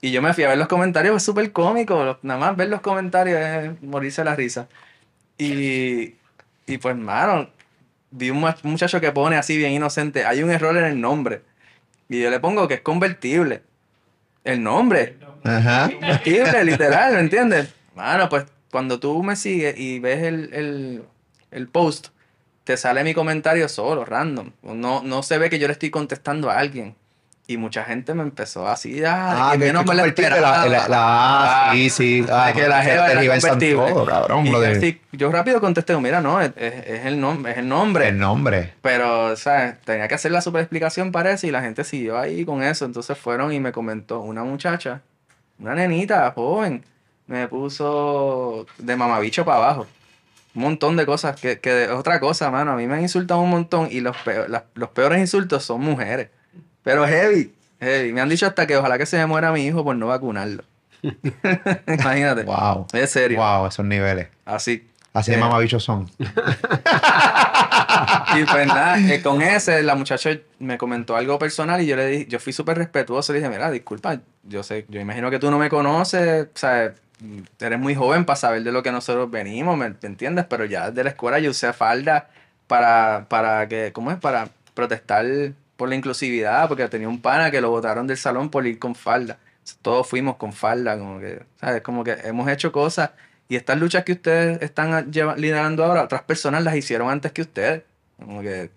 [0.00, 2.18] Y yo me fui a ver los comentarios, es súper cómico.
[2.22, 4.66] Nada más ver los comentarios es morirse la risa.
[5.38, 6.14] Y,
[6.66, 7.48] y pues, mano,
[8.10, 11.42] vi un mu- muchacho que pone así bien inocente, hay un error en el nombre.
[12.08, 13.62] Y yo le pongo que es convertible.
[14.44, 15.16] El nombre.
[15.44, 15.90] Ajá.
[15.90, 17.72] Convertible, literal, ¿me entiendes?
[17.94, 21.02] Mano, pues cuando tú me sigues y ves el, el,
[21.50, 22.08] el post,
[22.64, 24.50] te sale mi comentario solo, random.
[24.62, 26.94] No, no se ve que yo le estoy contestando a alguien.
[27.46, 30.40] Y mucha gente me empezó así, ah, Ah, que menos me la esperaba.
[30.40, 32.24] la, la, la- ah, sí, sí.
[32.30, 33.90] Ah, que la jeva te era convertible.
[33.90, 34.46] todo, cabrón.
[34.46, 37.50] Y lo yo, de- así- yo rápido contesté, mira, no, es, es- es el, nombre
[37.50, 38.06] es el nombre.
[38.06, 38.74] el nombre.
[38.82, 39.80] Pero, ¿sabes?
[39.80, 42.84] Tenía que hacer la super explicación, parece, y la gente siguió ahí con eso.
[42.84, 45.00] Entonces fueron y me comentó una muchacha,
[45.58, 46.84] una nenita joven,
[47.26, 49.86] me puso de mamabicho para abajo.
[50.54, 52.72] Un montón de cosas, que, que es otra cosa, mano.
[52.72, 55.80] A mí me han insultado un montón y los, peo- las- los peores insultos son
[55.80, 56.28] mujeres.
[56.82, 58.12] Pero heavy, heavy.
[58.12, 60.64] Me han dicho hasta que ojalá que se me muera mi hijo por no vacunarlo.
[61.86, 62.42] Imagínate.
[62.44, 62.86] Wow.
[62.92, 63.38] Es serio.
[63.38, 64.28] Wow, esos niveles.
[64.44, 64.86] Así.
[65.12, 65.40] Así de Eh.
[65.40, 66.10] mamabichos son.
[68.36, 70.30] Y pues nada, eh, con ese, la muchacha
[70.60, 73.70] me comentó algo personal y yo le dije, yo fui súper respetuoso, le dije, mira,
[73.70, 76.94] disculpa, yo sé, yo imagino que tú no me conoces, o sea,
[77.58, 80.46] eres muy joven para saber de lo que nosotros venimos, ¿me, entiendes?
[80.48, 82.28] Pero ya desde la escuela yo usé falda
[82.66, 84.18] para, para que, ¿cómo es?
[84.18, 85.26] Para protestar
[85.76, 88.94] por la inclusividad, porque tenía un pana que lo botaron del salón por ir con
[88.94, 89.38] falda.
[89.82, 91.82] Todos fuimos con falda, como que, ¿sabes?
[91.82, 93.10] Como que hemos hecho cosas
[93.50, 97.82] y estas luchas que ustedes están liderando ahora, otras personas las hicieron antes que ustedes.
[98.16, 98.70] Como que,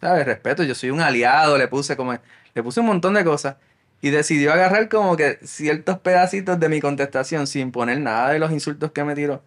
[0.00, 0.24] ¿sabes?
[0.24, 2.16] Respeto, yo soy un aliado, le puse como,
[2.54, 3.56] le puse un montón de cosas.
[4.02, 8.50] Y decidió agarrar como que ciertos pedacitos de mi contestación sin poner nada de los
[8.50, 9.42] insultos que me tiró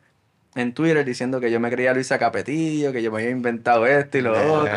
[0.56, 4.18] en Twitter diciendo que yo me creía Luisa Capetillo, que yo me había inventado esto
[4.18, 4.72] y lo otro.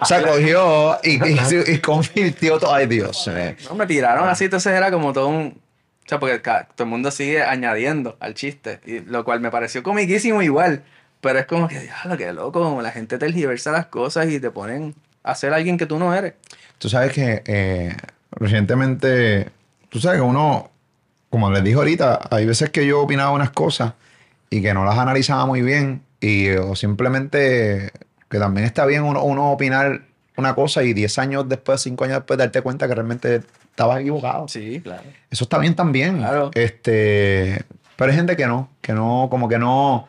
[0.00, 2.74] o sea, cogió y, y, y convirtió todo.
[2.74, 3.28] Ay, Dios.
[3.28, 3.56] eh.
[3.68, 5.60] No, me tiraron así, entonces era como todo un...
[6.04, 9.82] O sea, porque todo el mundo sigue añadiendo al chiste, y lo cual me pareció
[9.82, 10.82] comiquísimo igual,
[11.20, 14.50] pero es como que, diablo, qué loco, como la gente tergiversa las cosas y te
[14.50, 16.34] ponen a ser alguien que tú no eres.
[16.78, 17.94] Tú sabes que eh,
[18.32, 19.50] recientemente,
[19.88, 20.70] tú sabes que uno,
[21.28, 23.94] como les dije ahorita, hay veces que yo opinaba unas cosas
[24.50, 27.90] y que no las analizaba muy bien y o simplemente
[28.28, 30.02] que también está bien uno, uno opinar
[30.36, 34.48] una cosa y 10 años después, 5 años después darte cuenta que realmente estabas equivocado.
[34.48, 35.02] Sí, claro.
[35.30, 36.18] Eso está bien también.
[36.18, 36.50] Claro.
[36.54, 37.64] Este,
[37.96, 40.08] pero hay gente que no, que no, como que no,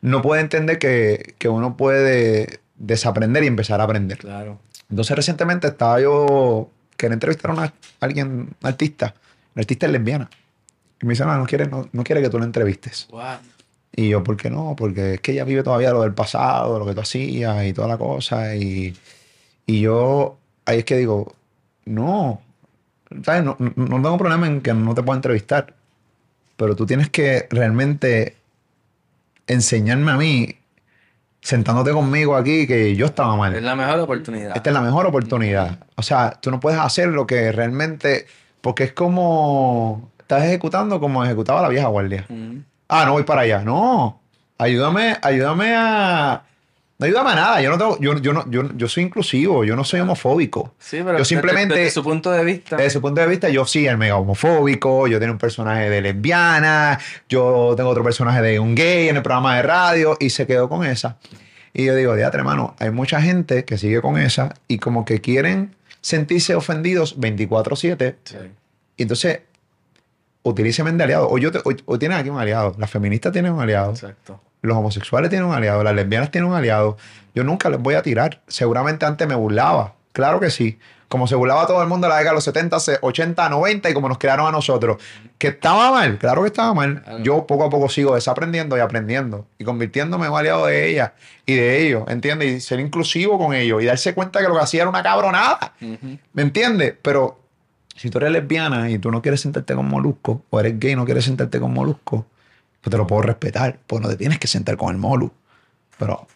[0.00, 4.18] no puede entender que, que uno puede desaprender y empezar a aprender.
[4.18, 4.58] Claro.
[4.88, 6.70] Entonces recientemente estaba yo,
[7.00, 9.14] quería entrevistar a una, alguien, un artista,
[9.54, 10.30] una artista es lesbiana.
[11.02, 13.08] Y me dice, no, no quiere, no, no quiere que tú la entrevistes.
[13.10, 13.38] Wow.
[13.92, 14.76] Y yo, ¿por qué no?
[14.76, 17.88] Porque es que ella vive todavía lo del pasado, lo que tú hacías y toda
[17.88, 18.54] la cosa.
[18.54, 18.96] Y,
[19.66, 21.34] y yo, ahí es que digo,
[21.86, 22.40] no,
[23.24, 23.42] ¿sabes?
[23.42, 25.74] No, no, no tengo problema en que no te pueda entrevistar.
[26.56, 28.36] Pero tú tienes que realmente
[29.46, 30.56] enseñarme a mí,
[31.40, 33.54] sentándote conmigo aquí, que yo estaba mal.
[33.54, 34.56] Es la mejor oportunidad.
[34.56, 35.78] Esta es la mejor oportunidad.
[35.96, 38.26] O sea, tú no puedes hacer lo que realmente.
[38.60, 40.10] Porque es como.
[40.18, 42.26] Estás ejecutando como ejecutaba la vieja guardia.
[42.28, 42.58] Mm.
[42.88, 43.62] Ah, no voy para allá.
[43.62, 44.20] No.
[44.58, 46.42] Ayúdame, ayúdame a.
[47.00, 47.62] No ayúdame a nada.
[47.62, 47.98] Yo no tengo.
[47.98, 50.74] Yo, yo, no, yo, yo soy inclusivo, yo no soy homofóbico.
[50.78, 52.76] Sí, pero Yo desde- simplemente- desde su punto de vista.
[52.76, 55.08] Desde ese punto de vista, yo sí, el mega homofóbico.
[55.08, 56.98] Yo tengo un personaje de lesbiana.
[57.28, 60.16] Yo tengo otro personaje de un gay en el programa de radio.
[60.20, 61.16] Y se quedó con esa.
[61.72, 65.20] Y yo digo, diatre, hermano, hay mucha gente que sigue con esa y como que
[65.20, 68.16] quieren sentirse ofendidos 24-7.
[68.24, 68.36] Sí.
[68.96, 69.40] Y entonces,
[70.42, 71.28] utilíceme de aliado.
[71.30, 72.74] O, yo te- o, o tienen aquí un aliado.
[72.78, 73.90] Las feministas tienen un aliado.
[73.92, 74.40] Exacto.
[74.62, 76.96] Los homosexuales tienen un aliado, las lesbianas tienen un aliado.
[77.34, 78.40] Yo nunca les voy a tirar.
[78.46, 79.94] Seguramente antes me burlaba.
[80.12, 80.78] Claro que sí.
[81.08, 83.94] Como se burlaba todo el mundo en la década de los 70, 80, 90 y
[83.94, 85.02] como nos crearon a nosotros.
[85.38, 86.18] ¿Que estaba mal?
[86.18, 87.02] Claro que estaba mal.
[87.24, 91.14] Yo poco a poco sigo desaprendiendo y aprendiendo y convirtiéndome en un aliado de ella
[91.46, 92.52] y de ellos, ¿entiendes?
[92.52, 95.74] Y ser inclusivo con ellos y darse cuenta que lo que hacía era una cabronada.
[96.32, 96.94] ¿Me entiendes?
[97.02, 97.40] Pero
[97.96, 100.96] si tú eres lesbiana y tú no quieres sentarte con molusco, o eres gay y
[100.96, 102.24] no quieres sentarte con molusco,
[102.80, 105.32] pues te lo puedo respetar, porque no te tienes que sentar con el molu.
[105.98, 106.26] Pero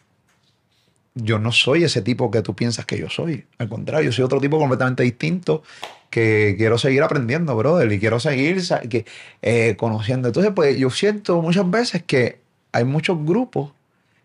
[1.15, 3.47] yo no soy ese tipo que tú piensas que yo soy.
[3.59, 5.63] Al contrario, yo soy otro tipo completamente distinto
[6.11, 9.05] que quiero seguir aprendiendo, brother, y quiero seguir que,
[9.43, 10.29] eh, conociendo.
[10.29, 12.41] Entonces, pues yo siento muchas veces que
[12.73, 13.73] hay muchos grupos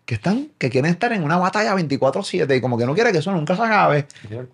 [0.04, 3.20] que están, que quieren estar en una batalla 24-7 y como que no quieren que
[3.20, 4.06] eso nunca se acabe.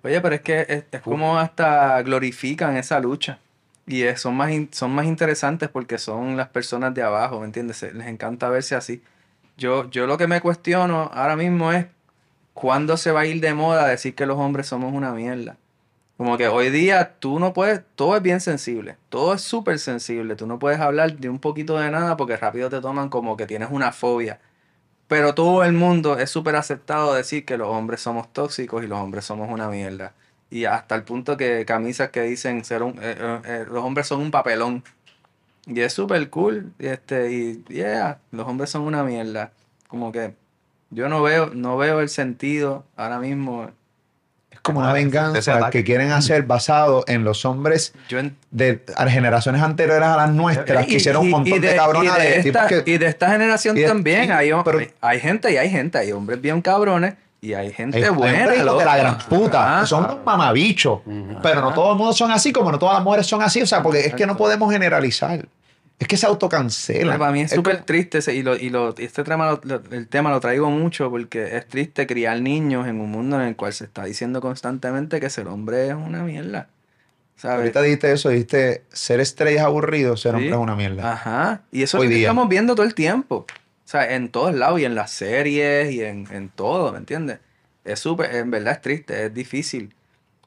[0.02, 3.38] Oye, pero es que es, es como hasta glorifican esa lucha.
[3.86, 7.82] Y son, más son más interesantes porque son las personas de abajo, ¿me entiendes?
[7.82, 9.02] Les encanta verse así.
[9.56, 11.86] Yo, yo lo que me cuestiono ahora mismo es
[12.52, 15.56] cuándo se va a ir de moda decir que los hombres somos una mierda.
[16.16, 20.34] Como que hoy día tú no puedes, todo es bien sensible, todo es súper sensible,
[20.34, 23.46] tú no puedes hablar de un poquito de nada porque rápido te toman como que
[23.46, 24.40] tienes una fobia.
[25.08, 28.98] Pero todo el mundo es súper aceptado decir que los hombres somos tóxicos y los
[28.98, 30.14] hombres somos una mierda.
[30.50, 34.06] Y hasta el punto que camisas que dicen ser un, eh, eh, eh, los hombres
[34.06, 34.84] son un papelón.
[35.66, 36.72] Y es súper cool.
[36.78, 39.50] y Este, y yeah, los hombres son una mierda.
[39.88, 40.34] Como que
[40.90, 43.68] yo no veo, no veo el sentido ahora mismo.
[44.52, 49.60] Es como una venganza que quieren hacer basado en los hombres Yo en- de generaciones
[49.62, 52.68] anteriores a las nuestras que hicieron un montón de, cabronas y de de, tipos esta,
[52.84, 54.30] que y de esta generación y de- también.
[54.30, 55.98] hay, pero- hay, hay gente y hay gente.
[55.98, 58.54] Hay hombres bien cabrones y hay gente hay- hay buena.
[58.56, 61.00] hijos de la gran puta, Ah, son unos mamabichos,
[61.42, 63.66] pero no todo el mundo son así, como no todas las mujeres son así, o
[63.66, 65.46] sea, porque es que no podemos generalizar.
[65.98, 67.18] Es que se autocancelan.
[67.18, 70.06] Para mí es súper triste ese- y, lo, y lo- este tema lo- lo- el
[70.08, 73.72] tema lo traigo mucho porque es triste criar niños en un mundo en el cual
[73.72, 76.68] se está diciendo constantemente que ser hombre es una mierda.
[77.36, 77.58] ¿Sabes?
[77.58, 80.36] Ahorita dijiste eso, dijiste ser estrellas aburridos, ser Sí.
[80.36, 81.12] hombre es una mierda.
[81.12, 81.62] Ajá.
[81.72, 82.28] Y eso Hoy es lo que día.
[82.28, 83.46] estamos viendo todo el tiempo.
[83.86, 87.38] O sea, en todos lados y en las series y en, en todo, ¿me entiendes?
[87.84, 89.94] Es súper, en verdad es triste, es difícil.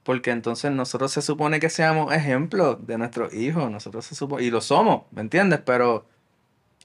[0.03, 4.51] Porque entonces nosotros se supone que seamos ejemplos de nuestros hijos, nosotros se supone, y
[4.51, 5.61] lo somos, ¿me entiendes?
[5.65, 6.05] Pero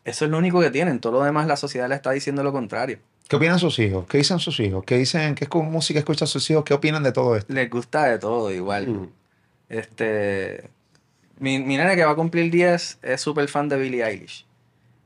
[0.04, 2.52] eso es lo único que tienen, todo lo demás la sociedad le está diciendo lo
[2.52, 3.00] contrario.
[3.28, 4.06] ¿Qué opinan sus hijos?
[4.06, 4.84] ¿Qué dicen sus hijos?
[4.84, 5.34] ¿Qué dicen?
[5.34, 6.62] ¿Qué música escuchan sus hijos?
[6.62, 7.52] ¿Qué opinan de todo esto?
[7.52, 8.86] Les gusta de todo igual.
[8.86, 9.08] Mm.
[9.70, 10.70] Este.
[11.40, 14.46] Mi, mi nene que va a cumplir 10 es súper fan de Billie Eilish.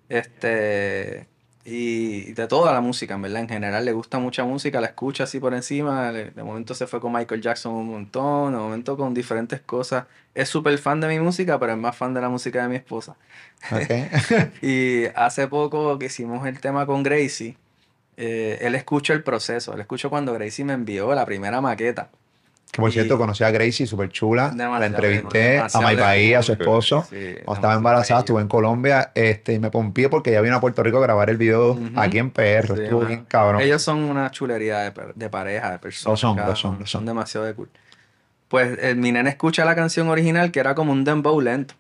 [0.09, 1.27] Este.
[1.65, 3.43] Y de toda la música, en verdad.
[3.43, 6.13] En general le gusta mucha música, la escucha así por encima.
[6.13, 10.07] De momento se fue con Michael Jackson un montón, de momento con diferentes cosas.
[10.35, 12.77] Es súper fan de mi música, pero es más fan de la música de mi
[12.77, 13.17] esposa.
[13.71, 14.63] ¿Ok?
[14.63, 17.57] Y hace poco que hicimos el tema con Gracie,
[18.17, 19.75] eh, él escuchó el proceso.
[19.75, 22.11] Él escuchó cuando Gracie me envió la primera maqueta.
[22.73, 24.53] Que por Y- cierto, conocí a Gracie, súper chula.
[24.55, 27.07] La entrevisté demasiado a May Bahía, a su esposo.
[27.09, 30.61] Sí, Cuando estaba embarazada, estuve en Colombia este, y me pompié porque ya vino a
[30.61, 32.67] Puerto Rico a grabar el video aquí en PR.
[32.77, 33.63] Sí, Estuvo bien cabrón.
[33.63, 36.13] Ellos son una chulería de, de pareja, de personas.
[36.23, 37.07] Lo son, lo son, lo son.
[37.07, 37.71] demasiado de cool.
[38.49, 41.75] Pues eh, mi nene escucha la canción original que era como un dembow lento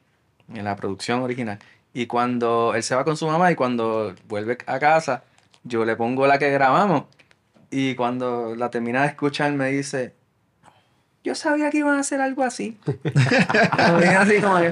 [0.54, 1.58] en la producción original.
[1.94, 5.22] Y cuando él se va con su mamá y cuando vuelve a casa,
[5.64, 7.04] yo le pongo la que grabamos.
[7.70, 10.14] Y cuando la termina de escuchar me dice,
[11.24, 12.78] yo sabía que iban a hacer algo así.
[14.18, 14.68] Así como que,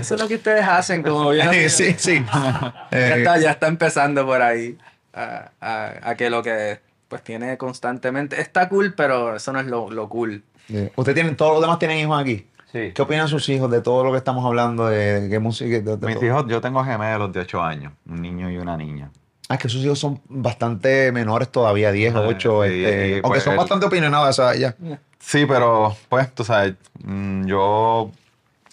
[0.00, 2.24] eso es lo que ustedes hacen, como bien sí, sí.
[2.32, 4.78] Ya Eh, está, ya está empezando por ahí
[5.12, 9.66] a, a- a que lo que pues tiene constantemente está cool, pero eso no es
[9.66, 10.42] lo, lo cool.
[10.70, 12.46] eh, ¿Usted tiene, todos los demás tienen hijos aquí?
[12.72, 12.90] Sí.
[12.92, 14.86] ¿Qué opinan sus hijos de todo lo que estamos hablando?
[14.88, 15.76] De, de qué música.
[15.80, 16.26] de- de Mis todo?
[16.26, 19.10] hijos, yo tengo gemelos de 8 años, un niño y una niña.
[19.48, 22.62] Ah, es que sus hijos son bastante menores todavía, 10, Ah, 8.
[22.64, 24.74] sí, este, y aunque pues son bastante opinionados, o sea, ya.
[25.18, 28.10] Sí, pero pues tú sabes, mm, yo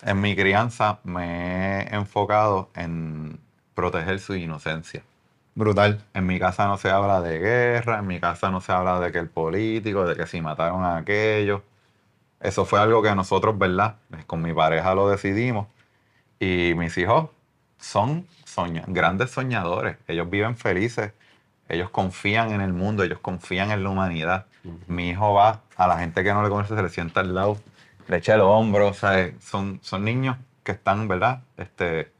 [0.03, 3.37] en mi crianza me he enfocado en
[3.75, 5.03] proteger su inocencia.
[5.55, 6.01] Brutal.
[6.13, 9.11] En mi casa no se habla de guerra, en mi casa no se habla de
[9.11, 11.61] que el político, de que si mataron a aquellos.
[12.39, 13.95] Eso fue algo que nosotros, ¿verdad?
[14.27, 15.67] Con mi pareja lo decidimos.
[16.39, 17.29] Y mis hijos
[17.79, 19.97] son soña- grandes soñadores.
[20.07, 21.13] Ellos viven felices.
[21.69, 24.45] Ellos confían en el mundo, ellos confían en la humanidad.
[24.87, 27.57] Mi hijo va a la gente que no le conoce, se le sienta al lado,
[28.07, 28.87] le echa el hombro.
[28.89, 31.41] O sea, son, son niños que están, ¿verdad?
[31.57, 32.11] Este,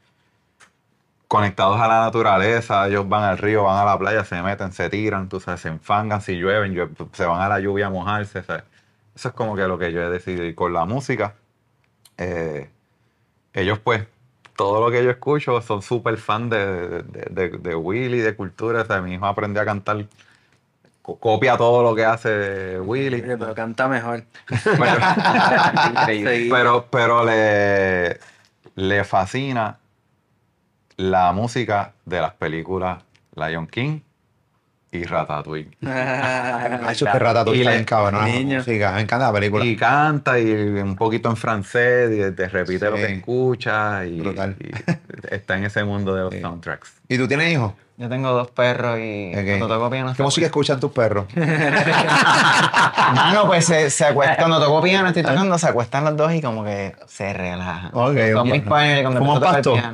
[1.28, 4.90] conectados a la naturaleza, ellos van al río, van a la playa, se meten, se
[4.90, 8.42] tiran, tú sabes, se enfangan si llueven, llue- se van a la lluvia a mojarse,
[8.42, 8.64] ¿sabes?
[9.14, 10.44] Eso es como que lo que yo he decidido.
[10.46, 11.34] Y con la música,
[12.18, 12.70] eh,
[13.54, 14.06] ellos pues
[14.62, 18.82] todo lo que yo escucho son súper fan de, de, de, de Willy, de cultura.
[18.82, 20.04] O sea, mi hijo aprendió a cantar,
[21.02, 23.22] co- copia todo lo que hace Willy.
[23.22, 24.24] Pero canta mejor.
[26.50, 28.18] Pero, pero le,
[28.76, 29.78] le fascina
[30.96, 33.02] la música de las películas
[33.34, 34.00] Lion King
[34.92, 35.70] y Ratatouille.
[35.84, 38.24] Ha hecho que Ratatouille Y está le- bien cabrón.
[38.26, 38.62] Niño.
[38.62, 39.64] Sí, me encanta la película.
[39.64, 43.02] Y canta y un poquito en francés y te repite lo Sí.
[43.06, 44.54] que escucha y, Brutal.
[44.60, 44.70] y
[45.34, 46.40] está en ese mundo de los Sí.
[46.40, 46.92] soundtracks.
[47.08, 47.72] ¿Y tú tienes hijos?
[48.02, 49.44] Yo tengo dos perros y Ok.
[49.46, 50.12] cuando toco piano...
[50.16, 51.26] ¿Qué música escuchan tus perros?
[53.14, 56.42] Mano, pues se, se acuesta, cuando toco piano, estoy tocando, se acuestan los dos y
[56.42, 57.90] como que se relajan.
[57.92, 58.46] Ok, Son ok.
[58.46, 59.92] mis y cuando ¿Fuman empiezo a tocar piano.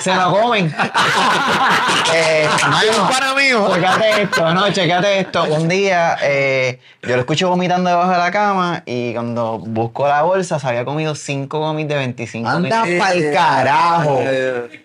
[0.00, 0.66] Se lo comen.
[2.14, 3.68] eh, mano, para mío!
[3.74, 5.44] Checate esto, no, checate esto.
[5.44, 10.22] Un día eh, yo lo escucho vomitando debajo de la cama y cuando busco la
[10.22, 14.20] bolsa se había comido cinco gomis de 25 ¡Anda pa'l carajo!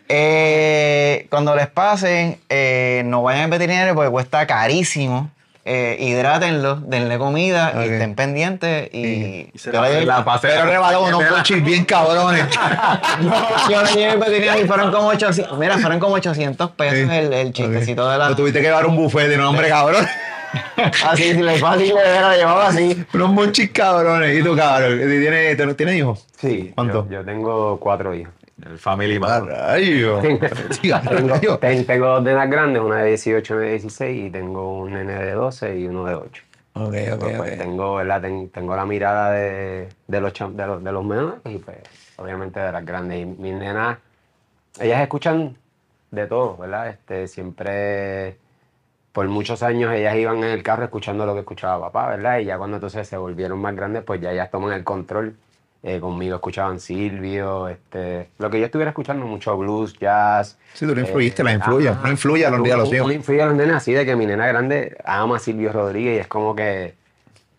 [0.09, 5.29] Eh, cuando les pasen, eh, no vayan al veterinario porque cuesta carísimo.
[5.69, 8.87] Eh, hidrátenlos, denle comida y estén pendientes.
[8.93, 9.51] Y, Sí.
[9.53, 10.47] Y se yo, la- La pasé.
[10.47, 12.45] Pero rebaló unos coches bien cabrones.
[13.69, 17.33] yo le llevé al veterinario y fueron como 800, mira, fueron como 800 pesos el,
[17.33, 18.29] el chistecito de la...
[18.29, 20.07] Lo tuviste que llevar un buffet de un hombre cabrón.
[21.05, 23.05] Así, si le fácil le hubiera llevado así.
[23.13, 24.39] Unos monchis cabrones.
[24.39, 24.97] ¿Y tú, cabrón?
[24.97, 26.25] ¿Tienes, tienes, ¿tienes hijos?
[26.39, 27.05] Sí, ¿Cuánto?
[27.09, 28.33] Yo, yo tengo cuatro hijos.
[28.65, 29.49] El Family ¡A Man.
[29.51, 29.75] a
[31.59, 34.93] Tengo, tengo dos nenas grandes, una de 18 y una de 16, y tengo un
[34.93, 36.43] nene de 12 y uno de 8.
[36.73, 37.57] Ok, ok, Pues, pues, ok.
[37.59, 38.21] tengo, ¿verdad?
[38.21, 41.77] Ten- tengo la mirada de, de los, cham- de, los, de los menores y pues
[42.17, 43.19] obviamente de las grandes.
[43.21, 43.97] Y mis nenas,
[44.79, 45.55] ellas escuchan
[46.11, 46.87] de todo, ¿verdad?
[46.89, 48.37] Este, siempre,
[49.11, 52.39] por muchos años ellas iban en el carro escuchando lo que escuchaba papá, ¿verdad?
[52.39, 55.35] Y ya cuando entonces se volvieron más grandes, pues ya ellas toman el control.
[55.89, 60.59] Eh, conmigo escuchaban Silvio, este, lo que yo estuviera escuchando, mucho blues, jazz.
[60.73, 61.87] Sí, tú lo influiste, la Eh, influye.
[61.87, 62.01] ajá.
[62.03, 63.13] No influye a los a los hijos.
[63.13, 66.19] influye a los nenes así de que mi nena grande ama a Silvio Rodríguez y
[66.19, 66.95] es como que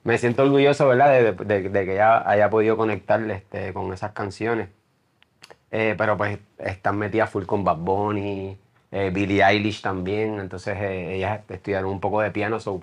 [0.05, 1.11] me siento orgulloso, ¿verdad?
[1.11, 4.69] De, de- de que ella haya podido conectar este, con esas canciones.
[5.71, 8.59] Eh, pero pues están metidas full con Bad Bunny,
[8.91, 10.39] eh, Billie Eilish también.
[10.39, 12.83] Entonces eh, ellas estudiaron un poco de piano, so,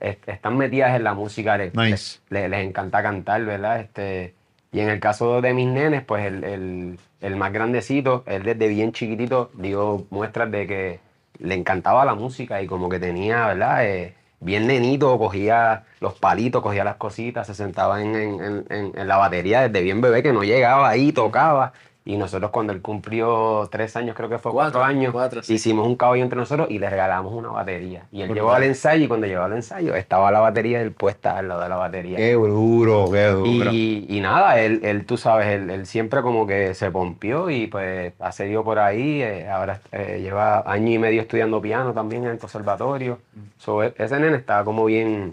[0.00, 1.56] est- están metidas en la música.
[1.56, 2.18] Les, Nice.
[2.28, 3.78] les- les encanta cantar, ¿verdad?
[3.80, 4.34] Este,
[4.72, 8.68] y en el caso de mis nenes, pues el, el- el más grandecito, él desde
[8.68, 11.00] bien chiquitito dio muestras de que
[11.38, 13.84] le encantaba la música y como que tenía, ¿verdad?
[13.86, 19.08] Eh, bien nenito, cogía los palitos, cogía las cositas, se sentaba en, en- en- en-
[19.08, 21.72] la batería desde bien bebé que no llegaba ahí, tocaba.
[22.04, 25.54] Y nosotros cuando él cumplió tres años, creo que fue cuatro, Cuatro, años, cuatro, sí.
[25.54, 28.04] hicimos un caballo entre nosotros y le regalamos una batería.
[28.10, 28.34] Y él Brutal.
[28.36, 31.60] llegó al ensayo y cuando llegó al ensayo estaba la batería él puesta al lado
[31.62, 32.16] de la batería.
[32.16, 33.70] Qué duro, qué duro.
[33.70, 37.66] Y, y nada, él, él, tú sabes, él, él siempre como que se pompió y
[37.66, 39.20] pues ha seguido por ahí.
[39.22, 43.18] eh, ahora eh, lleva año y medio estudiando piano también en el conservatorio.
[43.58, 45.32] So, e- ese nene está como bien,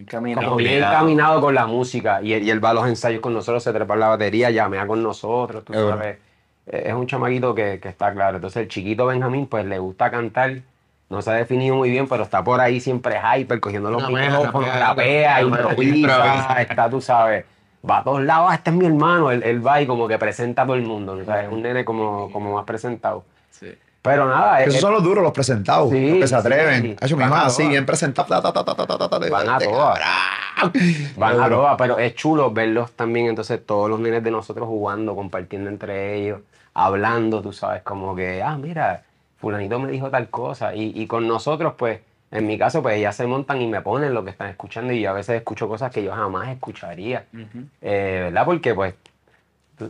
[0.00, 0.44] Encaminado.
[0.46, 0.94] como bien Obligado.
[0.94, 2.20] encaminado con la música.
[2.22, 4.50] Y, él- y él va a los ensayos con nosotros, se trepa en la batería,
[4.50, 5.90] llamea con nosotros, tú bueno.
[5.90, 6.18] sabes.
[6.66, 8.36] Eh, Es un chamaquito que, que está claro.
[8.36, 10.58] Entonces el chiquito Benjamín pues le gusta cantar.
[11.10, 14.78] No se ha definido muy bien, pero está por ahí siempre hyper, cogiendo los micrófonos,
[14.78, 17.46] rapea, improvisa, está, tú sabes,
[17.88, 20.18] va a todos lados, "Ah, este es mi hermano, él, él va y como que
[20.18, 21.18] presenta a todo el mundo.
[21.18, 23.24] Es un nene como, como más presentado.
[23.50, 23.68] Sí.
[24.02, 24.62] Pero nada.
[24.62, 26.82] Esos es, son los duros, los presentados, los que se atreven.
[26.82, 27.14] Sí, sí.
[27.14, 28.30] Hecho, así, bien presentados.
[29.30, 30.00] Van a todas.
[31.16, 34.66] Van a este todas, pero es chulo verlos también, entonces, todos los nenes de nosotros
[34.66, 36.40] jugando, compartiendo entre ellos,
[36.74, 39.02] hablando, tú sabes, como que, ah, mira,
[39.38, 40.74] fulanito me dijo tal cosa.
[40.74, 42.00] Y, y con nosotros, pues,
[42.30, 45.00] en mi caso, pues ellas se montan y me ponen lo que están escuchando y
[45.00, 48.44] yo a veces escucho cosas que yo jamás escucharía, uh ¿verdad?
[48.44, 48.94] Porque, pues,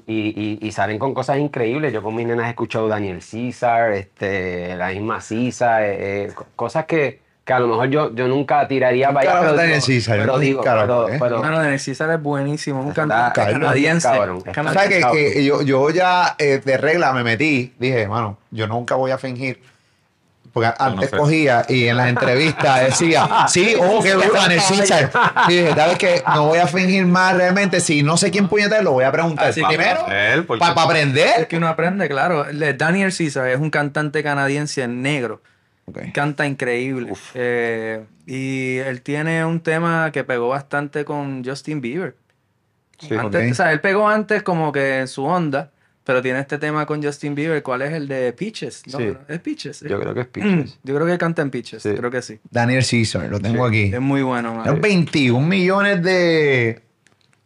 [0.07, 1.93] y, y- y salen con cosas increíbles.
[1.93, 6.47] Yo con mis nenas he escuchado Daniel César, este, la misma Cisa, eh, eh, co-
[6.57, 9.41] cosas que, que a lo mejor yo, yo nunca tiraría para allá.
[9.41, 10.19] pero Daniel César?
[10.19, 11.17] Pero digo, carajo, pero- ¿eh?
[11.19, 12.83] pero- Mano, de César es buenísimo.
[12.83, 14.09] Un cantante canadiense.
[14.09, 17.73] cabrón, está Cana- ¿Sabes que, que yo, yo ya eh, de regla me metí?
[17.79, 19.61] Dije, mano, yo nunca voy a fingir.
[20.53, 21.17] Porque antes sé.
[21.17, 25.11] cogía y en las entrevistas decía, sí, oh, qué Daniel César.
[25.49, 26.23] Y dije, ¿sabes qué?
[26.35, 27.81] No voy a fingir más realmente.
[27.81, 29.49] Si no sé quién puñetero, lo voy a preguntar.
[29.49, 30.01] Así Primero,
[30.47, 31.49] porque- para Es aprender.
[31.49, 32.47] que uno aprende, claro.
[32.77, 35.43] Daniel Caesar es un cantante canadiense negro.
[36.13, 37.13] Canta increíble.
[37.35, 42.15] Eh, y él tiene un tema que pegó bastante con Justin Bieber.
[43.19, 43.53] Antes- Ok.
[43.53, 45.71] O sea, él pegó antes como que en su onda,
[46.09, 47.63] pero tiene este tema con Justin Bieber.
[47.63, 48.83] ¿Cuál es el de Peaches?
[48.87, 49.13] No, Sí.
[49.29, 49.81] ¿Es Peaches?
[49.83, 50.79] Yo creo que es Mm, Peaches.
[50.83, 51.83] Yo creo que canta en Peaches.
[51.83, 51.91] Sí.
[51.95, 52.39] Creo que sí.
[52.51, 53.91] Daniel César, lo tengo aquí.
[53.93, 54.65] Es muy bueno, man.
[54.65, 56.81] Son 21 millones de,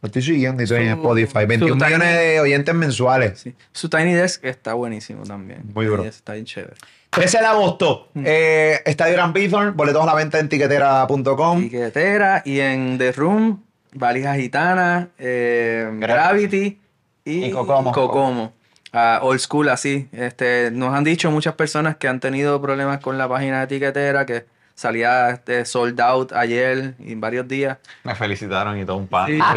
[0.00, 1.44] Lo estoy siguiendo y estoy en Spotify.
[1.44, 3.40] 21 su millones tiny- de oyentes mensuales.
[3.40, 3.52] Sí.
[3.72, 5.62] Su Tiny Desk está buenísimo también.
[5.74, 6.04] Muy duro.
[6.04, 6.74] Está bien chévere.
[7.10, 11.62] 13 de agosto, eh, Estadio Gran Bithorn, boletos a la venta en tiquetera.com.
[11.62, 13.64] Tiquetera y en The Room,
[13.94, 16.78] Valija Gitana, eh, Gravity
[17.24, 17.92] y, Y Cocomo.
[17.92, 18.52] Cocomo.
[18.92, 20.08] Ah, old school así.
[20.12, 24.26] Este, nos han dicho muchas personas que han tenido problemas con la página de tiquetera,
[24.26, 24.44] que
[24.74, 27.78] salía este, sold out ayer y en varios días.
[28.04, 29.26] Me felicitaron y todo un pan.
[29.28, 29.38] Sí.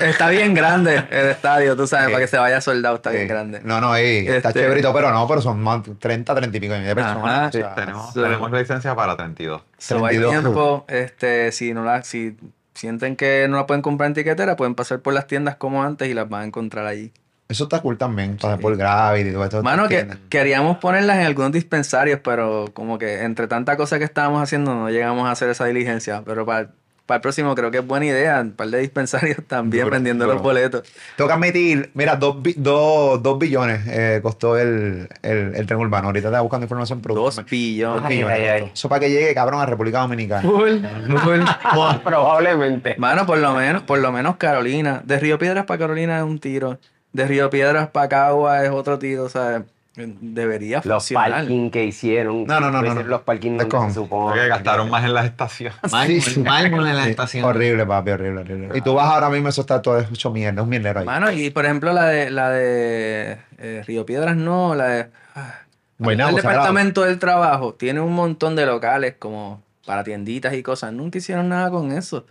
[0.00, 2.12] Está bien grande el estadio, tú sabes, Sí.
[2.12, 3.28] para que se vaya sold out, está bien Sí.
[3.28, 3.60] grande.
[3.64, 6.74] No, no, ey, está Este- chéverito, pero no, pero son más 30, 30 y pico
[6.74, 7.24] de personas.
[7.38, 7.46] Ajá.
[7.48, 8.20] o sea, Tenemos, Sí.
[8.20, 9.62] tenemos licencia para 32.
[9.78, 10.30] So, hay 32.
[10.42, 12.36] tiempo, este, si no la, si
[12.74, 16.08] sienten que no la pueden comprar en tiquetera, pueden pasar por las tiendas como antes
[16.08, 17.12] y las van a encontrar allí.
[17.48, 19.62] Eso está cool también, pasar por Gravity y todo esto.
[19.62, 24.42] Mano, que queríamos ponerlas en algunos dispensarios, pero como que entre tanta cosa que estábamos
[24.42, 26.22] haciendo no llegamos a hacer esa diligencia.
[26.26, 26.70] Pero para,
[27.06, 30.42] para el próximo creo que es buena idea, un par de dispensarios también vendiendo los
[30.42, 30.82] boletos.
[31.16, 35.78] Tengo que admitir, mira, dos, bi- dos, dos billones eh, costó el, el, el tren
[35.78, 36.08] urbano.
[36.08, 38.02] Ahorita estaba buscando información, pero Dos Dos billones.
[38.06, 38.70] Ay, billones ay.
[38.74, 40.42] Eso para que llegue, cabrón, a República Dominicana.
[40.42, 40.80] Full,
[41.20, 41.40] full.
[42.02, 42.96] Probablemente.
[42.98, 45.00] Mano, por lo menos, por lo menos Carolina.
[45.04, 46.78] De Río Piedras para Carolina es un tiro.
[47.12, 49.24] De Río Piedras para Cagua es otro tiro.
[49.24, 49.62] O sea,
[49.96, 51.30] debería Los funcionar.
[51.30, 52.44] parking que hicieron.
[52.46, 53.02] No, no, no, no, no.
[53.02, 53.88] Los parking De cojón.
[53.88, 54.34] se supone.
[54.34, 55.76] Porque gastaron más en las estaciones.
[55.90, 56.40] Mármol, Sí, sí.
[56.40, 57.44] mármol en la Sí, estación.
[57.44, 58.68] Horrible, papi, horrible, horrible.
[58.78, 61.06] Y tú vas ahora mismo, eso está todo hecho mierda, un mierdero ahí.
[61.06, 65.54] Mano, y por ejemplo la de la de eh, Río Piedras no, la de ah,
[65.98, 66.36] el Sagrado.
[66.36, 70.92] departamento del trabajo tiene un montón de locales como para tienditas y cosas.
[70.92, 72.26] Nunca hicieron nada con eso.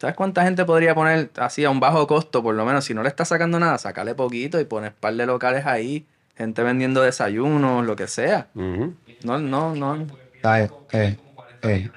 [0.00, 2.42] ¿Sabes cuánta gente podría poner así a un bajo costo?
[2.42, 5.14] Por lo menos, si no le está sacando nada, sacarle poquito y poner un par
[5.14, 6.06] de locales ahí,
[6.36, 8.48] gente vendiendo desayunos, lo que sea.
[8.54, 8.94] Ujú.
[9.24, 10.06] No, no, no.
[10.42, 11.18] Ay, eh,
[11.62, 11.90] eh.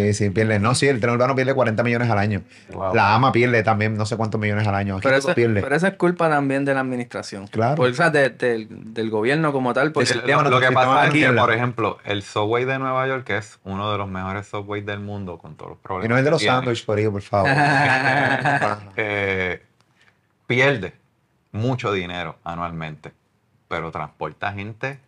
[0.00, 0.58] Sí, sí, pierde.
[0.58, 2.42] No, sí, el tren urbano pierde 40 millones al año.
[2.72, 2.94] Wow.
[2.94, 4.96] La AMA pierde también no sé cuántos millones al año.
[4.96, 5.60] Aquí Pero eso, pierde.
[5.62, 7.46] pero eso es culpa también de la administración.
[7.48, 7.76] Claro.
[7.76, 9.92] Por- o sea, de- del- del gobierno como tal.
[9.92, 11.40] Porque Lo, lo que pasa es que, mierda.
[11.42, 15.00] por ejemplo, el subway de Nueva York, que es uno de los mejores subways del
[15.00, 16.06] mundo con todos los problemas.
[16.06, 17.50] Y no es de los sándwiches, por ahí, por favor.
[18.96, 19.62] eh,
[20.46, 20.94] pierde
[21.52, 23.12] mucho dinero anualmente,
[23.68, 24.98] pero transporta gente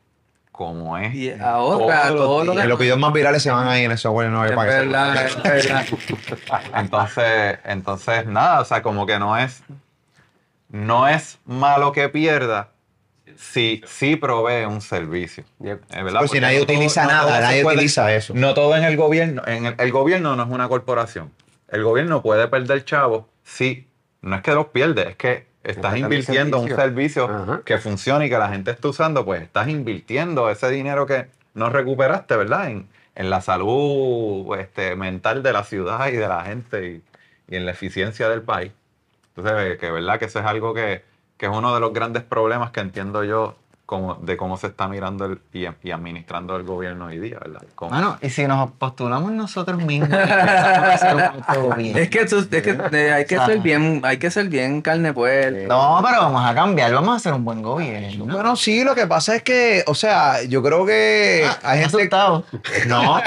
[0.53, 1.15] como es.
[1.15, 2.65] Y ahora, todos los todo lo.
[2.65, 4.71] Y los videos más virales se van ahí en el software no hay Es para
[4.71, 5.85] que se- verdad, es verdad.
[6.77, 9.63] Entonces, entonces nada, o sea, como que no es,
[10.69, 12.69] no es malo que pierda
[13.37, 15.45] si, si provee un servicio.
[15.61, 15.83] Yep.
[15.91, 18.13] Es verdad, Pues si Porque nadie no todo- utiliza no nada, todo nadie puede- utiliza
[18.15, 18.35] eso.
[18.37, 19.43] No todo en el gobierno.
[19.47, 21.33] En el, el gobierno no es una corporación.
[21.69, 23.89] El gobierno puede perder chavos si
[24.21, 27.25] no es que los pierde, es que estás invirtiendo en un servicio.
[27.25, 27.63] Ajá.
[27.65, 31.71] que funcione y que la gente esté usando, pues estás invirtiendo ese dinero que no
[31.71, 32.71] recuperaste, ¿verdad?
[32.71, 37.03] En, en la salud este, mental de la ciudad y de la gente y,
[37.53, 38.73] y en la eficiencia del país.
[39.37, 41.05] Entonces, que verdad que eso es algo que,
[41.37, 43.57] que es uno de los grandes problemas que entiendo yo
[43.93, 47.61] como, de cómo se está mirando el- y, y administrando el gobierno hoy día, ¿verdad?
[47.91, 50.09] Mano, y si nos postulamos nosotros mismos.
[51.95, 55.13] Es que, tú- es que eh, hay que ser bien, hay que ser bien carne
[55.13, 55.67] puerca.
[55.69, 58.25] No, pero vamos a cambiar, vamos a hacer un buen gobierno.
[58.27, 61.97] Bueno, sí, lo que pasa es que, o sea, yo creo que hay gente...
[61.97, 62.45] asustado.
[62.87, 63.21] No,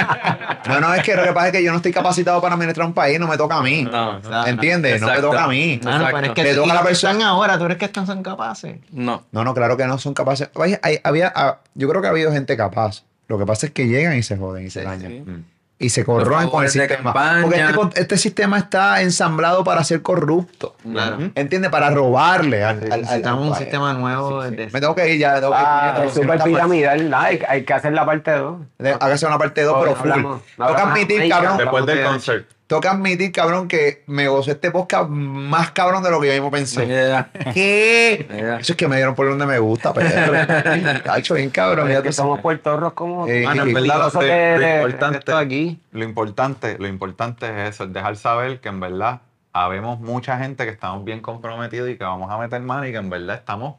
[0.67, 2.87] no, no, es que lo que pasa es que yo no estoy capacitado para administrar
[2.87, 3.83] un país, no me toca a mí.
[3.83, 4.47] No, no.
[4.47, 4.99] ¿Entiendes?
[5.01, 5.73] No me toca a mí.
[5.73, 6.07] Exacto.
[6.13, 8.77] pero es que Le toca a la persona- ahora, ¿tú crees que están son capaces?
[8.91, 9.23] no.
[9.31, 10.49] No, no, claro que no son capaces.
[10.55, 13.03] Hay- hay- había, ah, yo creo que ha habido gente capaz.
[13.27, 15.11] Lo que pasa es que llegan y se joden y se dañan.
[15.11, 15.19] sí.
[15.25, 15.43] Mm.
[15.77, 17.11] Y se corrompen con el sistema.
[17.11, 17.41] campaña.
[17.41, 17.59] Porque
[17.89, 20.73] este, este sistema está ensamblado para ser corrupto.
[20.89, 21.17] Claro.
[21.35, 21.69] ¿Entiendes?
[21.69, 25.35] Para robarle al, al- al- Necesitamos un sistema nuevo Me tengo que ir ya.
[25.41, 25.65] tengo que ir.
[25.67, 27.09] Ah, es súper piramidal.
[27.09, 27.17] ¿no?
[27.19, 28.57] Hay, hay que hacer la parte 2.
[28.77, 28.97] fuerte.
[29.01, 30.09] Hágase una parte 2, No, pero full.
[30.55, 31.57] Toca hablamos admitir, cabrón.
[31.57, 32.47] Después del de- concert.
[32.67, 36.49] Toca admitir, cabrón, que me gocé este podcast más cabrón de lo que yo mismo
[36.49, 36.87] pensé.
[36.87, 37.29] Yeah.
[37.53, 38.25] ¿Qué?
[38.27, 38.57] Yeah.
[38.59, 40.09] Eso es que me dieron por donde me gusta, pero.
[41.11, 41.89] Ha hecho bien cabrón.
[41.89, 43.27] Ya que tú somos puertorros como...
[43.27, 45.79] Eh, Mano, en verdad, lo, Eso lo de- importante, aquí.
[45.91, 49.21] lo importante, lo importante es eso, es dejar saber que en verdad
[49.53, 52.97] habemos mucha gente que estamos bien comprometidos y que vamos a meter mano y que
[52.97, 53.75] en verdad estamos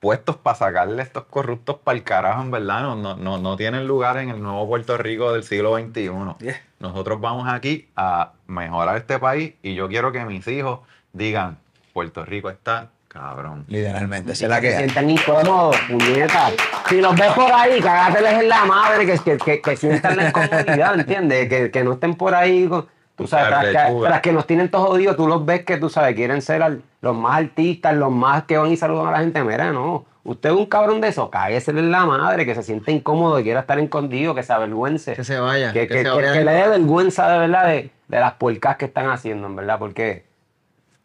[0.00, 3.56] puestos para sacarle a estos corruptos para el carajo, en verdad, no, no, no, no
[3.56, 6.10] tienen lugar en el nuevo Puerto Rico del siglo XXI.
[6.40, 6.60] Yeah.
[6.82, 10.80] Nosotros vamos aquí a mejorar este país y yo quiero que mis hijos
[11.12, 11.56] digan,
[11.92, 13.64] Puerto Rico está cabrón.
[13.68, 14.68] Literalmente, la Se que.
[14.68, 14.76] hay.
[14.78, 16.52] sientan incómodos, puñetas.
[16.88, 20.28] Si los ves por ahí, cagáteles en la madre, que, que, que, que sientan la
[20.28, 21.48] incomodidad, ¿entiendes?
[21.48, 24.46] Que, que no estén por ahí con- Tú sabes, La tras que, tras que nos
[24.46, 27.94] tienen todos jodidos, tú los ves que tú sabes, quieren ser al- los más artistas,
[27.94, 29.44] los más que van y saludan a la gente.
[29.44, 30.06] Mira, no.
[30.24, 33.42] Usted es un cabrón de eso, cáguese en la madre, que se siente incómodo, que
[33.42, 35.14] quiera estar escondido, que se avergüence.
[35.14, 35.72] Que se vaya.
[35.72, 36.32] Que, que que- se que- vaya.
[36.32, 39.78] que le dé vergüenza de verdad de, de las puercas que están haciendo, en verdad,
[39.80, 40.24] porque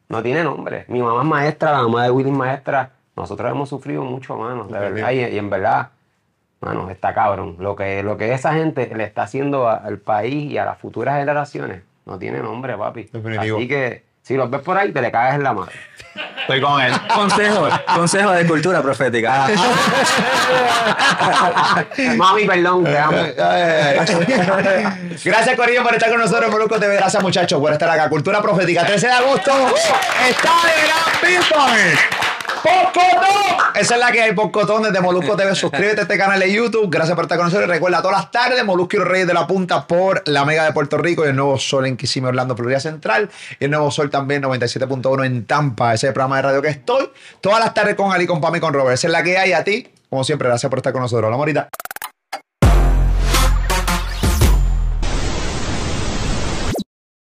[0.10, 0.86] no tiene nombre.
[0.88, 2.92] Mi mamá es maestra, la mamá de Willy es maestra.
[3.16, 5.10] Nosotros hemos sufrido mucho, mano, de verdad.
[5.12, 5.90] Y, y en verdad,
[6.62, 7.56] mano, está cabrón.
[7.60, 10.78] Lo que, lo que esa gente le está haciendo a- al país y a las
[10.78, 13.10] futuras generaciones no tiene nombre, papi.
[13.12, 13.58] Definitivo.
[13.58, 15.74] Así que si los ves por ahí, te le cagas en la madre.
[16.48, 16.94] Estoy con él.
[17.14, 19.50] Consejo, consejo de cultura profética.
[22.16, 23.18] Mami, perdón, te amo.
[25.26, 26.96] Gracias, Corillo, por estar con nosotros en Molusco TV.
[26.96, 28.08] Gracias, muchachos, por estar acá.
[28.08, 29.52] Cultura Profética, 13 de agosto.
[30.30, 32.27] Está de gran Bitcoin.
[32.64, 33.58] ¡Pocotón!
[33.76, 35.54] Esa es la que hay, Pocotón, desde Molusco TV.
[35.56, 36.90] Suscríbete a este canal de YouTube.
[36.90, 37.70] Gracias por estar con nosotros.
[37.70, 40.64] Y recuerda, todas las tardes, Molusco y los Reyes de la Punta por la Mega
[40.66, 43.30] de Puerto Rico y el Nuevo Sol en Kissimmee, Orlando, Florida Central.
[43.60, 45.94] Y el Nuevo Sol también, 97.1 en Tampa.
[45.94, 47.10] Ese es el programa de radio que estoy.
[47.42, 48.96] Todas las tardes con Ali, con Pam y con Robert.
[48.96, 49.88] Esa es la que hay a ti.
[50.10, 51.28] Como siempre, gracias por estar con nosotros.
[51.28, 51.70] Hola, Morita.